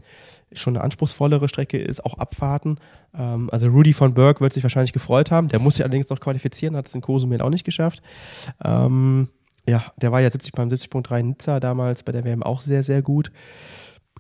[0.54, 2.80] schon eine anspruchsvollere Strecke ist, auch Abfahrten.
[3.14, 5.50] Ähm, also, Rudy von Berg wird sich wahrscheinlich gefreut haben.
[5.50, 8.02] Der muss sich allerdings noch qualifizieren, hat es in Cozumel auch nicht geschafft.
[8.64, 9.30] Ähm,
[9.70, 13.02] ja, der war ja 70 beim 70.3 Nizza damals bei der WM auch sehr, sehr
[13.02, 13.32] gut.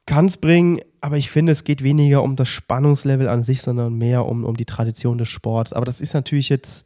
[0.05, 3.95] Kann es bringen, aber ich finde, es geht weniger um das Spannungslevel an sich, sondern
[3.95, 5.73] mehr um, um die Tradition des Sports.
[5.73, 6.85] Aber das ist natürlich jetzt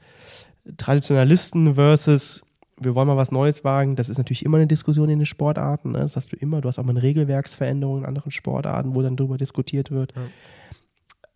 [0.78, 2.42] Traditionalisten versus
[2.80, 3.96] wir wollen mal was Neues wagen.
[3.96, 5.92] Das ist natürlich immer eine Diskussion in den Sportarten.
[5.92, 6.00] Ne?
[6.00, 6.62] Das hast du immer.
[6.62, 10.14] Du hast auch mal eine Regelwerksveränderung in anderen Sportarten, wo dann darüber diskutiert wird.
[10.16, 10.22] Ja.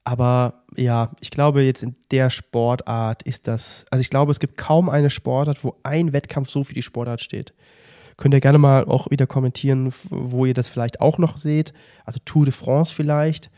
[0.08, 4.56] Aber ja, ich glaube, jetzt in der Sportart ist das, also ich glaube, es gibt
[4.56, 7.54] kaum eine Sportart, wo ein Wettkampf so für die Sportart steht.
[8.16, 11.74] Könnt ihr gerne mal auch wieder kommentieren, wo ihr das vielleicht auch noch seht.
[12.06, 13.52] Also Tour de France vielleicht.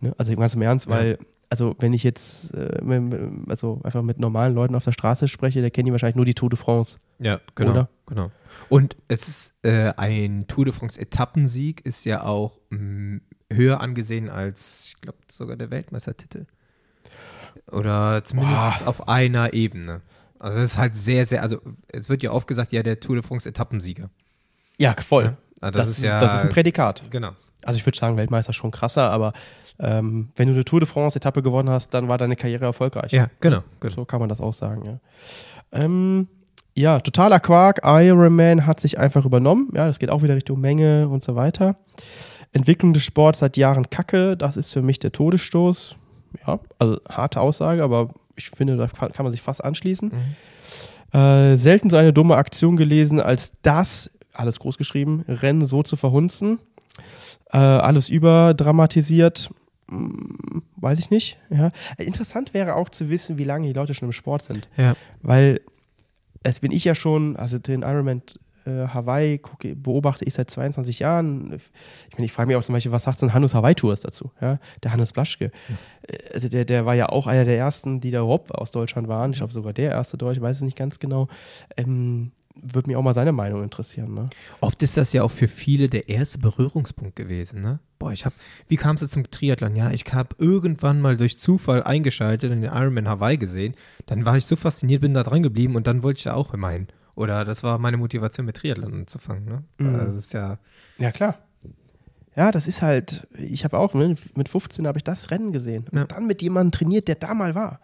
[0.00, 0.14] Ne?
[0.18, 0.90] Also ganz im Ernst, Ja.
[0.92, 2.82] weil, also wenn ich jetzt äh,
[3.48, 6.34] also einfach mit normalen Leuten auf der Straße spreche, der kennen die wahrscheinlich nur die
[6.34, 6.98] Tour de France.
[7.18, 7.70] Ja, genau.
[7.70, 7.88] Oder?
[8.06, 8.30] genau.
[8.68, 13.20] Und es ist äh, ein Tour de France Etappensieg ist ja auch mh,
[13.54, 16.46] höher angesehen als, ich glaube, sogar der Weltmeistertitel.
[17.70, 20.02] Oder zumindest auf einer Ebene.
[20.38, 23.16] Also das ist halt sehr, sehr, also es wird ja oft gesagt, ja, der Tour
[23.16, 24.10] de France Etappensieger.
[24.78, 25.24] Ja, voll.
[25.24, 27.04] Ja, also Das, ist, das ist ein Prädikat.
[27.10, 27.30] Genau.
[27.62, 29.32] Also ich würde sagen, Weltmeister schon krasser, aber
[29.78, 33.12] ähm, wenn du eine Tour de France-Etappe gewonnen hast, dann war deine Karriere erfolgreich.
[33.12, 33.62] Ja, genau.
[33.80, 33.94] genau.
[33.94, 35.00] So kann man das auch sagen, ja.
[35.72, 36.28] Ähm,
[36.76, 37.80] ja, totaler Quark.
[37.84, 39.70] Ironman hat sich einfach übernommen.
[39.74, 41.76] Ja, das geht auch wieder Richtung Menge und so weiter.
[42.54, 44.36] Entwicklung des Sports seit Jahren Kacke.
[44.36, 45.96] Das ist für mich der Todesstoß.
[46.46, 50.10] Ja, also harte Aussage, aber ich finde, da kann man sich fast anschließen.
[50.10, 51.18] Mhm.
[51.18, 55.96] Äh, selten so eine dumme Aktion gelesen, als das, alles groß geschrieben, Rennen so zu
[55.96, 56.58] verhunzen.
[57.52, 59.50] Äh, alles überdramatisiert.
[59.90, 61.38] Hm, weiß ich nicht.
[61.50, 61.70] Ja.
[61.98, 64.68] Interessant wäre auch zu wissen, wie lange die Leute schon im Sport sind.
[64.76, 64.96] Ja.
[65.22, 65.60] Weil
[66.42, 68.22] es bin ich ja schon, also den Ironman
[68.66, 71.60] äh, Hawaii gucke, beobachte ich seit 22 Jahren.
[72.10, 74.02] Ich meine, ich frage mich auch zum Beispiel, was sagt so ein Hannes Hawaii Tours
[74.02, 74.30] dazu?
[74.40, 74.58] Ja?
[74.82, 75.50] Der Hannes Blaschke.
[75.68, 76.18] Ja.
[76.32, 79.32] Also der, der war ja auch einer der ersten, die da überhaupt aus Deutschland waren.
[79.32, 81.28] Ich glaube sogar der erste Deutsch, ich weiß es nicht ganz genau.
[81.76, 84.14] Ähm, würde mich auch mal seine Meinung interessieren.
[84.14, 84.30] Ne?
[84.60, 87.60] Oft ist das ja auch für viele der erste Berührungspunkt gewesen.
[87.60, 87.80] Ne?
[87.98, 88.34] Boah, ich habe,
[88.68, 89.74] wie kam es zum Triathlon?
[89.76, 93.74] Ja, ich habe irgendwann mal durch Zufall eingeschaltet und den Ironman Hawaii gesehen.
[94.06, 96.54] Dann war ich so fasziniert, bin da dran geblieben und dann wollte ich ja auch
[96.54, 96.86] immer hin.
[97.14, 99.44] Oder das war meine Motivation, mit Triathlon anzufangen.
[99.44, 99.64] Ne?
[99.78, 99.94] Mhm.
[99.94, 100.58] Also das ist ja.
[100.98, 101.38] Ja, klar.
[102.36, 105.86] Ja, das ist halt, ich habe auch, ne, mit 15 habe ich das Rennen gesehen.
[105.92, 106.04] Und ja.
[106.04, 107.80] dann mit jemandem trainiert, der da mal war.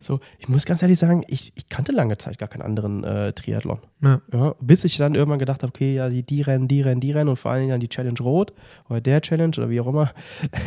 [0.00, 3.32] So, ich muss ganz ehrlich sagen, ich, ich kannte lange Zeit gar keinen anderen äh,
[3.32, 3.80] Triathlon.
[4.00, 4.20] Ja.
[4.32, 7.10] Ja, bis ich dann irgendwann gedacht habe, okay, ja, die, die rennen, die rennen, die
[7.10, 8.52] rennen und vor allen Dingen dann die Challenge Rot
[8.88, 10.12] oder der Challenge oder wie auch immer.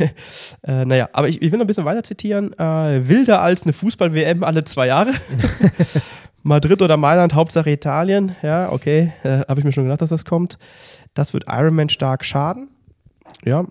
[0.64, 2.52] äh, naja, aber ich, ich will noch ein bisschen weiter zitieren.
[2.60, 5.14] Äh, wilder als eine Fußball-WM alle zwei Jahre.
[6.44, 8.36] Madrid oder Mailand, Hauptsache Italien.
[8.42, 10.58] Ja, okay, äh, habe ich mir schon gedacht, dass das kommt.
[11.14, 12.70] Das wird Ironman stark schaden.
[13.44, 13.66] Ja.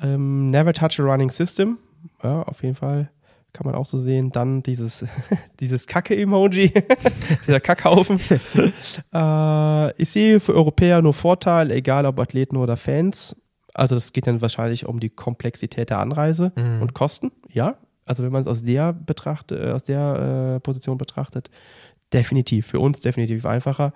[0.00, 1.78] Ähm, never touch a running system.
[2.22, 3.10] Ja, auf jeden Fall.
[3.52, 4.30] Kann man auch so sehen.
[4.30, 5.04] Dann dieses,
[5.60, 6.72] dieses Kacke-Emoji,
[7.46, 8.20] dieser Kackhaufen.
[9.12, 13.36] äh, ich sehe für Europäer nur Vorteil, egal ob Athleten oder Fans.
[13.74, 16.82] Also das geht dann wahrscheinlich um die Komplexität der Anreise mhm.
[16.82, 17.30] und Kosten.
[17.52, 17.76] Ja,
[18.10, 21.50] also wenn man es aus der betracht, äh, aus der äh, Position betrachtet,
[22.12, 22.66] definitiv.
[22.66, 23.92] Für uns definitiv einfacher.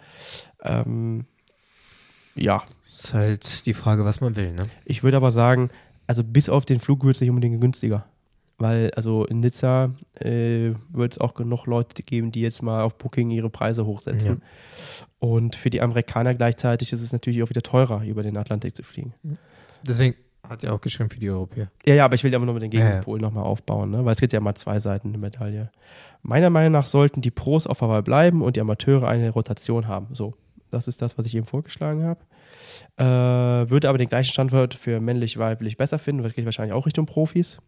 [0.63, 1.27] Ähm,
[2.35, 2.63] ja.
[2.91, 4.67] Ist halt die Frage, was man will, ne?
[4.85, 5.71] Ich würde aber sagen,
[6.07, 8.07] also bis auf den Flug wird es nicht unbedingt günstiger.
[8.57, 12.97] Weil, also in Nizza äh, wird es auch genug Leute geben, die jetzt mal auf
[12.97, 14.43] Booking ihre Preise hochsetzen.
[14.43, 15.07] Ja.
[15.19, 18.85] Und für die Amerikaner gleichzeitig ist es natürlich auch wieder teurer, über den Atlantik zu
[18.85, 19.13] fliegen.
[19.83, 20.15] Deswegen
[20.49, 21.71] hat er auch geschrieben für die Europäer.
[21.87, 23.29] Ja, ja, aber ich will ja immer nur mit den Gegenpol ja, ja.
[23.29, 24.05] nochmal aufbauen, ne?
[24.05, 25.71] weil es gibt ja mal zwei Seiten der Medaille.
[26.23, 30.09] Meiner Meinung nach sollten die Pros auf Hawaii bleiben und die Amateure eine Rotation haben.
[30.15, 30.35] So,
[30.71, 32.21] das ist das, was ich eben vorgeschlagen habe.
[32.97, 37.07] Äh, würde aber den gleichen Standort für männlich-weiblich besser finden, das geht wahrscheinlich auch Richtung
[37.07, 37.59] Profis.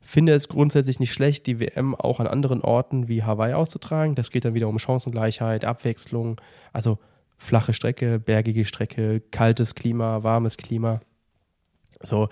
[0.00, 4.14] Finde es grundsätzlich nicht schlecht, die WM auch an anderen Orten wie Hawaii auszutragen.
[4.14, 6.40] Das geht dann wieder um Chancengleichheit, Abwechslung,
[6.72, 6.98] also
[7.36, 11.00] flache Strecke, bergige Strecke, kaltes Klima, warmes Klima.
[12.02, 12.28] So,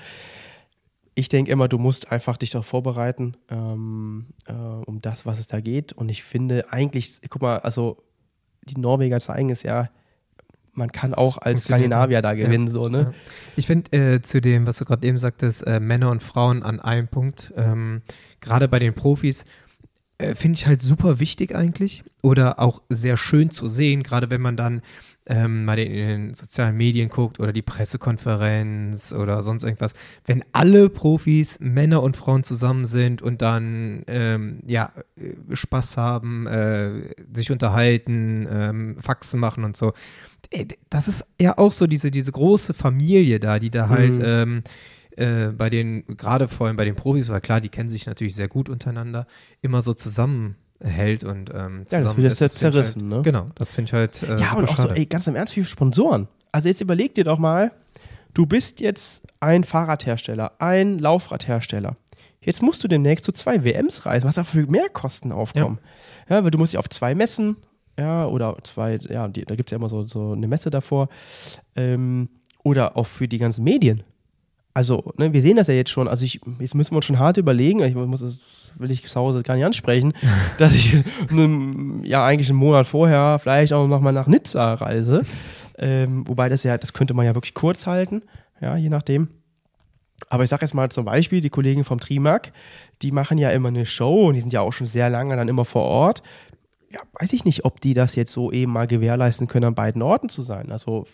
[1.14, 5.48] ich denke immer, du musst einfach dich darauf vorbereiten, ähm, äh, um das, was es
[5.48, 5.92] da geht.
[5.92, 8.02] Und ich finde eigentlich, guck mal, also
[8.62, 9.88] die Norweger zeigen es ja,
[10.76, 12.72] man kann auch als Skandinavier da gewinnen, ja.
[12.72, 12.98] so, ne?
[12.98, 13.14] Ja.
[13.56, 16.80] Ich finde äh, zu dem, was du gerade eben sagtest, äh, Männer und Frauen an
[16.80, 18.02] einem Punkt, ähm,
[18.40, 19.46] gerade bei den Profis,
[20.18, 24.42] äh, finde ich halt super wichtig eigentlich oder auch sehr schön zu sehen, gerade wenn
[24.42, 24.82] man dann
[25.26, 29.92] ähm, mal in den sozialen Medien guckt oder die Pressekonferenz oder sonst irgendwas,
[30.24, 36.46] wenn alle Profis, Männer und Frauen zusammen sind und dann ähm, ja, äh, Spaß haben,
[36.46, 39.92] äh, sich unterhalten, ähm, Faxen machen und so.
[40.90, 44.62] Das ist ja auch so diese, diese große Familie da, die da halt mhm.
[45.16, 48.36] äh, bei den, gerade vor allem bei den Profis, weil klar, die kennen sich natürlich
[48.36, 49.26] sehr gut untereinander,
[49.60, 53.22] immer so zusammen hält und ähm, Ja, das wird jetzt ja zerrissen, halt, ne?
[53.22, 54.22] Genau, das finde ich halt.
[54.22, 54.88] Äh, ja, und auch schade.
[54.88, 56.28] so, ey, ganz im Ernst, wie Sponsoren.
[56.52, 57.72] Also jetzt überleg dir doch mal,
[58.34, 61.96] du bist jetzt ein Fahrradhersteller, ein Laufradhersteller.
[62.40, 65.80] Jetzt musst du demnächst zu zwei WMs reisen, was auch für Mehrkosten aufkommen.
[66.28, 66.36] Ja.
[66.36, 67.56] ja, weil du musst ja auf zwei Messen,
[67.98, 71.08] ja, oder zwei, ja, die, da gibt es ja immer so, so eine Messe davor.
[71.74, 72.28] Ähm,
[72.62, 74.02] oder auch für die ganzen Medien.
[74.74, 76.06] Also, ne, wir sehen das ja jetzt schon.
[76.06, 77.82] Also, ich, jetzt müssen wir uns schon hart überlegen.
[77.82, 80.12] Ich muss es will ich zu Hause gar nicht ansprechen,
[80.58, 81.02] dass ich
[82.02, 85.22] ja eigentlich einen Monat vorher vielleicht auch noch mal nach Nizza reise.
[85.78, 88.22] Ähm, wobei das ja, das könnte man ja wirklich kurz halten,
[88.60, 89.28] ja, je nachdem.
[90.30, 92.52] Aber ich sage jetzt mal zum Beispiel, die Kollegen vom Trimark,
[93.02, 95.48] die machen ja immer eine Show und die sind ja auch schon sehr lange dann
[95.48, 96.22] immer vor Ort
[96.90, 100.02] ja, weiß ich nicht, ob die das jetzt so eben mal gewährleisten können, an beiden
[100.02, 100.70] Orten zu sein.
[100.70, 101.04] Also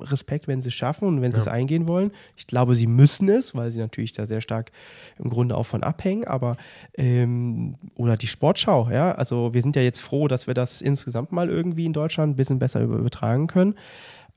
[0.00, 2.12] Respekt, wenn sie es schaffen und wenn sie es eingehen wollen.
[2.36, 4.72] Ich glaube, sie müssen es, weil sie natürlich da sehr stark
[5.18, 6.24] im Grunde auch von abhängen.
[6.26, 6.56] Aber
[6.96, 9.12] ähm, oder die Sportschau, ja.
[9.12, 12.36] Also wir sind ja jetzt froh, dass wir das insgesamt mal irgendwie in Deutschland ein
[12.36, 13.74] bisschen besser übertragen können.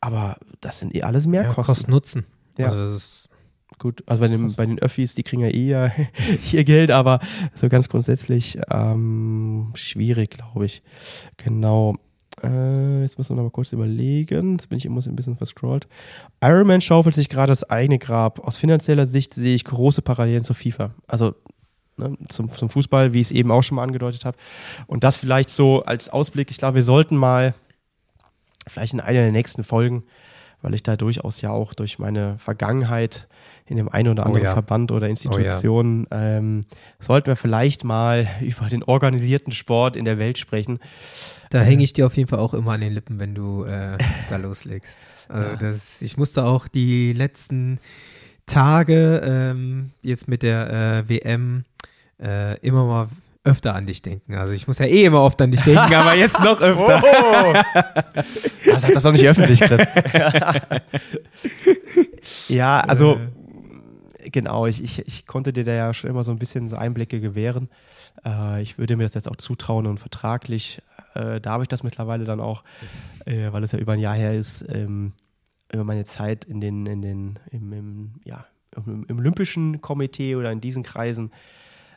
[0.01, 1.63] Aber das sind eh alles Mehrkosten.
[1.63, 2.25] Ja, Kosten Nutzen.
[2.57, 2.67] Ja.
[2.67, 3.29] Also das ist
[3.77, 5.91] Gut, also bei den, bei den Öffis, die kriegen ja eh ja
[6.41, 7.19] hier Geld, aber
[7.53, 10.81] so ganz grundsätzlich ähm, schwierig, glaube ich.
[11.37, 11.95] Genau.
[12.43, 14.53] Äh, jetzt müssen wir noch mal kurz überlegen.
[14.53, 15.87] Jetzt bin ich immer so ein bisschen verscrollt.
[16.41, 18.39] Ironman schaufelt sich gerade das eigene Grab.
[18.39, 20.93] Aus finanzieller Sicht sehe ich große Parallelen zur FIFA.
[21.07, 21.35] Also
[21.97, 24.37] ne, zum, zum Fußball, wie ich es eben auch schon mal angedeutet habe.
[24.87, 26.51] Und das vielleicht so als Ausblick.
[26.51, 27.53] Ich glaube, wir sollten mal
[28.67, 30.03] vielleicht in einer der nächsten Folgen,
[30.61, 33.27] weil ich da durchaus ja auch durch meine Vergangenheit
[33.67, 34.53] in dem einen oder Oh anderen ja.
[34.53, 36.61] Verband oder Institution, ähm,
[36.99, 40.79] sollten wir vielleicht mal über den organisierten Sport in der Welt sprechen.
[41.49, 43.97] Da hänge ich dir auf jeden Fall auch immer an den Lippen, wenn du äh,
[44.29, 44.99] da loslegst.
[45.27, 45.55] Also Ja.
[45.55, 47.79] das, ich musste auch die letzten
[48.45, 51.63] Tage ähm, jetzt mit der äh, WM
[52.21, 53.07] äh, immer mal
[53.43, 54.35] öfter an dich denken.
[54.35, 57.01] Also ich muss ja eh immer oft an dich denken, aber jetzt noch öfter.
[57.03, 57.53] Oh!
[58.65, 59.81] ja, sag das doch nicht öffentlich, Chris.
[62.47, 63.19] ja, also
[64.31, 67.19] genau, ich, ich, ich konnte dir da ja schon immer so ein bisschen so Einblicke
[67.19, 67.69] gewähren.
[68.25, 70.81] Äh, ich würde mir das jetzt auch zutrauen und vertraglich
[71.13, 72.63] äh, darf ich das mittlerweile dann auch,
[73.25, 75.13] äh, weil es ja über ein Jahr her ist, ähm,
[75.71, 78.45] über meine Zeit in den, in den, im, im, ja,
[78.75, 81.31] im, im Olympischen Komitee oder in diesen Kreisen.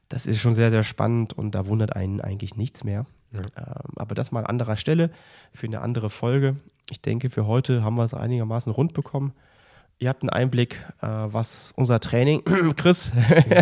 [0.08, 3.06] Das ist schon sehr, sehr spannend und da wundert einen eigentlich nichts mehr.
[3.32, 3.40] Ja.
[3.40, 5.10] Ähm, aber das mal an anderer Stelle
[5.52, 6.56] für eine andere Folge.
[6.90, 9.32] Ich denke, für heute haben wir es einigermaßen rund bekommen.
[10.00, 12.42] Ihr habt einen Einblick, äh, was unser Training,
[12.76, 13.10] Chris.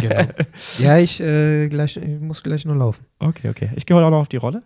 [0.01, 0.25] genau.
[0.79, 3.05] Ja, ich, äh, gleich, ich muss gleich noch laufen.
[3.19, 3.71] Okay, okay.
[3.77, 4.63] Ich gehe heute auch noch auf die Rolle.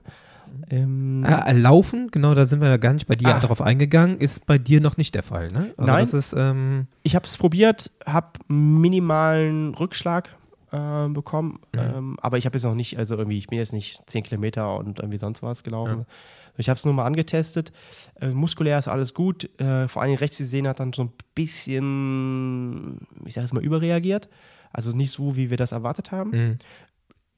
[0.68, 3.38] Ähm, Ah, laufen, genau, da sind wir ja gar nicht bei dir Ah.
[3.40, 5.72] darauf eingegangen, ist bei dir noch nicht der Fall, ne?
[5.76, 6.00] Also Nein.
[6.04, 10.28] Das ist, ähm, Ich habe es probiert, habe minimalen Rückschlag
[10.72, 11.78] äh, bekommen, Mhm.
[11.80, 14.76] ähm, aber ich habe jetzt noch nicht, also irgendwie, ich bin jetzt nicht 10 Kilometer
[14.76, 16.06] und irgendwie sonst was gelaufen.
[16.56, 17.72] Ich habe es nur mal angetestet.
[18.20, 19.48] Äh, muskulär ist alles gut.
[19.60, 23.62] Äh, vor allem rechts die Sehne hat dann so ein bisschen, ich sage es mal,
[23.64, 24.28] überreagiert.
[24.72, 26.30] Also nicht so, wie wir das erwartet haben.
[26.30, 26.56] mh.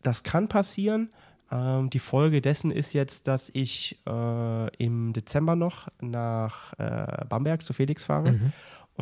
[0.02, 1.10] Das kann passieren.
[1.52, 7.64] Ähm, die Folge dessen ist jetzt, dass ich äh, im Dezember noch nach äh, Bamberg
[7.64, 8.52] zu Felix fahre Mhm.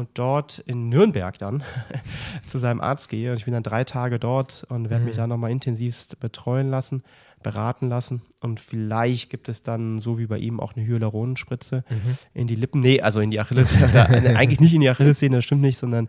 [0.01, 1.63] Und dort in Nürnberg dann
[2.47, 3.31] zu seinem Arzt gehe.
[3.31, 5.09] Und ich bin dann drei Tage dort und werde Mhm.
[5.09, 7.03] mich da nochmal intensivst betreuen lassen,
[7.43, 8.23] beraten lassen.
[8.41, 12.19] Und vielleicht gibt es dann, so wie bei ihm, auch eine Hyaluronspritze Mhm.
[12.35, 12.81] in die Lippen.
[12.81, 13.41] Nee, also in die äh,
[14.37, 16.09] eigentlich nicht in die Achillessehne, das stimmt nicht, sondern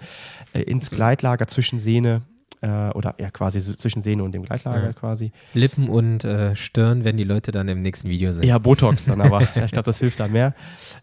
[0.54, 2.22] äh, ins Gleitlager zwischen Sehne
[2.62, 4.94] äh, oder ja quasi so zwischen Sehne und dem Gleitlager Ja.
[4.94, 5.32] quasi.
[5.54, 8.46] Lippen und äh, Stirn werden die Leute dann im nächsten Video sehen.
[8.48, 9.42] Ja, Botox dann aber.
[9.66, 10.54] Ich glaube, das hilft da mehr.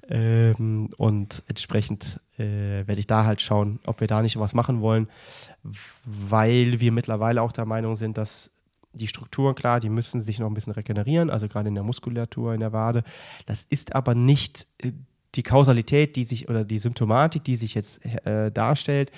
[0.08, 4.80] Ähm, und entsprechend äh, werde ich da halt schauen, ob wir da nicht was machen
[4.80, 5.08] wollen,
[6.04, 8.52] weil wir mittlerweile auch der Meinung sind, dass
[8.92, 12.54] die Strukturen, klar, die müssen sich noch ein bisschen regenerieren, also gerade in der Muskulatur,
[12.54, 13.04] in der Wade.
[13.46, 14.92] Das ist aber nicht äh,
[15.34, 19.12] die Kausalität, die sich oder die Symptomatik, die sich jetzt äh, darstellt,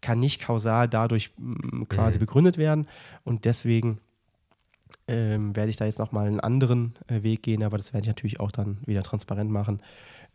[0.00, 2.20] kann nicht kausal dadurch mh, quasi Mhm.
[2.20, 2.86] begründet werden.
[3.24, 3.98] Und deswegen
[5.08, 8.08] ähm, werde ich da jetzt nochmal einen anderen äh, Weg gehen, aber das werde ich
[8.08, 9.80] natürlich auch dann wieder transparent machen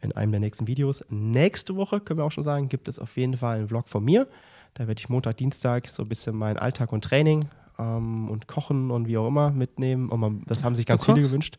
[0.02, 1.04] in einem der nächsten Videos.
[1.10, 4.04] Nächste Woche, können wir auch schon sagen, gibt es auf jeden Fall einen Vlog von
[4.04, 4.28] mir.
[4.74, 8.90] Da werde ich Montag, Dienstag so ein bisschen meinen Alltag und Training ähm, und Kochen
[8.92, 10.10] und wie auch immer mitnehmen.
[10.10, 11.58] Und man, das haben sich ganz viele gewünscht.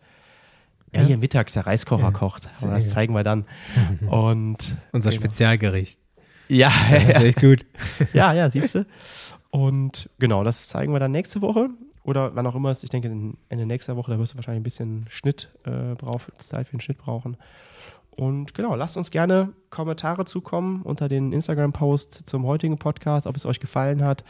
[0.93, 1.07] Ja, Ja.
[1.07, 2.47] hier mittags der Reiskocher Ja, kocht.
[2.62, 3.47] das zeigen wir dann.
[4.09, 5.23] Und Unser genau.
[5.23, 6.01] Spezialgericht.
[6.53, 7.65] Ja, Das ist echt gut.
[8.12, 8.87] ja, ja, siehst du.
[9.51, 11.69] Und genau, das zeigen wir dann nächste Woche
[12.05, 12.83] oder wann auch immer es.
[12.83, 13.09] Ich denke,
[13.49, 16.81] Ende nächster Woche, da wirst du wahrscheinlich ein bisschen Schnitt äh, brauch, Zeit für den
[16.81, 17.37] Schnitt brauchen.
[18.11, 23.47] Und genau, lasst uns gerne Kommentare zukommen unter den Instagram-Post zum heutigen Podcast, ob es
[23.47, 24.23] euch gefallen hat,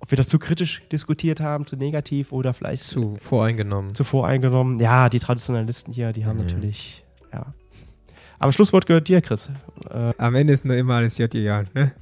[0.00, 3.94] ob wir das zu kritisch diskutiert haben, zu negativ oder vielleicht zu, Zu voreingenommen.
[3.94, 4.78] zu voreingenommen.
[4.78, 6.42] Ja, die Traditionalisten hier, die haben Mhm.
[6.42, 7.46] natürlich, ja.
[8.38, 9.48] Aber Schlusswort gehört dir, Chris.
[9.90, 11.92] Äh, Am Ende ist nur immer alles JJ, ne?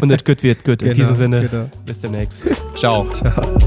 [0.00, 0.82] und das gut wird gut.
[0.82, 1.70] In Genau, diesem Sinne, genau.
[1.86, 2.46] bis demnächst.
[2.74, 3.08] Ciao.
[3.12, 3.58] Ciao.